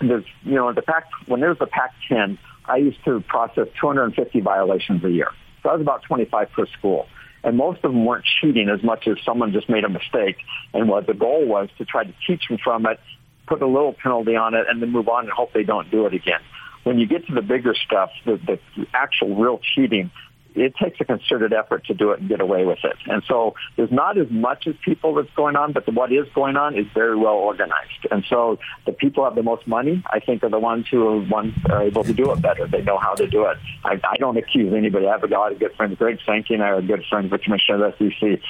There's, 0.00 0.24
you 0.42 0.54
know, 0.54 0.72
the 0.72 0.82
Pac 0.82 1.08
when 1.26 1.40
there's 1.40 1.58
the 1.58 1.66
Pac-10, 1.66 2.38
I 2.66 2.76
used 2.76 3.04
to 3.04 3.20
process 3.20 3.68
250 3.80 4.40
violations 4.40 5.04
a 5.04 5.10
year. 5.10 5.30
So 5.62 5.70
that 5.70 5.72
was 5.72 5.82
about 5.82 6.02
25 6.02 6.50
per 6.52 6.66
school 6.66 7.06
and 7.46 7.56
most 7.56 7.76
of 7.84 7.92
them 7.92 8.04
weren't 8.04 8.24
cheating 8.40 8.68
as 8.68 8.82
much 8.82 9.06
as 9.06 9.16
someone 9.24 9.52
just 9.52 9.68
made 9.68 9.84
a 9.84 9.88
mistake. 9.88 10.38
And 10.74 10.88
what 10.88 11.06
the 11.06 11.14
goal 11.14 11.46
was 11.46 11.68
to 11.78 11.84
try 11.84 12.02
to 12.02 12.12
teach 12.26 12.48
them 12.48 12.58
from 12.62 12.86
it, 12.86 12.98
put 13.46 13.62
a 13.62 13.66
little 13.66 13.92
penalty 13.92 14.34
on 14.34 14.54
it, 14.54 14.66
and 14.68 14.82
then 14.82 14.90
move 14.90 15.08
on 15.08 15.24
and 15.24 15.32
hope 15.32 15.52
they 15.52 15.62
don't 15.62 15.88
do 15.88 16.06
it 16.06 16.12
again. 16.12 16.40
When 16.82 16.98
you 16.98 17.06
get 17.06 17.24
to 17.28 17.34
the 17.34 17.42
bigger 17.42 17.74
stuff, 17.86 18.10
the, 18.24 18.40
the 18.44 18.86
actual 18.92 19.36
real 19.36 19.60
cheating, 19.74 20.10
it 20.56 20.74
takes 20.76 21.00
a 21.00 21.04
concerted 21.04 21.52
effort 21.52 21.84
to 21.86 21.94
do 21.94 22.10
it 22.10 22.20
and 22.20 22.28
get 22.28 22.40
away 22.40 22.64
with 22.64 22.78
it. 22.82 22.96
And 23.06 23.22
so 23.28 23.54
there's 23.76 23.92
not 23.92 24.18
as 24.18 24.30
much 24.30 24.66
as 24.66 24.74
people 24.84 25.14
that's 25.14 25.30
going 25.36 25.56
on, 25.56 25.72
but 25.72 25.92
what 25.92 26.12
is 26.12 26.26
going 26.34 26.56
on 26.56 26.76
is 26.76 26.86
very 26.94 27.16
well 27.16 27.34
organized. 27.34 28.06
And 28.10 28.24
so 28.28 28.58
the 28.86 28.92
people 28.92 29.24
have 29.24 29.34
the 29.34 29.42
most 29.42 29.66
money, 29.66 30.02
I 30.06 30.20
think, 30.20 30.42
are 30.42 30.48
the 30.48 30.58
ones 30.58 30.86
who 30.90 31.06
are, 31.06 31.20
ones 31.28 31.54
are 31.70 31.82
able 31.82 32.04
to 32.04 32.12
do 32.12 32.32
it 32.32 32.40
better. 32.40 32.66
They 32.66 32.82
know 32.82 32.98
how 32.98 33.14
to 33.14 33.26
do 33.26 33.44
it. 33.46 33.58
I, 33.84 34.00
I 34.08 34.16
don't 34.16 34.36
accuse 34.36 34.72
anybody. 34.72 35.06
I 35.06 35.12
have 35.12 35.24
a 35.24 35.28
lot 35.28 35.52
of 35.52 35.58
good 35.58 35.74
friends. 35.76 35.96
Greg 35.98 36.18
Sankey 36.24 36.54
and 36.54 36.62
I 36.62 36.70
are 36.70 36.82
good 36.82 37.04
friends, 37.08 37.30
the 37.30 37.38
commissioner 37.38 37.84
of 37.84 37.94
the 37.98 38.10
SEC. 38.10 38.40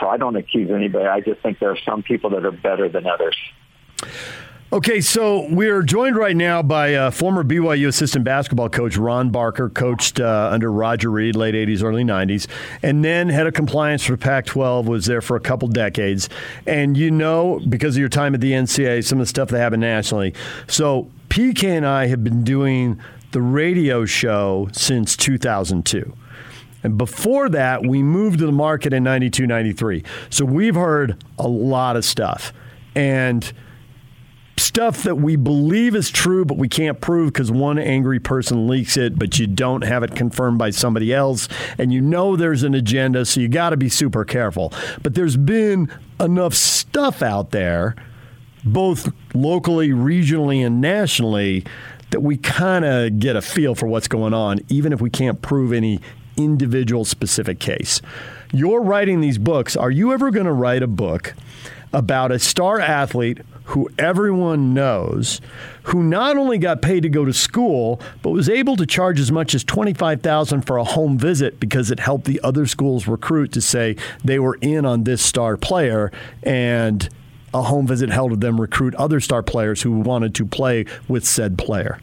So 0.00 0.08
I 0.08 0.16
don't 0.16 0.36
accuse 0.36 0.70
anybody. 0.70 1.06
I 1.06 1.20
just 1.20 1.40
think 1.42 1.58
there 1.58 1.70
are 1.70 1.78
some 1.84 2.02
people 2.02 2.30
that 2.30 2.44
are 2.44 2.52
better 2.52 2.88
than 2.88 3.06
others. 3.06 3.36
Okay, 4.76 5.00
so 5.00 5.46
we're 5.48 5.82
joined 5.82 6.16
right 6.16 6.36
now 6.36 6.62
by 6.62 6.92
uh, 6.92 7.10
former 7.10 7.42
BYU 7.42 7.88
assistant 7.88 8.26
basketball 8.26 8.68
coach 8.68 8.98
Ron 8.98 9.30
Barker, 9.30 9.70
coached 9.70 10.20
uh, 10.20 10.50
under 10.52 10.70
Roger 10.70 11.10
Reid, 11.10 11.34
late 11.34 11.54
80s, 11.54 11.82
early 11.82 12.04
90s, 12.04 12.46
and 12.82 13.02
then 13.02 13.30
head 13.30 13.46
of 13.46 13.54
compliance 13.54 14.04
for 14.04 14.18
Pac 14.18 14.44
12, 14.44 14.86
was 14.86 15.06
there 15.06 15.22
for 15.22 15.34
a 15.34 15.40
couple 15.40 15.66
decades. 15.68 16.28
And 16.66 16.94
you 16.94 17.10
know, 17.10 17.58
because 17.66 17.96
of 17.96 18.00
your 18.00 18.10
time 18.10 18.34
at 18.34 18.42
the 18.42 18.52
NCAA, 18.52 19.02
some 19.02 19.18
of 19.18 19.22
the 19.22 19.30
stuff 19.30 19.48
that 19.48 19.58
happened 19.58 19.80
nationally. 19.80 20.34
So 20.66 21.10
PK 21.30 21.64
and 21.74 21.86
I 21.86 22.08
have 22.08 22.22
been 22.22 22.44
doing 22.44 23.00
the 23.30 23.40
radio 23.40 24.04
show 24.04 24.68
since 24.72 25.16
2002. 25.16 26.14
And 26.82 26.98
before 26.98 27.48
that, 27.48 27.86
we 27.86 28.02
moved 28.02 28.40
to 28.40 28.44
the 28.44 28.52
market 28.52 28.92
in 28.92 29.04
92, 29.04 29.46
93. 29.46 30.04
So 30.28 30.44
we've 30.44 30.74
heard 30.74 31.24
a 31.38 31.48
lot 31.48 31.96
of 31.96 32.04
stuff. 32.04 32.52
And 32.94 33.50
stuff 34.76 35.04
that 35.04 35.16
we 35.16 35.36
believe 35.36 35.94
is 35.94 36.10
true, 36.10 36.44
but 36.44 36.58
we 36.58 36.68
can't 36.68 37.00
prove 37.00 37.32
because 37.32 37.50
one 37.50 37.78
angry 37.78 38.20
person 38.20 38.68
leaks 38.68 38.98
it, 38.98 39.18
but 39.18 39.38
you 39.38 39.46
don't 39.46 39.80
have 39.80 40.02
it 40.02 40.14
confirmed 40.14 40.58
by 40.58 40.68
somebody 40.68 41.14
else. 41.14 41.48
And 41.78 41.94
you 41.94 42.02
know 42.02 42.36
there's 42.36 42.62
an 42.62 42.74
agenda, 42.74 43.24
so 43.24 43.40
you 43.40 43.48
got 43.48 43.70
to 43.70 43.78
be 43.78 43.88
super 43.88 44.22
careful. 44.22 44.74
But 45.02 45.14
there's 45.14 45.38
been 45.38 45.90
enough 46.20 46.52
stuff 46.52 47.22
out 47.22 47.52
there, 47.52 47.96
both 48.64 49.10
locally, 49.32 49.92
regionally, 49.92 50.62
and 50.62 50.78
nationally, 50.78 51.64
that 52.10 52.20
we 52.20 52.36
kind 52.36 52.84
of 52.84 53.18
get 53.18 53.34
a 53.34 53.40
feel 53.40 53.74
for 53.74 53.86
what's 53.86 54.08
going 54.08 54.34
on, 54.34 54.60
even 54.68 54.92
if 54.92 55.00
we 55.00 55.08
can't 55.08 55.40
prove 55.40 55.72
any 55.72 56.02
individual 56.36 57.06
specific 57.06 57.60
case. 57.60 58.02
You're 58.52 58.82
writing 58.82 59.22
these 59.22 59.38
books. 59.38 59.74
Are 59.74 59.90
you 59.90 60.12
ever 60.12 60.30
going 60.30 60.44
to 60.44 60.52
write 60.52 60.82
a 60.82 60.86
book 60.86 61.32
about 61.94 62.30
a 62.30 62.38
star 62.38 62.78
athlete? 62.78 63.38
Who 63.66 63.88
everyone 63.98 64.74
knows, 64.74 65.40
who 65.84 66.02
not 66.02 66.36
only 66.36 66.58
got 66.58 66.82
paid 66.82 67.02
to 67.02 67.08
go 67.08 67.24
to 67.24 67.32
school, 67.32 68.00
but 68.22 68.30
was 68.30 68.48
able 68.48 68.76
to 68.76 68.86
charge 68.86 69.18
as 69.20 69.32
much 69.32 69.54
as 69.54 69.64
25000 69.64 70.62
for 70.62 70.76
a 70.76 70.84
home 70.84 71.18
visit 71.18 71.58
because 71.58 71.90
it 71.90 72.00
helped 72.00 72.24
the 72.24 72.40
other 72.42 72.66
schools 72.66 73.06
recruit 73.06 73.52
to 73.52 73.60
say 73.60 73.96
they 74.24 74.38
were 74.38 74.56
in 74.60 74.84
on 74.84 75.04
this 75.04 75.20
star 75.20 75.56
player 75.56 76.12
and 76.42 77.08
a 77.52 77.62
home 77.62 77.86
visit 77.86 78.10
helped 78.10 78.40
them 78.40 78.60
recruit 78.60 78.94
other 78.96 79.18
star 79.20 79.42
players 79.42 79.82
who 79.82 79.92
wanted 80.00 80.34
to 80.34 80.46
play 80.46 80.84
with 81.08 81.24
said 81.24 81.58
player. 81.58 81.98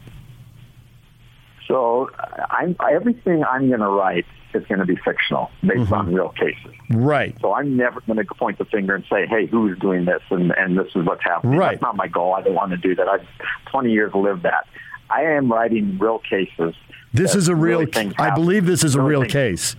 So 1.74 2.08
I'm, 2.50 2.76
everything 2.88 3.42
I'm 3.42 3.66
going 3.66 3.80
to 3.80 3.88
write 3.88 4.26
is 4.54 4.64
going 4.66 4.78
to 4.78 4.84
be 4.84 4.94
fictional 4.94 5.50
based 5.60 5.80
mm-hmm. 5.80 5.92
on 5.92 6.14
real 6.14 6.28
cases. 6.28 6.72
Right. 6.88 7.36
So 7.40 7.52
I'm 7.52 7.76
never 7.76 8.00
going 8.02 8.16
to 8.16 8.24
point 8.36 8.58
the 8.58 8.64
finger 8.64 8.94
and 8.94 9.04
say, 9.10 9.26
hey, 9.26 9.46
who's 9.46 9.76
doing 9.80 10.04
this 10.04 10.22
and, 10.30 10.52
and 10.52 10.78
this 10.78 10.86
is 10.94 11.04
what's 11.04 11.24
happening. 11.24 11.58
Right. 11.58 11.72
That's 11.72 11.82
not 11.82 11.96
my 11.96 12.06
goal. 12.06 12.32
I 12.32 12.42
don't 12.42 12.54
want 12.54 12.70
to 12.70 12.76
do 12.76 12.94
that. 12.94 13.08
I've 13.08 13.26
20 13.72 13.90
years 13.90 14.12
lived 14.14 14.44
that. 14.44 14.68
I 15.10 15.22
am 15.22 15.50
writing 15.50 15.98
real 15.98 16.20
cases. 16.20 16.76
This 17.12 17.34
is 17.34 17.48
a 17.48 17.56
real, 17.56 17.80
really 17.80 18.14
I 18.18 18.32
believe 18.32 18.66
this 18.66 18.84
is 18.84 18.94
a 18.94 19.00
real 19.00 19.24
case. 19.24 19.74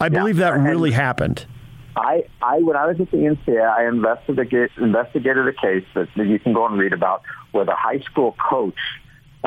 I 0.00 0.08
believe 0.08 0.38
yeah. 0.38 0.50
that 0.50 0.58
really 0.58 0.90
and 0.90 1.00
happened. 1.00 1.46
I, 1.94 2.24
I, 2.42 2.58
when 2.58 2.74
I 2.74 2.86
was 2.86 3.00
at 3.00 3.12
the 3.12 3.18
NCAA, 3.18 3.70
I 3.70 3.86
investigated, 3.86 4.70
investigated 4.78 5.46
a 5.46 5.52
case 5.52 5.84
that, 5.94 6.08
that 6.16 6.26
you 6.26 6.40
can 6.40 6.54
go 6.54 6.66
and 6.66 6.76
read 6.76 6.92
about 6.92 7.22
where 7.52 7.64
the 7.64 7.76
high 7.76 8.00
school 8.00 8.34
coach 8.50 8.74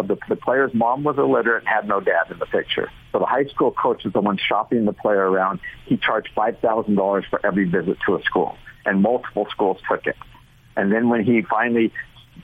the, 0.03 0.17
the 0.29 0.35
player's 0.35 0.73
mom 0.73 1.03
was 1.03 1.17
illiterate 1.17 1.63
and 1.63 1.67
had 1.67 1.87
no 1.87 1.99
dad 1.99 2.29
in 2.29 2.39
the 2.39 2.45
picture. 2.45 2.91
So 3.11 3.19
the 3.19 3.25
high 3.25 3.45
school 3.45 3.71
coach 3.71 4.05
is 4.05 4.13
the 4.13 4.21
one 4.21 4.37
shopping 4.37 4.85
the 4.85 4.93
player 4.93 5.29
around. 5.29 5.59
He 5.85 5.97
charged 5.97 6.29
$5,000 6.35 7.29
for 7.29 7.45
every 7.45 7.65
visit 7.65 7.97
to 8.05 8.15
a 8.15 8.23
school, 8.23 8.55
and 8.85 9.01
multiple 9.01 9.47
schools 9.49 9.77
took 9.89 10.05
it. 10.05 10.15
And 10.75 10.91
then 10.91 11.09
when 11.09 11.23
he 11.23 11.41
finally 11.41 11.91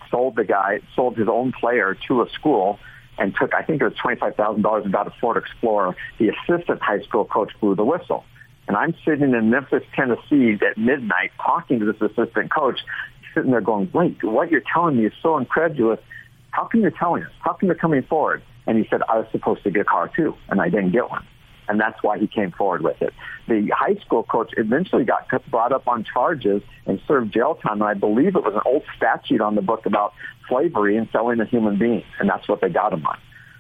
sold 0.09 0.35
the 0.35 0.43
guy, 0.43 0.79
sold 0.95 1.17
his 1.17 1.27
own 1.27 1.51
player 1.51 1.95
to 2.07 2.23
a 2.23 2.29
school 2.31 2.79
and 3.17 3.35
took, 3.39 3.53
I 3.53 3.61
think 3.61 3.81
it 3.81 3.85
was 3.85 3.93
$25,000 3.93 4.83
and 4.83 4.91
got 4.91 5.07
a 5.07 5.13
Ford 5.21 5.37
Explorer. 5.37 5.95
The 6.17 6.29
assistant 6.29 6.81
high 6.81 7.01
school 7.01 7.25
coach 7.25 7.51
blew 7.61 7.75
the 7.75 7.85
whistle. 7.85 8.25
And 8.67 8.77
I'm 8.77 8.95
sitting 9.05 9.33
in 9.33 9.49
Memphis, 9.49 9.83
Tennessee 9.93 10.57
at 10.65 10.77
midnight 10.77 11.31
talking 11.43 11.79
to 11.79 11.85
this 11.85 12.01
assistant 12.01 12.51
coach, 12.51 12.79
sitting 13.33 13.51
there 13.51 13.61
going, 13.61 13.89
wait, 13.93 14.23
what 14.23 14.51
you're 14.51 14.63
telling 14.73 14.97
me 14.97 15.05
is 15.05 15.13
so 15.21 15.37
incredulous. 15.37 15.99
How 16.53 16.65
come 16.65 16.81
you're 16.81 16.91
telling 16.91 17.23
us? 17.23 17.31
How 17.39 17.53
come 17.53 17.67
you're 17.67 17.75
coming 17.75 18.03
forward? 18.03 18.43
And 18.67 18.77
he 18.77 18.87
said, 18.89 19.01
I 19.09 19.17
was 19.17 19.27
supposed 19.31 19.63
to 19.63 19.71
get 19.71 19.81
a 19.81 19.85
car 19.85 20.09
too, 20.15 20.35
and 20.49 20.61
I 20.61 20.69
didn't 20.69 20.91
get 20.91 21.09
one. 21.09 21.25
And 21.67 21.79
that's 21.79 22.01
why 22.03 22.19
he 22.19 22.27
came 22.27 22.51
forward 22.51 22.83
with 22.83 23.01
it. 23.01 23.11
The 23.47 23.69
high 23.75 23.95
school 24.05 24.23
coach 24.23 24.53
eventually 24.55 25.03
got 25.03 25.27
brought 25.49 25.71
up 25.71 25.87
on 25.87 26.03
charges 26.03 26.61
and 26.85 27.01
served 27.07 27.33
jail 27.33 27.55
time. 27.55 27.81
And 27.81 27.89
I 27.89 27.95
believe 27.95 28.35
it 28.35 28.43
was 28.43 28.53
an 28.53 28.61
old 28.65 28.83
statute 28.95 29.41
on 29.41 29.55
the 29.55 29.61
book 29.61 29.85
about 29.87 30.13
slavery 30.47 30.95
and 30.95 31.07
selling 31.11 31.39
a 31.39 31.45
human 31.45 31.79
being. 31.79 32.03
And 32.19 32.29
that's 32.29 32.47
what 32.47 32.61
they 32.61 32.69
got 32.69 32.93
him 32.93 33.05
on. 33.05 33.17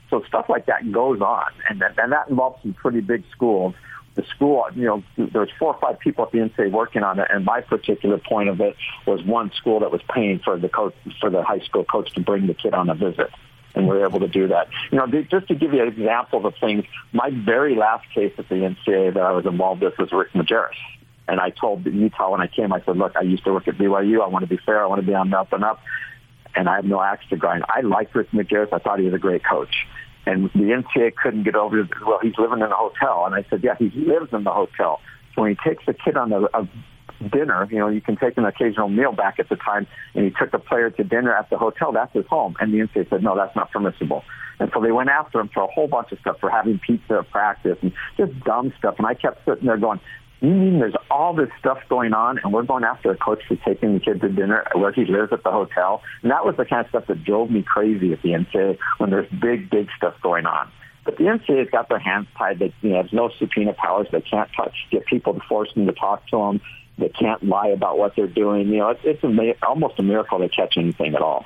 So 0.09 0.21
stuff 0.27 0.45
like 0.47 0.67
that 0.67 0.91
goes 0.91 1.21
on. 1.21 1.47
And 1.69 1.81
that, 1.81 1.97
and 1.97 2.11
that 2.11 2.29
involves 2.29 2.61
some 2.61 2.73
pretty 2.73 3.01
big 3.01 3.23
schools 3.31 3.73
the 4.15 4.23
school, 4.35 4.65
you 4.75 4.85
know, 4.85 5.03
there's 5.17 5.49
four 5.57 5.73
or 5.73 5.79
five 5.79 5.99
people 5.99 6.25
at 6.25 6.31
the 6.31 6.37
NCAA 6.37 6.71
working 6.71 7.03
on 7.03 7.19
it, 7.19 7.27
and 7.31 7.45
my 7.45 7.61
particular 7.61 8.19
point 8.19 8.49
of 8.49 8.61
it 8.61 8.75
was 9.07 9.23
one 9.23 9.51
school 9.53 9.79
that 9.79 9.91
was 9.91 10.01
paying 10.13 10.39
for 10.39 10.57
the 10.57 10.69
coach 10.69 10.95
for 11.19 11.29
the 11.29 11.43
high 11.43 11.59
school 11.59 11.83
coach 11.83 12.13
to 12.13 12.21
bring 12.21 12.45
the 12.45 12.53
kid 12.53 12.73
on 12.73 12.89
a 12.89 12.95
visit, 12.95 13.31
and 13.73 13.87
we 13.87 13.97
are 13.97 14.05
able 14.05 14.19
to 14.19 14.27
do 14.27 14.47
that. 14.49 14.67
You 14.91 14.99
know, 14.99 15.07
just 15.07 15.47
to 15.47 15.55
give 15.55 15.73
you 15.73 15.83
examples 15.83 16.45
of 16.45 16.53
things, 16.59 16.85
my 17.11 17.31
very 17.31 17.75
last 17.75 18.07
case 18.13 18.33
at 18.37 18.47
the 18.49 18.55
NCAA 18.55 19.15
that 19.15 19.23
I 19.23 19.31
was 19.31 19.45
involved 19.45 19.81
with 19.81 19.97
was 19.97 20.11
Rick 20.11 20.33
Majerus. 20.33 20.75
And 21.27 21.39
I 21.39 21.49
told 21.51 21.85
Utah 21.85 22.31
when 22.31 22.41
I 22.41 22.47
came, 22.47 22.73
I 22.73 22.81
said, 22.83 22.97
look, 22.97 23.15
I 23.15 23.21
used 23.21 23.45
to 23.45 23.53
work 23.53 23.67
at 23.67 23.77
BYU. 23.77 24.21
I 24.21 24.27
want 24.27 24.43
to 24.43 24.47
be 24.47 24.59
fair. 24.65 24.83
I 24.83 24.87
want 24.87 25.01
to 25.01 25.07
be 25.07 25.13
on 25.13 25.29
the 25.29 25.39
up 25.39 25.53
and 25.53 25.63
up. 25.63 25.79
And 26.53 26.67
I 26.67 26.75
have 26.75 26.85
no 26.85 27.01
axe 27.01 27.25
to 27.29 27.37
grind. 27.37 27.63
I 27.67 27.81
liked 27.81 28.13
Rick 28.13 28.31
Majerus. 28.31 28.73
I 28.73 28.79
thought 28.79 28.99
he 28.99 29.05
was 29.05 29.13
a 29.13 29.19
great 29.19 29.43
coach. 29.43 29.87
And 30.25 30.45
the 30.53 30.59
NCAA 30.59 31.15
couldn't 31.15 31.43
get 31.43 31.55
over, 31.55 31.83
the 31.83 31.89
well, 32.05 32.19
he's 32.21 32.37
living 32.37 32.59
in 32.59 32.71
a 32.71 32.75
hotel. 32.75 33.25
And 33.25 33.35
I 33.35 33.45
said, 33.49 33.61
yeah, 33.63 33.75
he 33.77 33.89
lives 33.89 34.29
in 34.31 34.43
the 34.43 34.51
hotel. 34.51 35.01
So 35.35 35.41
when 35.41 35.55
he 35.55 35.69
takes 35.69 35.83
a 35.87 35.93
kid 35.93 36.15
on 36.15 36.31
a, 36.31 36.43
a 36.53 36.67
dinner, 37.29 37.67
you 37.69 37.79
know, 37.79 37.89
you 37.89 38.01
can 38.01 38.15
take 38.15 38.37
an 38.37 38.45
occasional 38.45 38.89
meal 38.89 39.11
back 39.11 39.39
at 39.39 39.49
the 39.49 39.55
time, 39.55 39.87
and 40.13 40.25
he 40.25 40.31
took 40.31 40.51
the 40.51 40.59
player 40.59 40.89
to 40.91 41.03
dinner 41.03 41.35
at 41.35 41.49
the 41.49 41.57
hotel, 41.57 41.91
that's 41.91 42.13
his 42.13 42.25
home. 42.27 42.55
And 42.59 42.73
the 42.73 42.79
NCAA 42.79 43.09
said, 43.09 43.23
no, 43.23 43.35
that's 43.35 43.55
not 43.55 43.71
permissible. 43.71 44.23
And 44.59 44.71
so 44.73 44.81
they 44.81 44.91
went 44.91 45.09
after 45.09 45.39
him 45.39 45.49
for 45.53 45.63
a 45.63 45.67
whole 45.67 45.87
bunch 45.87 46.11
of 46.11 46.19
stuff, 46.19 46.37
for 46.39 46.49
having 46.49 46.79
pizza 46.79 47.19
at 47.19 47.31
practice 47.31 47.77
and 47.81 47.91
just 48.17 48.39
dumb 48.43 48.71
stuff. 48.77 48.95
And 48.97 49.07
I 49.07 49.13
kept 49.13 49.43
sitting 49.45 49.65
there 49.65 49.77
going, 49.77 49.99
you 50.47 50.53
mean 50.53 50.79
there's 50.79 50.95
all 51.09 51.33
this 51.33 51.49
stuff 51.59 51.79
going 51.87 52.13
on 52.13 52.37
and 52.39 52.51
we're 52.51 52.63
going 52.63 52.83
after 52.83 53.11
a 53.11 53.17
coach 53.17 53.41
for 53.47 53.55
taking 53.57 53.93
the 53.93 53.99
kid 53.99 54.21
to 54.21 54.29
dinner 54.29 54.65
where 54.75 54.91
he 54.91 55.05
lives 55.05 55.31
at 55.31 55.43
the 55.43 55.51
hotel? 55.51 56.01
And 56.21 56.31
that 56.31 56.45
was 56.45 56.57
the 56.57 56.65
kind 56.65 56.85
of 56.85 56.89
stuff 56.89 57.07
that 57.07 57.23
drove 57.23 57.49
me 57.49 57.63
crazy 57.63 58.11
at 58.11 58.21
the 58.21 58.29
NCAA 58.29 58.77
when 58.97 59.09
there's 59.09 59.29
big, 59.29 59.69
big 59.69 59.87
stuff 59.95 60.15
going 60.21 60.45
on. 60.45 60.69
But 61.05 61.17
the 61.17 61.25
NCAA's 61.25 61.69
got 61.69 61.89
their 61.89 61.99
hands 61.99 62.27
tied. 62.37 62.59
They 62.59 62.73
you 62.81 62.89
know, 62.89 62.97
have 62.97 63.13
no 63.13 63.29
subpoena 63.39 63.73
powers. 63.73 64.07
They 64.11 64.21
can't 64.21 64.49
touch, 64.55 64.73
get 64.91 65.05
people 65.05 65.33
to 65.33 65.39
force 65.47 65.73
them 65.73 65.85
to 65.85 65.93
talk 65.93 66.27
to 66.27 66.37
them. 66.37 66.61
They 66.97 67.09
can't 67.09 67.43
lie 67.43 67.69
about 67.69 67.97
what 67.97 68.15
they're 68.15 68.27
doing. 68.27 68.67
You 68.67 68.77
know, 68.77 68.89
it's, 68.89 69.01
it's 69.03 69.23
a, 69.23 69.65
almost 69.65 69.99
a 69.99 70.03
miracle 70.03 70.39
they 70.39 70.49
catch 70.49 70.75
anything 70.77 71.15
at 71.15 71.21
all. 71.21 71.45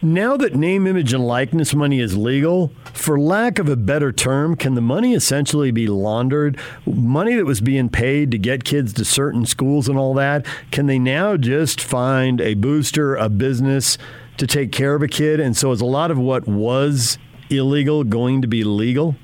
Now 0.00 0.36
that 0.36 0.54
name, 0.54 0.86
image, 0.86 1.12
and 1.12 1.26
likeness 1.26 1.74
money 1.74 1.98
is 1.98 2.16
legal, 2.16 2.70
for 2.92 3.18
lack 3.18 3.58
of 3.58 3.68
a 3.68 3.74
better 3.74 4.12
term, 4.12 4.54
can 4.54 4.76
the 4.76 4.80
money 4.80 5.12
essentially 5.12 5.72
be 5.72 5.88
laundered? 5.88 6.56
Money 6.86 7.34
that 7.34 7.44
was 7.44 7.60
being 7.60 7.88
paid 7.88 8.30
to 8.30 8.38
get 8.38 8.62
kids 8.62 8.92
to 8.92 9.04
certain 9.04 9.44
schools 9.44 9.88
and 9.88 9.98
all 9.98 10.14
that, 10.14 10.46
can 10.70 10.86
they 10.86 11.00
now 11.00 11.36
just 11.36 11.80
find 11.80 12.40
a 12.40 12.54
booster, 12.54 13.16
a 13.16 13.28
business 13.28 13.98
to 14.36 14.46
take 14.46 14.70
care 14.70 14.94
of 14.94 15.02
a 15.02 15.08
kid? 15.08 15.40
And 15.40 15.56
so 15.56 15.72
is 15.72 15.80
a 15.80 15.86
lot 15.86 16.12
of 16.12 16.18
what 16.18 16.46
was 16.46 17.18
illegal 17.50 18.04
going 18.04 18.42
to 18.42 18.46
be 18.46 18.62
legal? 18.62 19.16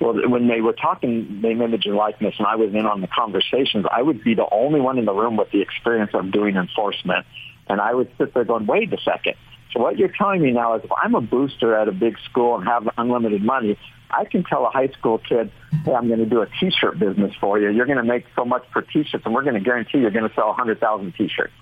Well, 0.00 0.28
when 0.28 0.48
they 0.48 0.60
were 0.60 0.72
talking 0.72 1.40
name, 1.40 1.62
image, 1.62 1.86
and 1.86 1.94
likeness, 1.94 2.34
and 2.36 2.48
I 2.48 2.56
was 2.56 2.74
in 2.74 2.84
on 2.84 3.00
the 3.00 3.06
conversations, 3.06 3.86
I 3.88 4.02
would 4.02 4.24
be 4.24 4.34
the 4.34 4.48
only 4.50 4.80
one 4.80 4.98
in 4.98 5.04
the 5.04 5.14
room 5.14 5.36
with 5.36 5.52
the 5.52 5.60
experience 5.60 6.10
of 6.14 6.32
doing 6.32 6.56
enforcement. 6.56 7.26
And 7.68 7.80
I 7.80 7.94
would 7.94 8.10
sit 8.18 8.34
there 8.34 8.44
going, 8.44 8.66
wait 8.66 8.92
a 8.92 8.98
second 9.04 9.36
so 9.72 9.80
what 9.80 9.98
you're 9.98 10.12
telling 10.16 10.42
me 10.42 10.50
now 10.50 10.74
is 10.76 10.84
if 10.84 10.92
I'm 10.92 11.14
a 11.14 11.20
booster 11.20 11.74
at 11.74 11.88
a 11.88 11.92
big 11.92 12.18
school 12.30 12.56
and 12.56 12.64
have 12.66 12.88
unlimited 12.98 13.42
money, 13.42 13.78
I 14.10 14.26
can 14.26 14.44
tell 14.44 14.66
a 14.66 14.70
high 14.70 14.88
school 14.88 15.18
kid, 15.18 15.50
hey, 15.84 15.94
I'm 15.94 16.08
going 16.08 16.20
to 16.20 16.26
do 16.26 16.42
a 16.42 16.46
T-shirt 16.60 16.98
business 16.98 17.34
for 17.40 17.58
you. 17.58 17.70
You're 17.70 17.86
going 17.86 17.98
to 17.98 18.04
make 18.04 18.26
so 18.36 18.44
much 18.44 18.64
per 18.70 18.82
T-shirts, 18.82 19.24
and 19.24 19.34
we're 19.34 19.42
going 19.42 19.54
to 19.54 19.60
guarantee 19.60 19.98
you're 19.98 20.10
going 20.10 20.28
to 20.28 20.34
sell 20.34 20.48
100,000 20.48 21.14
T-shirts. 21.16 21.52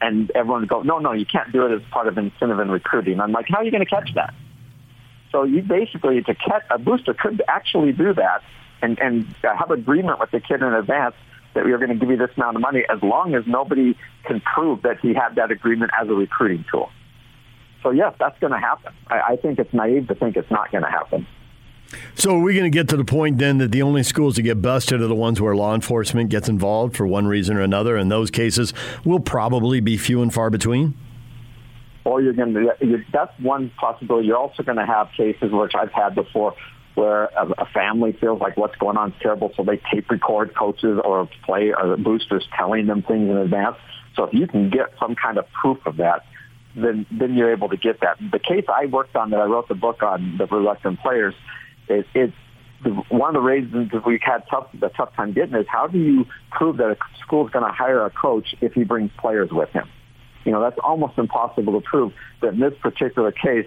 And 0.00 0.30
everyone 0.32 0.66
goes, 0.66 0.84
no, 0.84 0.98
no, 0.98 1.12
you 1.12 1.26
can't 1.26 1.52
do 1.52 1.66
it 1.66 1.72
as 1.72 1.82
part 1.90 2.08
of 2.08 2.18
incentive 2.18 2.58
and 2.58 2.72
recruiting. 2.72 3.20
I'm 3.20 3.32
like, 3.32 3.46
how 3.48 3.58
are 3.58 3.64
you 3.64 3.70
going 3.70 3.84
to 3.84 3.90
catch 3.90 4.12
that? 4.14 4.34
So 5.30 5.44
you 5.44 5.62
basically, 5.62 6.22
to 6.22 6.34
catch 6.34 6.64
a 6.70 6.78
booster 6.78 7.14
could 7.14 7.42
actually 7.46 7.92
do 7.92 8.14
that 8.14 8.42
and, 8.82 8.98
and 8.98 9.32
have 9.42 9.70
agreement 9.70 10.18
with 10.18 10.32
the 10.32 10.40
kid 10.40 10.62
in 10.62 10.72
advance 10.72 11.14
that 11.54 11.64
we 11.64 11.72
are 11.72 11.78
going 11.78 11.90
to 11.90 11.96
give 11.96 12.10
you 12.10 12.16
this 12.16 12.30
amount 12.36 12.56
of 12.56 12.62
money 12.62 12.84
as 12.88 13.00
long 13.02 13.34
as 13.34 13.44
nobody 13.46 13.96
can 14.24 14.40
prove 14.40 14.82
that 14.82 14.98
he 15.00 15.14
had 15.14 15.36
that 15.36 15.50
agreement 15.52 15.92
as 16.00 16.08
a 16.08 16.14
recruiting 16.14 16.64
tool. 16.70 16.90
So 17.82 17.90
yes, 17.90 18.14
that's 18.18 18.38
going 18.40 18.52
to 18.52 18.58
happen. 18.58 18.92
I, 19.08 19.20
I 19.20 19.36
think 19.36 19.58
it's 19.58 19.72
naive 19.72 20.08
to 20.08 20.14
think 20.14 20.36
it's 20.36 20.50
not 20.50 20.70
going 20.70 20.84
to 20.84 20.90
happen. 20.90 21.26
So 22.14 22.36
are 22.36 22.40
we 22.40 22.54
going 22.54 22.70
to 22.70 22.76
get 22.76 22.88
to 22.90 22.96
the 22.96 23.04
point 23.04 23.38
then 23.38 23.58
that 23.58 23.72
the 23.72 23.82
only 23.82 24.02
schools 24.02 24.36
that 24.36 24.42
get 24.42 24.62
busted 24.62 25.00
are 25.00 25.08
the 25.08 25.14
ones 25.14 25.40
where 25.40 25.56
law 25.56 25.74
enforcement 25.74 26.30
gets 26.30 26.48
involved 26.48 26.96
for 26.96 27.06
one 27.06 27.26
reason 27.26 27.56
or 27.56 27.62
another, 27.62 27.96
and 27.96 28.10
those 28.10 28.30
cases 28.30 28.72
will 29.04 29.18
probably 29.18 29.80
be 29.80 29.96
few 29.96 30.22
and 30.22 30.32
far 30.32 30.50
between? 30.50 30.94
Or 32.04 32.22
you're 32.22 32.32
going 32.32 32.54
to, 32.54 33.04
that's 33.12 33.32
one 33.40 33.70
possibility. 33.70 34.28
You're 34.28 34.36
also 34.36 34.62
going 34.62 34.78
to 34.78 34.86
have 34.86 35.08
cases, 35.16 35.50
which 35.50 35.72
I've 35.74 35.92
had 35.92 36.14
before, 36.14 36.54
where 36.94 37.24
a, 37.24 37.46
a 37.58 37.66
family 37.66 38.12
feels 38.20 38.40
like 38.40 38.56
what's 38.56 38.76
going 38.76 38.96
on 38.96 39.10
is 39.10 39.16
terrible, 39.20 39.52
so 39.56 39.64
they 39.64 39.80
tape 39.92 40.10
record 40.10 40.54
coaches 40.54 41.00
or 41.04 41.28
play 41.44 41.72
or 41.72 41.96
boosters 41.96 42.46
telling 42.56 42.86
them 42.86 43.02
things 43.02 43.28
in 43.28 43.36
advance. 43.36 43.76
So 44.14 44.24
if 44.24 44.34
you 44.34 44.46
can 44.46 44.70
get 44.70 44.92
some 45.00 45.16
kind 45.16 45.38
of 45.38 45.46
proof 45.60 45.78
of 45.86 45.96
that, 45.96 46.24
then 46.74 47.06
then 47.10 47.34
you're 47.34 47.52
able 47.52 47.68
to 47.68 47.76
get 47.76 48.00
that. 48.00 48.18
The 48.30 48.38
case 48.38 48.64
I 48.68 48.86
worked 48.86 49.16
on 49.16 49.30
that 49.30 49.40
I 49.40 49.44
wrote 49.44 49.68
the 49.68 49.74
book 49.74 50.02
on 50.02 50.36
the 50.38 50.46
reluctant 50.46 51.00
players 51.00 51.34
is 51.88 52.04
it's 52.14 52.34
one 53.08 53.34
of 53.36 53.42
the 53.42 53.46
reasons 53.46 53.90
that 53.92 54.06
we've 54.06 54.22
had 54.22 54.44
tough 54.50 54.68
the 54.72 54.88
tough 54.88 55.14
time 55.14 55.32
getting 55.32 55.54
is 55.54 55.66
how 55.68 55.86
do 55.86 55.98
you 55.98 56.26
prove 56.50 56.78
that 56.78 56.90
a 56.90 56.96
school 57.20 57.46
is 57.46 57.52
going 57.52 57.64
to 57.64 57.72
hire 57.72 58.04
a 58.04 58.10
coach 58.10 58.54
if 58.60 58.72
he 58.72 58.84
brings 58.84 59.10
players 59.18 59.50
with 59.50 59.70
him? 59.70 59.88
You 60.44 60.52
know 60.52 60.60
that's 60.60 60.78
almost 60.82 61.18
impossible 61.18 61.78
to 61.78 61.86
prove. 61.86 62.12
But 62.40 62.54
in 62.54 62.60
this 62.60 62.74
particular 62.80 63.32
case, 63.32 63.66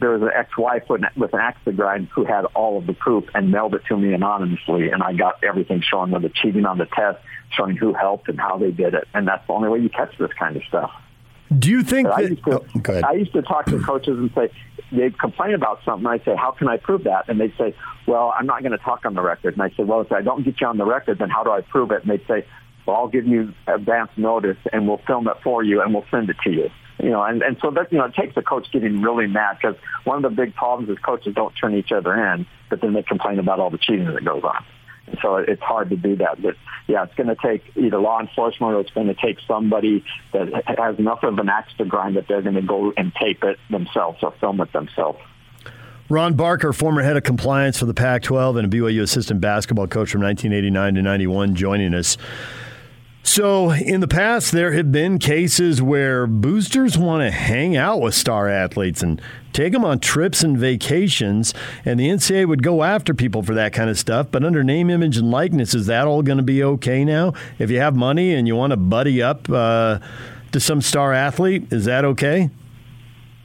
there 0.00 0.10
was 0.10 0.22
an 0.22 0.30
ex-wife 0.34 0.84
with, 0.88 1.02
with 1.16 1.34
an 1.34 1.40
axe 1.40 1.58
to 1.66 1.72
grind 1.72 2.08
who 2.14 2.24
had 2.24 2.46
all 2.54 2.78
of 2.78 2.86
the 2.86 2.94
proof 2.94 3.24
and 3.34 3.50
mailed 3.50 3.74
it 3.74 3.82
to 3.88 3.96
me 3.96 4.14
anonymously, 4.14 4.90
and 4.90 5.02
I 5.02 5.12
got 5.12 5.44
everything 5.44 5.82
showing 5.82 6.12
them 6.12 6.22
the 6.22 6.30
cheating 6.30 6.64
on 6.64 6.78
the 6.78 6.86
test, 6.86 7.18
showing 7.50 7.76
who 7.76 7.92
helped 7.92 8.28
and 8.28 8.40
how 8.40 8.56
they 8.56 8.70
did 8.70 8.94
it, 8.94 9.06
and 9.12 9.28
that's 9.28 9.46
the 9.46 9.52
only 9.52 9.68
way 9.68 9.78
you 9.80 9.90
catch 9.90 10.16
this 10.18 10.32
kind 10.38 10.56
of 10.56 10.62
stuff. 10.64 10.90
Do 11.58 11.70
you 11.70 11.82
think 11.82 12.08
that? 12.08 12.16
I 12.16 12.20
used, 12.20 12.44
to, 12.44 12.60
oh, 12.60 13.00
I 13.02 13.12
used 13.12 13.32
to 13.32 13.42
talk 13.42 13.66
to 13.66 13.80
coaches 13.80 14.16
and 14.16 14.30
say, 14.34 14.50
they'd 14.92 15.18
complain 15.18 15.54
about 15.54 15.80
something. 15.84 16.06
I'd 16.06 16.24
say, 16.24 16.36
how 16.36 16.52
can 16.52 16.68
I 16.68 16.76
prove 16.76 17.04
that? 17.04 17.28
And 17.28 17.40
they'd 17.40 17.54
say, 17.58 17.74
well, 18.06 18.32
I'm 18.38 18.46
not 18.46 18.62
going 18.62 18.72
to 18.72 18.78
talk 18.78 19.04
on 19.04 19.14
the 19.14 19.22
record. 19.22 19.54
And 19.54 19.62
I 19.62 19.70
said, 19.76 19.88
well, 19.88 20.00
if 20.00 20.12
I 20.12 20.22
don't 20.22 20.44
get 20.44 20.60
you 20.60 20.66
on 20.66 20.78
the 20.78 20.84
record, 20.84 21.18
then 21.18 21.28
how 21.28 21.42
do 21.42 21.50
I 21.50 21.60
prove 21.60 21.90
it? 21.90 22.02
And 22.02 22.10
they'd 22.10 22.26
say, 22.26 22.46
well, 22.86 22.96
I'll 22.96 23.08
give 23.08 23.26
you 23.26 23.52
advance 23.66 24.10
notice 24.16 24.58
and 24.72 24.86
we'll 24.86 25.00
film 25.06 25.28
it 25.28 25.36
for 25.42 25.62
you 25.62 25.82
and 25.82 25.92
we'll 25.92 26.06
send 26.10 26.30
it 26.30 26.36
to 26.44 26.50
you. 26.50 26.70
You 27.02 27.10
know, 27.10 27.22
and, 27.22 27.42
and 27.42 27.56
so 27.62 27.70
that, 27.70 27.90
you 27.92 27.98
know, 27.98 28.04
it 28.04 28.14
takes 28.14 28.34
the 28.34 28.42
coach 28.42 28.70
getting 28.72 29.00
really 29.00 29.26
mad 29.26 29.58
because 29.60 29.76
one 30.04 30.22
of 30.22 30.30
the 30.30 30.36
big 30.36 30.54
problems 30.54 30.90
is 30.90 30.98
coaches 30.98 31.34
don't 31.34 31.54
turn 31.54 31.74
each 31.74 31.92
other 31.92 32.14
in, 32.14 32.46
but 32.68 32.80
then 32.80 32.92
they 32.92 33.02
complain 33.02 33.38
about 33.38 33.58
all 33.58 33.70
the 33.70 33.78
cheating 33.78 34.12
that 34.12 34.24
goes 34.24 34.44
on. 34.44 34.64
So 35.22 35.36
it's 35.36 35.62
hard 35.62 35.90
to 35.90 35.96
do 35.96 36.16
that. 36.16 36.42
But 36.42 36.56
yeah, 36.86 37.04
it's 37.04 37.14
going 37.14 37.28
to 37.28 37.36
take 37.36 37.64
either 37.76 37.98
law 37.98 38.20
enforcement 38.20 38.74
or 38.74 38.80
it's 38.80 38.90
going 38.90 39.06
to 39.06 39.14
take 39.14 39.38
somebody 39.46 40.04
that 40.32 40.48
has 40.78 40.98
enough 40.98 41.22
of 41.22 41.38
an 41.38 41.48
axe 41.48 41.72
to 41.78 41.84
grind 41.84 42.16
that 42.16 42.28
they're 42.28 42.42
going 42.42 42.54
to 42.54 42.62
go 42.62 42.92
and 42.96 43.12
tape 43.14 43.44
it 43.44 43.58
themselves 43.70 44.18
or 44.22 44.32
film 44.40 44.60
it 44.60 44.72
themselves. 44.72 45.18
Ron 46.08 46.34
Barker, 46.34 46.72
former 46.72 47.02
head 47.02 47.16
of 47.16 47.22
compliance 47.22 47.78
for 47.78 47.86
the 47.86 47.94
Pac 47.94 48.22
12 48.22 48.56
and 48.56 48.72
a 48.72 48.76
BYU 48.76 49.02
assistant 49.02 49.40
basketball 49.40 49.86
coach 49.86 50.10
from 50.10 50.22
1989 50.22 50.96
to 50.96 51.02
91, 51.02 51.54
joining 51.54 51.94
us. 51.94 52.16
So, 53.22 53.70
in 53.70 54.00
the 54.00 54.08
past, 54.08 54.50
there 54.50 54.72
have 54.72 54.90
been 54.90 55.18
cases 55.18 55.80
where 55.80 56.26
boosters 56.26 56.96
want 56.96 57.22
to 57.22 57.30
hang 57.30 57.76
out 57.76 58.00
with 58.00 58.14
star 58.14 58.48
athletes 58.48 59.02
and 59.02 59.20
take 59.52 59.72
them 59.72 59.84
on 59.84 60.00
trips 60.00 60.42
and 60.42 60.56
vacations, 60.56 61.52
and 61.84 62.00
the 62.00 62.08
NCAA 62.08 62.48
would 62.48 62.62
go 62.62 62.82
after 62.82 63.12
people 63.12 63.42
for 63.42 63.54
that 63.54 63.72
kind 63.72 63.90
of 63.90 63.98
stuff. 63.98 64.28
But 64.30 64.42
under 64.42 64.64
name, 64.64 64.88
image, 64.88 65.18
and 65.18 65.30
likeness, 65.30 65.74
is 65.74 65.86
that 65.86 66.06
all 66.06 66.22
going 66.22 66.38
to 66.38 66.44
be 66.44 66.64
okay 66.64 67.04
now? 67.04 67.34
If 67.58 67.70
you 67.70 67.78
have 67.78 67.94
money 67.94 68.34
and 68.34 68.48
you 68.48 68.56
want 68.56 68.72
to 68.72 68.78
buddy 68.78 69.22
up 69.22 69.48
uh, 69.50 69.98
to 70.52 70.58
some 70.58 70.80
star 70.80 71.12
athlete, 71.12 71.70
is 71.70 71.84
that 71.84 72.04
okay? 72.06 72.50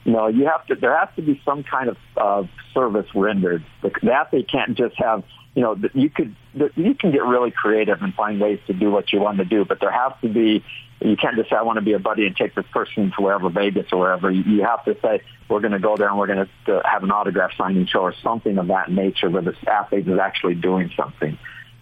No, 0.06 0.28
you 0.28 0.46
have 0.46 0.64
to. 0.66 0.74
There 0.74 0.96
has 0.96 1.08
to 1.16 1.22
be 1.22 1.40
some 1.44 1.64
kind 1.64 1.90
of 1.90 1.96
uh, 2.16 2.44
service 2.72 3.06
rendered. 3.14 3.64
The, 3.82 3.90
the 4.02 4.12
athlete 4.12 4.48
can't 4.50 4.76
just 4.76 4.96
have 4.96 5.22
you 5.56 5.62
know, 5.62 5.74
you 5.94 6.10
could 6.10 6.36
you 6.76 6.94
can 6.94 7.10
get 7.12 7.24
really 7.24 7.50
creative 7.50 8.02
and 8.02 8.12
find 8.14 8.38
ways 8.38 8.60
to 8.66 8.74
do 8.74 8.90
what 8.90 9.10
you 9.12 9.20
want 9.20 9.38
to 9.38 9.44
do, 9.46 9.64
but 9.64 9.80
there 9.80 9.90
has 9.90 10.12
to 10.20 10.28
be 10.28 10.62
You 11.00 11.16
can't 11.16 11.36
just 11.36 11.48
say, 11.50 11.56
I 11.56 11.62
want 11.62 11.78
to 11.78 11.84
be 11.84 11.94
a 11.94 11.98
buddy 11.98 12.26
and 12.26 12.36
take 12.36 12.54
this 12.54 12.66
person 12.72 13.12
to 13.16 13.22
wherever 13.22 13.48
Vegas 13.48 13.86
or 13.92 13.98
wherever. 14.00 14.30
You 14.30 14.62
have 14.64 14.84
to 14.84 14.96
say, 15.00 15.22
we're 15.48 15.60
going 15.60 15.72
to 15.72 15.78
go 15.78 15.96
there 15.96 16.08
and 16.08 16.18
we're 16.18 16.26
going 16.26 16.46
to 16.66 16.76
uh, 16.76 16.82
have 16.84 17.02
an 17.02 17.10
autograph 17.10 17.52
signing 17.56 17.86
show 17.86 18.00
or 18.00 18.14
something 18.22 18.58
of 18.58 18.68
that 18.68 18.90
nature 18.90 19.30
where 19.30 19.42
the 19.42 19.54
athlete 19.66 20.06
is 20.06 20.18
actually 20.18 20.54
doing 20.54 20.90
something. 20.96 21.38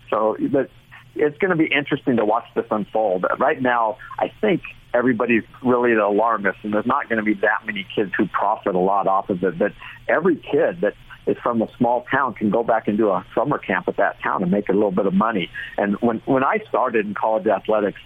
So 0.09 0.37
but 0.51 0.71
it's 1.17 1.39
going 1.39 1.51
to 1.51 1.57
be 1.57 1.67
interesting 1.67 2.17
to 2.17 2.25
watch 2.25 2.47
this 2.55 2.67
unfold. 2.71 3.25
Right 3.39 3.61
now, 3.61 3.99
I 4.19 4.33
think 4.41 4.63
everybody's 4.93 5.45
really 5.65 5.93
an 5.93 5.99
alarmist, 5.99 6.59
and 6.63 6.73
there's 6.73 6.87
not 6.87 7.09
going 7.09 7.19
to 7.19 7.25
be 7.25 7.35
that 7.41 7.67
many 7.67 7.87
kids 7.95 8.13
who 8.17 8.27
profit 8.27 8.75
a 8.77 8.79
lot 8.79 9.09
off 9.09 9.31
of 9.31 9.43
it. 9.43 9.59
But 9.59 9.73
every 10.09 10.37
kid 10.37 10.81
that 10.83 10.95
is 11.27 11.37
from 11.43 11.63
a 11.63 11.69
small 11.77 12.05
town 12.11 12.35
can 12.35 12.51
go 12.51 12.63
back 12.63 12.89
and 12.89 12.99
do 12.99 13.11
a 13.11 13.25
summer 13.35 13.59
camp 13.59 13.89
at 13.89 13.97
that 13.97 14.21
town 14.23 14.43
and 14.43 14.51
make 14.51 14.69
a 14.69 14.73
little 14.73 14.91
bit 14.91 15.07
of 15.07 15.15
money. 15.15 15.51
And 15.79 15.97
when 15.97 16.21
when 16.27 16.45
I 16.45 16.59
started 16.69 17.07
in 17.07 17.15
college 17.15 17.47
athletics, 17.47 18.01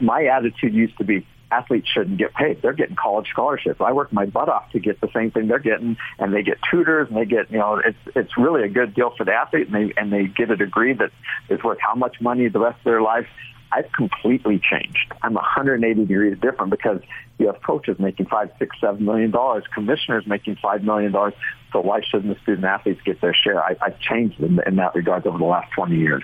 my 0.00 0.24
attitude 0.24 0.74
used 0.74 0.96
to 0.98 1.04
be 1.04 1.26
athletes 1.50 1.88
shouldn't 1.88 2.18
get 2.18 2.34
paid. 2.34 2.62
They're 2.62 2.72
getting 2.72 2.96
college 2.96 3.28
scholarships. 3.30 3.80
I 3.80 3.92
work 3.92 4.12
my 4.12 4.26
butt 4.26 4.48
off 4.48 4.70
to 4.72 4.78
get 4.78 5.00
the 5.00 5.08
same 5.14 5.30
thing 5.30 5.48
they're 5.48 5.58
getting, 5.58 5.96
and 6.18 6.32
they 6.32 6.42
get 6.42 6.58
tutors, 6.70 7.08
and 7.08 7.16
they 7.16 7.24
get 7.24 7.50
you 7.50 7.58
know 7.58 7.80
it's 7.84 7.98
it's 8.14 8.36
really 8.36 8.62
a 8.62 8.68
good 8.68 8.94
deal 8.94 9.12
for 9.16 9.24
the 9.24 9.32
athlete, 9.32 9.68
and 9.68 9.74
they 9.74 9.92
and 9.96 10.12
they 10.12 10.26
get 10.26 10.50
a 10.50 10.56
degree 10.56 10.92
that 10.94 11.10
is 11.48 11.62
worth 11.62 11.78
how 11.80 11.94
much 11.94 12.20
money 12.20 12.48
the 12.48 12.60
rest 12.60 12.78
of 12.78 12.84
their 12.84 13.02
life. 13.02 13.26
I've 13.72 13.90
completely 13.92 14.58
changed. 14.58 15.12
I'm 15.22 15.34
180 15.34 16.06
degrees 16.06 16.36
different 16.40 16.70
because 16.70 17.00
you 17.38 17.46
have 17.46 17.62
coaches 17.62 17.98
making 17.98 18.26
five, 18.26 18.50
six, 18.58 18.76
seven 18.80 19.04
million 19.04 19.30
dollars, 19.30 19.64
commissioners 19.72 20.26
making 20.26 20.56
five 20.56 20.82
million 20.82 21.12
dollars. 21.12 21.34
So 21.72 21.80
why 21.80 22.00
shouldn't 22.02 22.34
the 22.34 22.40
student 22.42 22.64
athletes 22.64 23.00
get 23.04 23.20
their 23.20 23.34
share? 23.34 23.62
I, 23.62 23.76
I've 23.80 23.98
changed 24.00 24.40
in, 24.40 24.60
in 24.66 24.76
that 24.76 24.94
regard 24.94 25.26
over 25.26 25.38
the 25.38 25.44
last 25.44 25.72
20 25.72 25.96
years. 25.96 26.22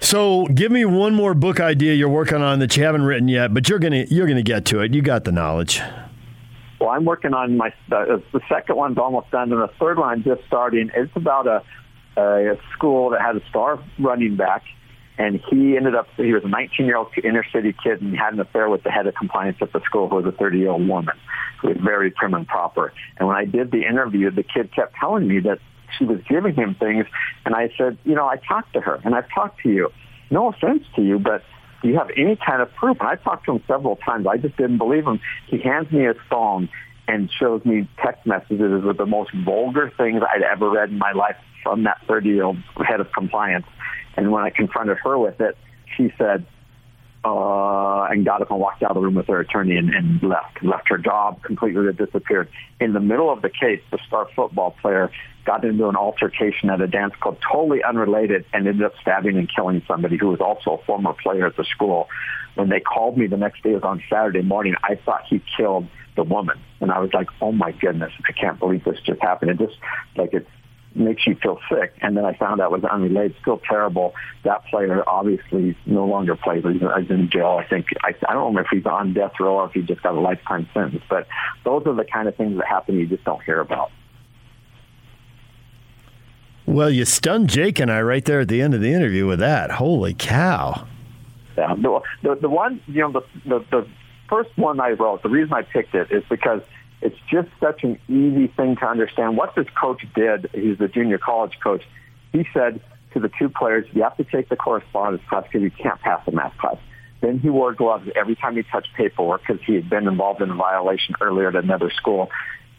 So, 0.00 0.46
give 0.46 0.72
me 0.72 0.84
one 0.84 1.14
more 1.14 1.34
book 1.34 1.60
idea 1.60 1.92
you're 1.92 2.08
working 2.08 2.40
on 2.40 2.60
that 2.60 2.76
you 2.76 2.84
haven't 2.84 3.02
written 3.02 3.28
yet, 3.28 3.52
but 3.52 3.68
you're 3.68 3.80
gonna 3.80 4.06
you're 4.08 4.26
gonna 4.26 4.42
get 4.42 4.64
to 4.66 4.80
it. 4.80 4.94
You 4.94 5.02
got 5.02 5.24
the 5.24 5.32
knowledge. 5.32 5.82
Well, 6.80 6.90
I'm 6.90 7.04
working 7.04 7.34
on 7.34 7.56
my 7.56 7.68
uh, 7.92 8.18
the 8.32 8.40
second 8.48 8.76
one's 8.76 8.96
almost 8.96 9.30
done, 9.30 9.52
and 9.52 9.60
the 9.60 9.70
third 9.78 9.98
one 9.98 10.08
I'm 10.08 10.22
just 10.22 10.46
starting. 10.46 10.90
It's 10.94 11.14
about 11.16 11.46
a 11.46 11.62
Uh, 12.18 12.54
a 12.54 12.58
school 12.72 13.10
that 13.10 13.20
had 13.20 13.36
a 13.36 13.48
star 13.48 13.78
running 14.00 14.34
back, 14.34 14.64
and 15.18 15.40
he 15.48 15.76
ended 15.76 15.94
up 15.94 16.08
he 16.16 16.32
was 16.32 16.42
a 16.42 16.48
19 16.48 16.86
year 16.86 16.96
old 16.96 17.08
inner 17.22 17.44
city 17.52 17.72
kid 17.72 18.02
and 18.02 18.16
had 18.16 18.32
an 18.32 18.40
affair 18.40 18.68
with 18.68 18.82
the 18.82 18.90
head 18.90 19.06
of 19.06 19.14
compliance 19.14 19.58
at 19.60 19.72
the 19.72 19.80
school, 19.82 20.08
who 20.08 20.16
was 20.16 20.26
a 20.26 20.32
30 20.32 20.58
year 20.58 20.70
old 20.70 20.88
woman, 20.88 21.16
who 21.60 21.68
was 21.68 21.76
very 21.80 22.10
prim 22.10 22.34
and 22.34 22.46
proper. 22.46 22.92
And 23.18 23.28
when 23.28 23.36
I 23.36 23.44
did 23.44 23.70
the 23.70 23.82
interview, 23.82 24.32
the 24.32 24.42
kid 24.42 24.74
kept 24.74 24.96
telling 24.96 25.28
me 25.28 25.38
that 25.40 25.60
she 25.96 26.04
was 26.04 26.18
giving 26.28 26.54
him 26.54 26.74
things, 26.74 27.06
and 27.44 27.54
I 27.54 27.70
said, 27.78 27.98
you 28.04 28.14
know, 28.16 28.26
I 28.26 28.36
talked 28.36 28.72
to 28.74 28.80
her, 28.80 29.00
and 29.04 29.14
I've 29.14 29.30
talked 29.30 29.62
to 29.62 29.68
you. 29.68 29.90
No 30.30 30.48
offense 30.48 30.82
to 30.96 31.02
you, 31.02 31.18
but 31.18 31.42
do 31.82 31.88
you 31.88 31.96
have 31.96 32.10
any 32.16 32.36
kind 32.36 32.60
of 32.60 32.72
proof? 32.74 32.98
And 33.00 33.08
I 33.08 33.14
talked 33.14 33.46
to 33.46 33.52
him 33.52 33.62
several 33.66 33.96
times. 33.96 34.26
I 34.26 34.36
just 34.36 34.56
didn't 34.56 34.78
believe 34.78 35.06
him. 35.06 35.20
He 35.46 35.58
hands 35.58 35.90
me 35.92 36.04
his 36.04 36.16
phone 36.28 36.68
and 37.08 37.30
shows 37.32 37.64
me 37.64 37.88
text 38.04 38.26
messages 38.26 38.84
with 38.84 38.98
the 38.98 39.06
most 39.06 39.30
vulgar 39.44 39.90
things 39.96 40.22
I'd 40.22 40.42
ever 40.42 40.70
read 40.70 40.90
in 40.90 40.98
my 40.98 41.12
life 41.12 41.36
from 41.62 41.84
that 41.84 41.98
30-year-old 42.06 42.58
head 42.86 43.00
of 43.00 43.10
compliance. 43.12 43.66
And 44.16 44.30
when 44.30 44.44
I 44.44 44.50
confronted 44.50 44.98
her 45.02 45.18
with 45.18 45.40
it, 45.40 45.56
she 45.96 46.12
said, 46.18 46.46
uh, 47.24 48.04
and 48.10 48.24
got 48.24 48.42
up 48.42 48.50
and 48.50 48.60
walked 48.60 48.82
out 48.82 48.90
of 48.90 48.94
the 48.96 49.00
room 49.00 49.14
with 49.14 49.26
her 49.26 49.40
attorney 49.40 49.76
and, 49.76 49.92
and 49.92 50.22
left. 50.22 50.62
Left 50.62 50.88
her 50.88 50.98
job 50.98 51.42
completely 51.42 51.92
disappeared. 51.92 52.48
In 52.78 52.92
the 52.92 53.00
middle 53.00 53.32
of 53.32 53.42
the 53.42 53.48
case, 53.48 53.80
the 53.90 53.98
star 54.06 54.28
football 54.36 54.76
player 54.82 55.10
got 55.44 55.64
into 55.64 55.88
an 55.88 55.96
altercation 55.96 56.68
at 56.68 56.80
a 56.80 56.86
dance 56.86 57.14
club, 57.20 57.38
totally 57.40 57.82
unrelated, 57.82 58.44
and 58.52 58.68
ended 58.68 58.84
up 58.84 58.92
stabbing 59.00 59.38
and 59.38 59.50
killing 59.52 59.82
somebody 59.88 60.18
who 60.18 60.28
was 60.28 60.40
also 60.40 60.80
a 60.80 60.84
former 60.84 61.14
player 61.14 61.46
at 61.46 61.56
the 61.56 61.64
school. 61.64 62.08
When 62.54 62.68
they 62.68 62.80
called 62.80 63.16
me 63.16 63.26
the 63.26 63.36
next 63.36 63.62
day, 63.62 63.70
it 63.70 63.74
was 63.74 63.82
on 63.82 64.02
Saturday 64.10 64.42
morning, 64.42 64.74
I 64.82 64.96
thought 64.96 65.22
he 65.28 65.42
killed 65.56 65.88
the 66.18 66.24
woman. 66.24 66.58
And 66.80 66.90
I 66.90 66.98
was 66.98 67.14
like, 67.14 67.28
oh 67.40 67.52
my 67.52 67.72
goodness, 67.72 68.12
I 68.28 68.32
can't 68.32 68.58
believe 68.58 68.84
this 68.84 68.98
just 69.00 69.22
happened. 69.22 69.52
It 69.52 69.58
just, 69.58 69.78
like, 70.16 70.34
it's 70.34 70.50
makes 70.94 71.26
you 71.26 71.36
feel 71.36 71.58
sick. 71.70 71.94
And 72.00 72.16
then 72.16 72.24
I 72.24 72.34
found 72.34 72.60
out 72.60 72.72
it 72.72 72.82
was 72.82 72.84
unrelated. 72.84 73.36
Still 73.40 73.60
terrible. 73.68 74.14
That 74.44 74.64
player 74.66 75.08
obviously 75.08 75.76
no 75.86 76.04
longer 76.04 76.36
plays. 76.36 76.64
He's 76.64 77.10
in 77.10 77.30
jail. 77.30 77.60
I 77.62 77.68
think 77.68 77.86
I, 78.02 78.14
I 78.28 78.34
don't 78.34 78.54
know 78.54 78.60
if 78.60 78.66
he's 78.70 78.86
on 78.86 79.14
death 79.14 79.32
row 79.40 79.56
or 79.56 79.66
if 79.66 79.72
he 79.72 79.82
just 79.82 80.02
got 80.02 80.14
a 80.14 80.20
lifetime 80.20 80.68
sentence. 80.74 81.02
But 81.08 81.28
those 81.64 81.86
are 81.86 81.94
the 81.94 82.04
kind 82.04 82.28
of 82.28 82.36
things 82.36 82.58
that 82.58 82.66
happen 82.66 82.96
you 82.96 83.06
just 83.06 83.24
don't 83.24 83.42
hear 83.44 83.60
about. 83.60 83.90
Well, 86.66 86.90
you 86.90 87.04
stunned 87.04 87.48
Jake 87.48 87.78
and 87.78 87.90
I 87.90 88.02
right 88.02 88.24
there 88.24 88.40
at 88.40 88.48
the 88.48 88.60
end 88.60 88.74
of 88.74 88.80
the 88.80 88.92
interview 88.92 89.26
with 89.26 89.38
that. 89.38 89.70
Holy 89.72 90.14
cow! 90.14 90.86
Yeah, 91.56 91.74
the 91.74 92.00
the, 92.22 92.34
the 92.42 92.48
one 92.48 92.80
you 92.86 93.00
know 93.00 93.12
the, 93.12 93.22
the 93.46 93.64
the 93.70 93.88
first 94.28 94.50
one 94.56 94.80
I 94.80 94.90
wrote. 94.90 95.22
The 95.22 95.28
reason 95.28 95.52
I 95.52 95.62
picked 95.62 95.94
it 95.94 96.10
is 96.10 96.22
because 96.28 96.62
it's 97.00 97.16
just 97.30 97.48
such 97.60 97.84
an 97.84 97.98
easy 98.08 98.48
thing 98.48 98.76
to 98.76 98.86
understand. 98.86 99.36
What 99.36 99.54
this 99.54 99.66
coach 99.80 100.04
did, 100.14 100.50
he's 100.52 100.78
the 100.78 100.88
junior 100.88 101.18
college 101.18 101.58
coach, 101.62 101.82
he 102.32 102.46
said 102.52 102.80
to 103.14 103.20
the 103.20 103.30
two 103.38 103.48
players, 103.48 103.86
you 103.92 104.02
have 104.02 104.16
to 104.16 104.24
take 104.24 104.48
the 104.48 104.56
correspondence 104.56 105.22
class 105.28 105.44
because 105.44 105.62
you 105.62 105.70
can't 105.70 106.00
pass 106.00 106.24
the 106.26 106.32
math 106.32 106.56
class. 106.58 106.76
Then 107.20 107.38
he 107.38 107.50
wore 107.50 107.72
gloves 107.72 108.08
every 108.14 108.36
time 108.36 108.56
he 108.56 108.62
touched 108.62 108.90
paperwork 108.96 109.42
because 109.46 109.62
he 109.64 109.74
had 109.74 109.90
been 109.90 110.06
involved 110.06 110.40
in 110.40 110.50
a 110.50 110.54
violation 110.54 111.14
earlier 111.20 111.48
at 111.48 111.56
another 111.56 111.90
school. 111.90 112.30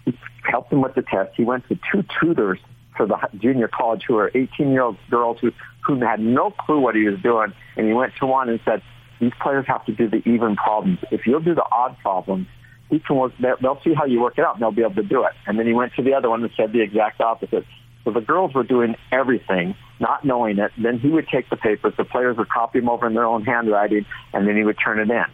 He 0.06 0.18
helped 0.44 0.72
him 0.72 0.82
with 0.82 0.96
the 0.96 1.02
test. 1.02 1.32
He 1.36 1.44
went 1.44 1.68
to 1.68 1.78
two 1.92 2.06
tutors 2.20 2.60
for 2.96 3.06
the 3.06 3.18
junior 3.38 3.68
college 3.68 4.04
who 4.08 4.18
are 4.18 4.30
18-year-old 4.32 4.98
girls 5.10 5.40
who, 5.40 5.52
who 5.82 6.00
had 6.00 6.20
no 6.20 6.52
clue 6.52 6.80
what 6.80 6.96
he 6.96 7.04
was 7.04 7.20
doing. 7.22 7.54
And 7.76 7.88
he 7.88 7.94
went 7.94 8.14
to 8.18 8.26
one 8.26 8.50
and 8.50 8.60
said, 8.64 8.82
these 9.20 9.34
players 9.42 9.66
have 9.68 9.86
to 9.86 9.92
do 9.92 10.10
the 10.10 10.18
even 10.30 10.56
problems. 10.56 11.00
If 11.12 11.26
you'll 11.26 11.42
do 11.42 11.56
the 11.56 11.66
odd 11.72 11.98
problems, 12.00 12.48
he 12.90 13.00
can 13.00 13.18
work. 13.18 13.34
They'll 13.40 13.82
see 13.84 13.94
how 13.94 14.06
you 14.06 14.20
work 14.22 14.38
it 14.38 14.46
out, 14.46 14.56
and 14.56 14.62
they'll 14.62 14.72
be 14.72 14.82
able 14.82 14.96
to 14.96 15.04
do 15.04 15.24
it. 15.24 15.34
And 15.46 15.60
then 15.60 15.68
he 15.68 15.74
went 15.74 15.94
to 15.96 16.02
the 16.02 16.14
other 16.14 16.30
one 16.30 16.42
and 16.42 16.52
said 16.58 16.74
the 16.74 16.82
exact 16.82 17.22
opposite. 17.22 17.66
So 18.04 18.12
the 18.12 18.22
girls 18.22 18.54
were 18.54 18.64
doing 18.64 18.96
everything, 19.12 19.76
not 20.00 20.24
knowing 20.24 20.58
it. 20.58 20.72
Then 20.82 21.00
he 21.00 21.10
would 21.10 21.28
take 21.28 21.50
the 21.50 21.58
papers. 21.58 21.94
The 21.98 22.06
players 22.06 22.38
would 22.38 22.50
copy 22.50 22.80
them 22.80 22.90
over 22.90 23.06
in 23.06 23.14
their 23.14 23.26
own 23.26 23.44
handwriting, 23.44 24.06
and 24.34 24.48
then 24.48 24.56
he 24.56 24.64
would 24.64 24.78
turn 24.84 25.00
it 25.00 25.12
in. 25.12 25.26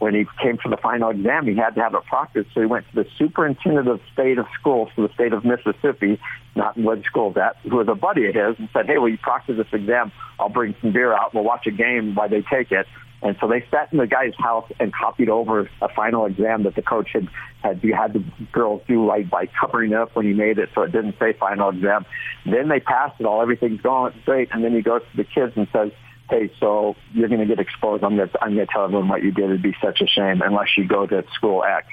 When 0.00 0.14
he 0.14 0.26
came 0.42 0.56
for 0.56 0.68
the 0.68 0.76
final 0.76 1.10
exam, 1.10 1.46
he 1.46 1.54
had 1.54 1.76
to 1.76 1.80
have 1.80 1.94
it 1.94 2.02
proctored. 2.10 2.46
So 2.52 2.60
he 2.60 2.66
went 2.66 2.86
to 2.90 3.04
the 3.04 3.06
superintendent 3.16 3.86
of 3.86 4.00
state 4.12 4.38
of 4.38 4.46
schools 4.58 4.88
for 4.94 5.06
the 5.06 5.14
state 5.14 5.32
of 5.32 5.44
Mississippi, 5.44 6.18
not 6.56 6.76
in 6.76 6.82
what 6.82 7.02
school's 7.04 7.36
at, 7.36 7.56
who 7.62 7.76
was 7.76 7.86
a 7.88 7.94
buddy 7.94 8.26
of 8.26 8.34
his, 8.34 8.58
and 8.58 8.68
said, 8.72 8.86
"Hey, 8.86 8.98
will 8.98 9.08
you 9.08 9.18
proctor 9.18 9.54
this 9.54 9.72
exam? 9.72 10.10
I'll 10.40 10.48
bring 10.48 10.74
some 10.80 10.92
beer 10.92 11.12
out. 11.12 11.32
We'll 11.32 11.44
watch 11.44 11.66
a 11.68 11.70
game 11.70 12.16
while 12.16 12.28
they 12.28 12.42
take 12.42 12.72
it." 12.72 12.88
And 13.24 13.38
so 13.40 13.48
they 13.48 13.64
sat 13.70 13.90
in 13.90 13.96
the 13.96 14.06
guy's 14.06 14.34
house 14.38 14.70
and 14.78 14.92
copied 14.92 15.30
over 15.30 15.70
a 15.80 15.88
final 15.88 16.26
exam 16.26 16.64
that 16.64 16.74
the 16.74 16.82
coach 16.82 17.08
had 17.14 17.26
had 17.62 17.82
you 17.82 17.94
had 17.94 18.12
the 18.12 18.22
girls 18.52 18.82
do 18.86 19.06
like 19.06 19.30
by 19.30 19.46
covering 19.46 19.92
it 19.92 19.96
up 19.96 20.14
when 20.14 20.26
he 20.26 20.34
made 20.34 20.58
it 20.58 20.68
so 20.74 20.82
it 20.82 20.92
didn't 20.92 21.16
say 21.18 21.32
final 21.32 21.70
exam. 21.70 22.04
Then 22.44 22.68
they 22.68 22.80
passed 22.80 23.18
it 23.18 23.24
all, 23.24 23.40
everything's 23.40 23.80
going 23.80 24.12
great, 24.26 24.50
and 24.52 24.62
then 24.62 24.74
he 24.74 24.82
goes 24.82 25.00
to 25.10 25.16
the 25.16 25.24
kids 25.24 25.54
and 25.56 25.66
says, 25.72 25.90
Hey, 26.28 26.50
so 26.60 26.96
you're 27.14 27.30
gonna 27.30 27.46
get 27.46 27.58
exposed. 27.58 28.04
I'm 28.04 28.16
gonna 28.16 28.30
I'm 28.42 28.54
gonna 28.54 28.66
tell 28.66 28.84
everyone 28.84 29.08
what 29.08 29.22
you 29.22 29.32
did. 29.32 29.44
It'd 29.44 29.62
be 29.62 29.74
such 29.82 30.02
a 30.02 30.06
shame 30.06 30.42
unless 30.44 30.76
you 30.76 30.86
go 30.86 31.06
to 31.06 31.24
school 31.34 31.64
X. 31.64 31.86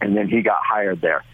And 0.00 0.16
then 0.16 0.28
he 0.28 0.40
got 0.40 0.60
hired 0.62 1.02
there. 1.02 1.24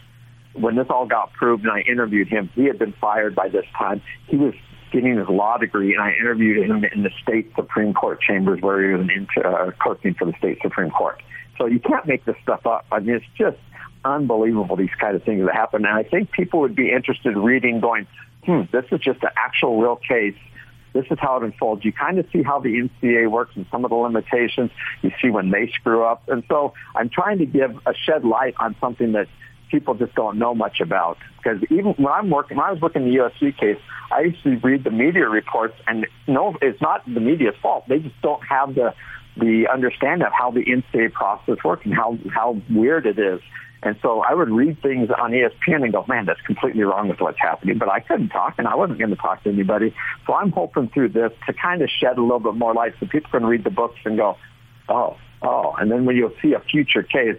When 0.55 0.74
this 0.74 0.86
all 0.90 1.07
got 1.07 1.32
proved 1.34 1.62
and 1.62 1.72
I 1.72 1.80
interviewed 1.82 2.26
him, 2.26 2.51
he 2.57 2.64
had 2.64 2.80
been 2.80 2.94
fired 3.01 3.36
by 3.36 3.49
this 3.49 3.66
time. 3.78 4.03
He 4.26 4.36
was 4.36 4.55
getting 4.93 5.16
his 5.16 5.28
law 5.28 5.57
degree, 5.59 5.95
and 5.95 6.03
I 6.03 6.12
interviewed 6.12 6.68
him 6.68 6.84
in 6.84 7.03
the 7.03 7.11
state 7.22 7.53
Supreme 7.55 7.95
Court 7.95 8.20
chambers 8.20 8.61
where 8.61 8.82
he 8.82 8.95
was 8.95 9.09
an 9.09 9.26
uh, 9.45 9.70
clerking 9.78 10.14
for 10.14 10.26
the 10.26 10.34
state 10.39 10.59
Supreme 10.62 10.91
Court. 10.91 11.22
So 11.59 11.66
you 11.66 11.80
can't 11.80 12.07
make 12.07 12.24
this 12.24 12.37
stuff 12.43 12.66
up. 12.66 12.87
I 12.93 13.01
mean, 13.01 13.16
it's 13.16 13.26
just 13.37 13.59
unbelievable 14.05 14.76
these 14.76 14.95
kind 15.01 15.16
of 15.16 15.22
things 15.22 15.45
that 15.45 15.55
happen. 15.55 15.84
And 15.84 15.95
I 15.95 16.03
think 16.03 16.30
people 16.30 16.61
would 16.61 16.76
be 16.76 16.93
interested 16.93 17.37
reading, 17.37 17.80
going, 17.80 18.07
hmm, 18.45 18.62
this 18.72 18.84
is 18.93 19.01
just 19.01 19.22
an 19.22 19.30
actual 19.37 19.80
real 19.80 19.97
case. 19.97 20.37
This 20.93 21.05
is 21.11 21.18
how 21.20 21.37
it 21.37 21.43
unfolds. 21.43 21.84
You 21.84 21.93
kind 21.93 22.18
of 22.18 22.26
see 22.32 22.43
how 22.43 22.61
the 22.61 22.89
NCAA 23.03 23.30
works 23.30 23.55
and 23.55 23.66
some 23.70 23.84
of 23.84 23.91
the 23.91 23.97
limitations. 23.97 24.70
You 25.03 25.12
see 25.20 25.28
when 25.28 25.51
they 25.51 25.70
screw 25.74 26.05
up. 26.05 26.28
And 26.28 26.43
so 26.49 26.72
I'm 26.95 27.11
trying 27.11 27.39
to 27.39 27.47
give 27.47 27.78
a 27.87 27.95
shed 27.95 28.24
light 28.24 28.55
on 28.59 28.76
something 28.80 29.12
that 29.12 29.28
people 29.70 29.94
just 29.94 30.14
don't 30.14 30.38
know 30.38 30.54
much 30.54 30.80
about. 30.80 31.18
Because 31.36 31.62
even 31.70 31.92
when 31.92 32.12
I'm 32.12 32.30
working, 32.30 32.56
when 32.56 32.66
I 32.66 32.72
was 32.72 32.80
working 32.80 33.04
the 33.04 33.16
USC 33.16 33.56
case, 33.56 33.78
I 34.10 34.22
used 34.22 34.42
to 34.44 34.56
read 34.58 34.84
the 34.84 34.90
media 34.90 35.28
reports, 35.28 35.74
and 35.86 36.06
no, 36.26 36.56
it's 36.62 36.80
not 36.80 37.04
the 37.06 37.20
media's 37.20 37.56
fault. 37.60 37.84
They 37.88 37.98
just 37.98 38.20
don't 38.22 38.44
have 38.46 38.74
the 38.74 38.94
the 39.36 39.68
understanding 39.70 40.26
of 40.26 40.32
how 40.32 40.50
the 40.50 40.64
NCAA 40.64 41.12
process 41.12 41.56
works 41.64 41.84
and 41.84 41.94
how 41.94 42.18
how 42.32 42.60
weird 42.70 43.06
it 43.06 43.18
is. 43.18 43.40
And 43.82 43.96
so 44.02 44.22
I 44.22 44.34
would 44.34 44.50
read 44.50 44.80
things 44.82 45.10
on 45.10 45.32
ESPN 45.32 45.84
and 45.84 45.92
go, 45.92 46.04
man, 46.08 46.24
that's 46.24 46.40
completely 46.40 46.82
wrong 46.82 47.08
with 47.08 47.20
what's 47.20 47.38
happening. 47.38 47.78
But 47.78 47.88
I 47.90 48.00
couldn't 48.00 48.30
talk, 48.30 48.54
and 48.58 48.66
I 48.66 48.74
wasn't 48.74 48.98
going 48.98 49.10
to 49.10 49.16
talk 49.16 49.44
to 49.44 49.50
anybody. 49.50 49.94
So 50.26 50.34
I'm 50.34 50.50
hoping 50.50 50.88
through 50.88 51.10
this 51.10 51.30
to 51.46 51.52
kind 51.52 51.82
of 51.82 51.90
shed 51.90 52.18
a 52.18 52.22
little 52.22 52.40
bit 52.40 52.54
more 52.54 52.74
light 52.74 52.94
so 52.98 53.06
people 53.06 53.30
can 53.30 53.44
read 53.44 53.64
the 53.64 53.70
books 53.70 53.98
and 54.04 54.16
go, 54.16 54.38
oh, 54.88 55.16
oh. 55.42 55.74
And 55.78 55.90
then 55.90 56.04
when 56.04 56.16
you'll 56.16 56.34
see 56.42 56.54
a 56.54 56.60
future 56.60 57.02
case, 57.02 57.38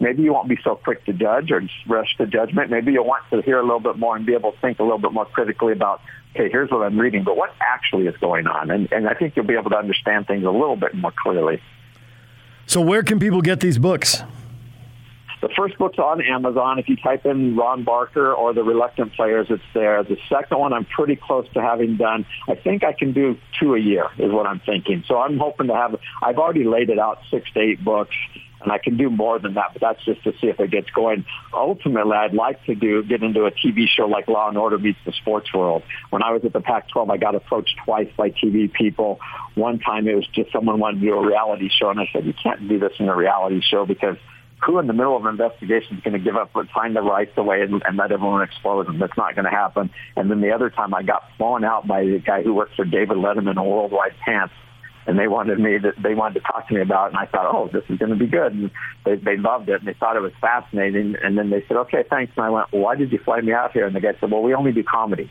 maybe 0.00 0.22
you 0.22 0.32
won't 0.32 0.48
be 0.48 0.58
so 0.62 0.76
quick 0.76 1.04
to 1.06 1.12
judge 1.12 1.50
or 1.50 1.62
rush 1.86 2.16
to 2.18 2.26
judgment. 2.26 2.70
Maybe 2.70 2.92
you'll 2.92 3.06
want 3.06 3.24
to 3.30 3.42
hear 3.42 3.58
a 3.58 3.62
little 3.62 3.80
bit 3.80 3.96
more 3.98 4.16
and 4.16 4.24
be 4.24 4.34
able 4.34 4.52
to 4.52 4.60
think 4.60 4.78
a 4.78 4.82
little 4.82 4.98
bit 4.98 5.12
more 5.12 5.26
critically 5.26 5.72
about, 5.72 6.00
okay, 6.34 6.48
here's 6.50 6.70
what 6.70 6.82
I'm 6.82 6.98
reading, 6.98 7.24
but 7.24 7.36
what 7.36 7.50
actually 7.60 8.06
is 8.06 8.16
going 8.18 8.46
on? 8.46 8.70
And, 8.70 8.90
and 8.92 9.08
I 9.08 9.14
think 9.14 9.36
you'll 9.36 9.46
be 9.46 9.54
able 9.54 9.70
to 9.70 9.78
understand 9.78 10.26
things 10.26 10.44
a 10.44 10.50
little 10.50 10.76
bit 10.76 10.94
more 10.94 11.12
clearly. 11.22 11.60
So, 12.66 12.80
where 12.80 13.02
can 13.02 13.18
people 13.18 13.40
get 13.40 13.60
these 13.60 13.78
books? 13.78 14.22
The 15.40 15.48
first 15.56 15.78
book's 15.78 15.98
on 15.98 16.20
Amazon. 16.20 16.80
If 16.80 16.88
you 16.88 16.96
type 16.96 17.24
in 17.24 17.56
Ron 17.56 17.84
Barker 17.84 18.34
or 18.34 18.52
The 18.52 18.64
Reluctant 18.64 19.14
Players, 19.14 19.46
it's 19.50 19.62
there. 19.72 20.02
The 20.02 20.16
second 20.28 20.58
one 20.58 20.72
I'm 20.72 20.84
pretty 20.84 21.14
close 21.14 21.46
to 21.54 21.62
having 21.62 21.96
done. 21.96 22.26
I 22.48 22.56
think 22.56 22.82
I 22.82 22.92
can 22.92 23.12
do 23.12 23.38
two 23.60 23.74
a 23.74 23.78
year 23.78 24.08
is 24.18 24.32
what 24.32 24.46
I'm 24.46 24.60
thinking. 24.60 25.04
So 25.06 25.18
I'm 25.18 25.38
hoping 25.38 25.68
to 25.68 25.74
have, 25.74 25.96
I've 26.22 26.38
already 26.38 26.64
laid 26.64 26.90
it 26.90 26.98
out 26.98 27.20
six 27.30 27.50
to 27.52 27.60
eight 27.60 27.84
books 27.84 28.16
and 28.60 28.72
I 28.72 28.78
can 28.78 28.96
do 28.96 29.10
more 29.10 29.38
than 29.38 29.54
that, 29.54 29.72
but 29.72 29.80
that's 29.80 30.04
just 30.04 30.22
to 30.24 30.32
see 30.40 30.48
if 30.48 30.58
it 30.60 30.70
gets 30.70 30.90
going. 30.90 31.24
Ultimately, 31.52 32.16
I'd 32.16 32.34
like 32.34 32.64
to 32.64 32.74
do 32.74 33.02
get 33.02 33.22
into 33.22 33.44
a 33.44 33.50
TV 33.50 33.86
show 33.88 34.06
like 34.06 34.28
Law 34.28 34.48
and 34.48 34.58
Order 34.58 34.78
meets 34.78 34.98
the 35.04 35.12
sports 35.12 35.52
world. 35.54 35.82
When 36.10 36.22
I 36.22 36.32
was 36.32 36.44
at 36.44 36.52
the 36.52 36.60
Pac-12, 36.60 37.10
I 37.10 37.16
got 37.16 37.34
approached 37.34 37.74
twice 37.84 38.08
by 38.16 38.30
TV 38.30 38.72
people. 38.72 39.20
One 39.54 39.78
time 39.78 40.08
it 40.08 40.14
was 40.14 40.26
just 40.28 40.52
someone 40.52 40.80
wanted 40.80 41.00
to 41.00 41.06
do 41.06 41.14
a 41.14 41.26
reality 41.26 41.68
show, 41.68 41.90
and 41.90 42.00
I 42.00 42.08
said, 42.12 42.24
"You 42.24 42.34
can't 42.34 42.68
do 42.68 42.78
this 42.78 42.92
in 42.98 43.08
a 43.08 43.16
reality 43.16 43.60
show 43.60 43.86
because." 43.86 44.16
who 44.66 44.78
in 44.80 44.88
the 44.88 44.92
middle 44.92 45.16
of 45.16 45.24
an 45.24 45.30
investigation 45.30 45.96
is 45.96 46.02
going 46.02 46.14
to 46.14 46.18
give 46.18 46.36
up 46.36 46.50
and 46.56 46.68
find 46.70 46.96
the 46.96 47.00
rights 47.00 47.30
away 47.36 47.62
and, 47.62 47.80
and 47.86 47.96
let 47.96 48.10
everyone 48.10 48.42
expose 48.42 48.86
them? 48.86 48.98
That's 48.98 49.16
not 49.16 49.36
going 49.36 49.44
to 49.44 49.52
happen. 49.52 49.88
And 50.16 50.28
then 50.28 50.40
the 50.40 50.50
other 50.50 50.68
time 50.68 50.92
I 50.94 51.04
got 51.04 51.22
flown 51.36 51.62
out 51.62 51.86
by 51.86 52.04
the 52.04 52.18
guy 52.18 52.42
who 52.42 52.54
works 52.54 52.72
for 52.74 52.84
David 52.84 53.18
Letterman 53.18 53.50
and 53.50 53.64
Worldwide 53.64 54.16
Pants 54.24 54.52
and 55.08 55.18
they 55.18 55.26
wanted 55.26 55.58
me 55.58 55.78
to, 55.78 55.92
they 56.02 56.14
wanted 56.14 56.34
to 56.34 56.40
talk 56.40 56.68
to 56.68 56.74
me 56.74 56.82
about 56.82 57.06
it. 57.06 57.14
And 57.14 57.16
I 57.16 57.24
thought, 57.24 57.46
oh, 57.46 57.70
this 57.72 57.82
is 57.88 57.98
going 57.98 58.10
to 58.10 58.16
be 58.16 58.26
good. 58.26 58.52
And 58.52 58.70
they, 59.06 59.16
they 59.16 59.38
loved 59.38 59.70
it 59.70 59.80
and 59.80 59.88
they 59.88 59.94
thought 59.94 60.16
it 60.16 60.20
was 60.20 60.34
fascinating. 60.38 61.16
And 61.24 61.36
then 61.38 61.48
they 61.48 61.64
said, 61.66 61.78
okay, 61.78 62.04
thanks. 62.08 62.34
And 62.36 62.44
I 62.44 62.50
went, 62.50 62.70
well, 62.72 62.82
why 62.82 62.94
did 62.94 63.10
you 63.10 63.18
fly 63.18 63.40
me 63.40 63.54
out 63.54 63.72
here? 63.72 63.86
And 63.86 63.96
the 63.96 64.00
guy 64.00 64.12
said, 64.20 64.30
well, 64.30 64.42
we 64.42 64.52
only 64.52 64.70
do 64.70 64.84
comedy. 64.84 65.30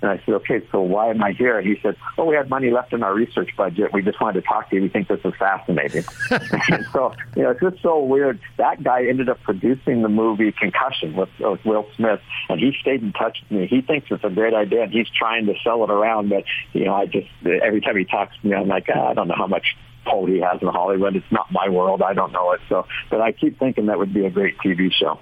And 0.00 0.10
I 0.12 0.22
said, 0.24 0.34
okay, 0.34 0.60
so 0.70 0.80
why 0.80 1.10
am 1.10 1.22
I 1.22 1.32
here? 1.32 1.58
And 1.58 1.66
he 1.66 1.76
said, 1.82 1.96
oh, 2.16 2.24
we 2.24 2.36
had 2.36 2.48
money 2.48 2.70
left 2.70 2.92
in 2.92 3.02
our 3.02 3.12
research 3.12 3.50
budget. 3.56 3.92
We 3.92 4.02
just 4.02 4.20
wanted 4.20 4.42
to 4.42 4.46
talk 4.46 4.70
to 4.70 4.76
you. 4.76 4.82
We 4.82 4.88
think 4.88 5.08
this 5.08 5.20
is 5.24 5.32
fascinating. 5.38 6.04
and 6.30 6.86
so, 6.92 7.12
you 7.34 7.42
know, 7.42 7.50
it's 7.50 7.60
just 7.60 7.82
so 7.82 8.02
weird. 8.04 8.38
That 8.58 8.82
guy 8.84 9.06
ended 9.06 9.28
up 9.28 9.42
producing 9.42 10.02
the 10.02 10.08
movie 10.08 10.52
Concussion 10.52 11.16
with, 11.16 11.30
with 11.40 11.64
Will 11.64 11.86
Smith, 11.96 12.20
and 12.48 12.60
he 12.60 12.72
stayed 12.80 13.02
in 13.02 13.12
touch 13.12 13.38
with 13.42 13.58
me. 13.58 13.66
He 13.66 13.80
thinks 13.80 14.06
it's 14.10 14.22
a 14.22 14.30
great 14.30 14.54
idea, 14.54 14.84
and 14.84 14.92
he's 14.92 15.08
trying 15.08 15.46
to 15.46 15.54
sell 15.64 15.82
it 15.82 15.90
around. 15.90 16.28
But, 16.28 16.44
you 16.72 16.84
know, 16.84 16.94
I 16.94 17.06
just, 17.06 17.28
every 17.44 17.80
time 17.80 17.96
he 17.96 18.04
talks 18.04 18.36
to 18.40 18.46
me, 18.46 18.54
I'm 18.54 18.68
like, 18.68 18.86
ah, 18.94 19.08
I 19.08 19.14
don't 19.14 19.26
know 19.26 19.36
how 19.36 19.48
much 19.48 19.76
pull 20.06 20.26
he 20.26 20.40
has 20.40 20.62
in 20.62 20.68
Hollywood. 20.68 21.16
It's 21.16 21.32
not 21.32 21.50
my 21.50 21.68
world. 21.68 22.02
I 22.02 22.14
don't 22.14 22.32
know 22.32 22.52
it. 22.52 22.60
So, 22.68 22.86
but 23.10 23.20
I 23.20 23.32
keep 23.32 23.58
thinking 23.58 23.86
that 23.86 23.98
would 23.98 24.14
be 24.14 24.24
a 24.24 24.30
great 24.30 24.58
TV 24.58 24.92
show. 24.92 25.18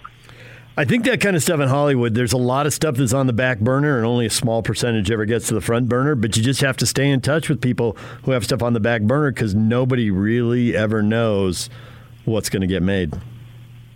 I 0.78 0.84
think 0.84 1.06
that 1.06 1.22
kind 1.22 1.34
of 1.34 1.42
stuff 1.42 1.60
in 1.60 1.68
Hollywood, 1.68 2.14
there's 2.14 2.34
a 2.34 2.38
lot 2.38 2.66
of 2.66 2.74
stuff 2.74 2.96
that's 2.96 3.14
on 3.14 3.26
the 3.26 3.32
back 3.32 3.60
burner 3.60 3.96
and 3.96 4.04
only 4.04 4.26
a 4.26 4.30
small 4.30 4.62
percentage 4.62 5.10
ever 5.10 5.24
gets 5.24 5.48
to 5.48 5.54
the 5.54 5.62
front 5.62 5.88
burner. 5.88 6.14
But 6.14 6.36
you 6.36 6.42
just 6.42 6.60
have 6.60 6.76
to 6.76 6.86
stay 6.86 7.08
in 7.08 7.22
touch 7.22 7.48
with 7.48 7.62
people 7.62 7.96
who 8.24 8.32
have 8.32 8.44
stuff 8.44 8.62
on 8.62 8.74
the 8.74 8.80
back 8.80 9.00
burner 9.00 9.30
because 9.30 9.54
nobody 9.54 10.10
really 10.10 10.76
ever 10.76 11.02
knows 11.02 11.70
what's 12.26 12.50
going 12.50 12.60
to 12.60 12.66
get 12.66 12.82
made. 12.82 13.14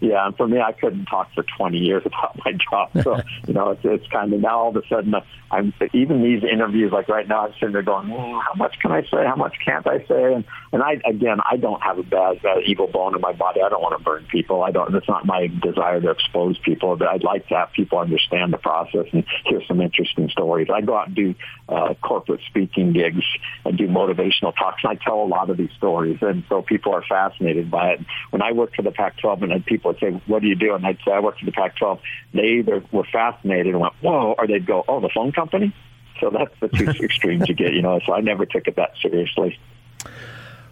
Yeah, 0.01 0.27
and 0.27 0.37
for 0.37 0.49
me, 0.49 0.61
I 0.61 0.73
couldn't 0.73 1.07
talk 1.07 1.33
for 1.35 1.45
20 1.57 1.79
years 1.79 2.03
about 2.07 2.39
my 2.45 2.53
job. 2.53 2.91
So, 3.03 3.21
you 3.47 3.55
know, 3.55 3.71
it's, 3.71 3.83
it's 3.85 4.07
kind 4.09 4.33
of 4.33 4.41
now 4.41 4.59
all 4.59 4.69
of 4.71 4.77
a 4.77 4.87
sudden, 4.89 5.15
I'm 5.53 5.75
even 5.93 6.23
these 6.23 6.43
interviews, 6.45 6.93
like 6.93 7.09
right 7.09 7.27
now, 7.27 7.47
I'm 7.47 7.53
sitting 7.55 7.73
there 7.73 7.83
going, 7.83 8.09
mm, 8.09 8.43
how 8.43 8.55
much 8.55 8.79
can 8.81 8.93
I 8.93 9.03
say? 9.03 9.27
How 9.27 9.37
much 9.37 9.57
can't 9.65 9.87
I 9.87 9.99
say? 10.07 10.35
And, 10.35 10.45
and 10.73 10.83
I, 10.83 11.01
again, 11.05 11.39
I 11.51 11.57
don't 11.57 11.83
have 11.83 11.99
a 11.99 12.05
bad, 12.05 12.41
bad 12.43 12.63
evil 12.67 12.87
bone 12.87 13.17
in 13.17 13.21
my 13.21 13.33
body. 13.33 13.61
I 13.61 13.69
don't 13.69 13.83
want 13.83 13.99
to 13.99 14.05
burn 14.05 14.27
people. 14.31 14.63
I 14.63 14.71
don't, 14.71 14.95
it's 14.95 15.09
not 15.09 15.27
my 15.27 15.49
desire 15.49 16.01
to 16.01 16.11
expose 16.11 16.57
people, 16.59 16.97
but 16.97 17.09
I'd 17.09 17.25
like 17.25 17.49
to 17.49 17.57
have 17.57 17.73
people 17.73 17.99
understand 17.99 18.53
the 18.53 18.59
process 18.59 19.07
and 19.13 19.25
hear 19.45 19.61
some 19.67 19.81
interesting 19.81 20.29
stories. 20.29 20.69
I 20.73 20.83
go 20.83 20.97
out 20.97 21.09
and 21.09 21.17
do 21.17 21.35
uh, 21.69 21.95
corporate 21.95 22.41
speaking 22.47 22.93
gigs 22.93 23.25
and 23.65 23.77
do 23.77 23.89
motivational 23.89 24.55
talks. 24.57 24.83
And 24.85 24.93
I 24.93 25.05
tell 25.05 25.21
a 25.21 25.27
lot 25.27 25.51
of 25.51 25.57
these 25.57 25.73
stories. 25.77 26.19
And 26.21 26.45
so 26.49 26.63
people 26.63 26.95
are 26.95 27.03
fascinated 27.03 27.71
by 27.71 27.91
it. 27.91 28.01
When 28.31 28.41
I 28.41 28.53
worked 28.53 28.77
for 28.77 28.83
the 28.83 28.93
Pac-12 28.93 29.51
and 29.51 29.67
people 29.67 29.90
would 29.91 30.01
say, 30.01 30.11
what 30.27 30.43
do 30.43 30.49
you 30.49 30.55
do? 30.55 30.75
And 30.75 30.87
I'd 30.87 30.99
say, 31.05 31.13
I 31.13 31.21
work 31.21 31.39
for 31.39 31.45
the 31.45 31.53
Pac-12. 31.53 32.01
They 32.35 32.47
either 32.59 32.83
were 32.93 33.05
fascinated 33.05 33.69
and 33.69 33.81
went, 33.81 33.95
whoa, 34.01 34.35
or 34.39 34.47
they'd 34.47 34.67
go, 34.67 34.85
oh, 34.89 35.01
the 35.01 35.11
phone 35.15 35.33
company? 35.33 35.75
So 36.21 36.31
that's 36.31 36.55
the 36.61 36.69
two 36.69 36.85
extremes 37.05 37.49
you 37.49 37.55
get, 37.55 37.73
you 37.73 37.83
know. 37.83 38.01
So 38.07 38.15
I 38.15 38.21
never 38.21 38.47
took 38.47 38.67
it 38.67 38.77
that 38.77 38.93
seriously. 39.01 39.59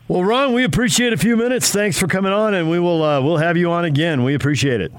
Well, 0.08 0.24
Ron, 0.24 0.54
we 0.54 0.64
appreciate 0.64 1.12
a 1.12 1.18
few 1.18 1.36
minutes. 1.36 1.70
Thanks 1.70 1.98
for 1.98 2.06
coming 2.06 2.32
on, 2.32 2.54
and 2.54 2.70
we 2.70 2.78
will 2.78 3.02
uh, 3.02 3.20
we'll 3.20 3.36
have 3.36 3.58
you 3.58 3.70
on 3.70 3.84
again. 3.84 4.24
We 4.24 4.34
appreciate 4.34 4.80
it. 4.80 4.90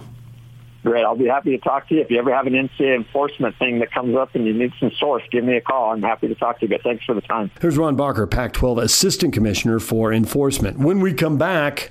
Great. 0.83 1.03
I'll 1.03 1.15
be 1.15 1.25
happy 1.25 1.51
to 1.51 1.57
talk 1.57 1.89
to 1.89 1.95
you. 1.95 2.01
If 2.01 2.09
you 2.09 2.19
ever 2.19 2.33
have 2.33 2.47
an 2.47 2.53
NCAA 2.53 2.95
enforcement 2.95 3.57
thing 3.57 3.79
that 3.79 3.91
comes 3.91 4.15
up 4.15 4.33
and 4.35 4.45
you 4.45 4.53
need 4.53 4.71
some 4.79 4.91
source, 4.97 5.23
give 5.29 5.43
me 5.43 5.57
a 5.57 5.61
call. 5.61 5.91
I'm 5.91 6.01
happy 6.01 6.27
to 6.29 6.35
talk 6.35 6.59
to 6.59 6.65
you. 6.65 6.69
But 6.69 6.83
thanks 6.83 7.03
for 7.03 7.13
the 7.13 7.21
time. 7.21 7.51
Here's 7.59 7.77
Ron 7.77 7.97
Barker, 7.97 8.25
Pac 8.25 8.53
12 8.53 8.77
Assistant 8.77 9.33
Commissioner 9.33 9.79
for 9.79 10.13
Enforcement. 10.13 10.79
When 10.79 11.01
we 11.01 11.13
come 11.13 11.37
back, 11.37 11.89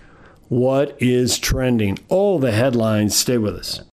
what 0.49 0.97
is 1.01 1.39
trending? 1.39 1.99
All 2.09 2.39
the 2.39 2.53
headlines. 2.53 3.17
Stay 3.17 3.39
with 3.39 3.55
us. 3.55 3.83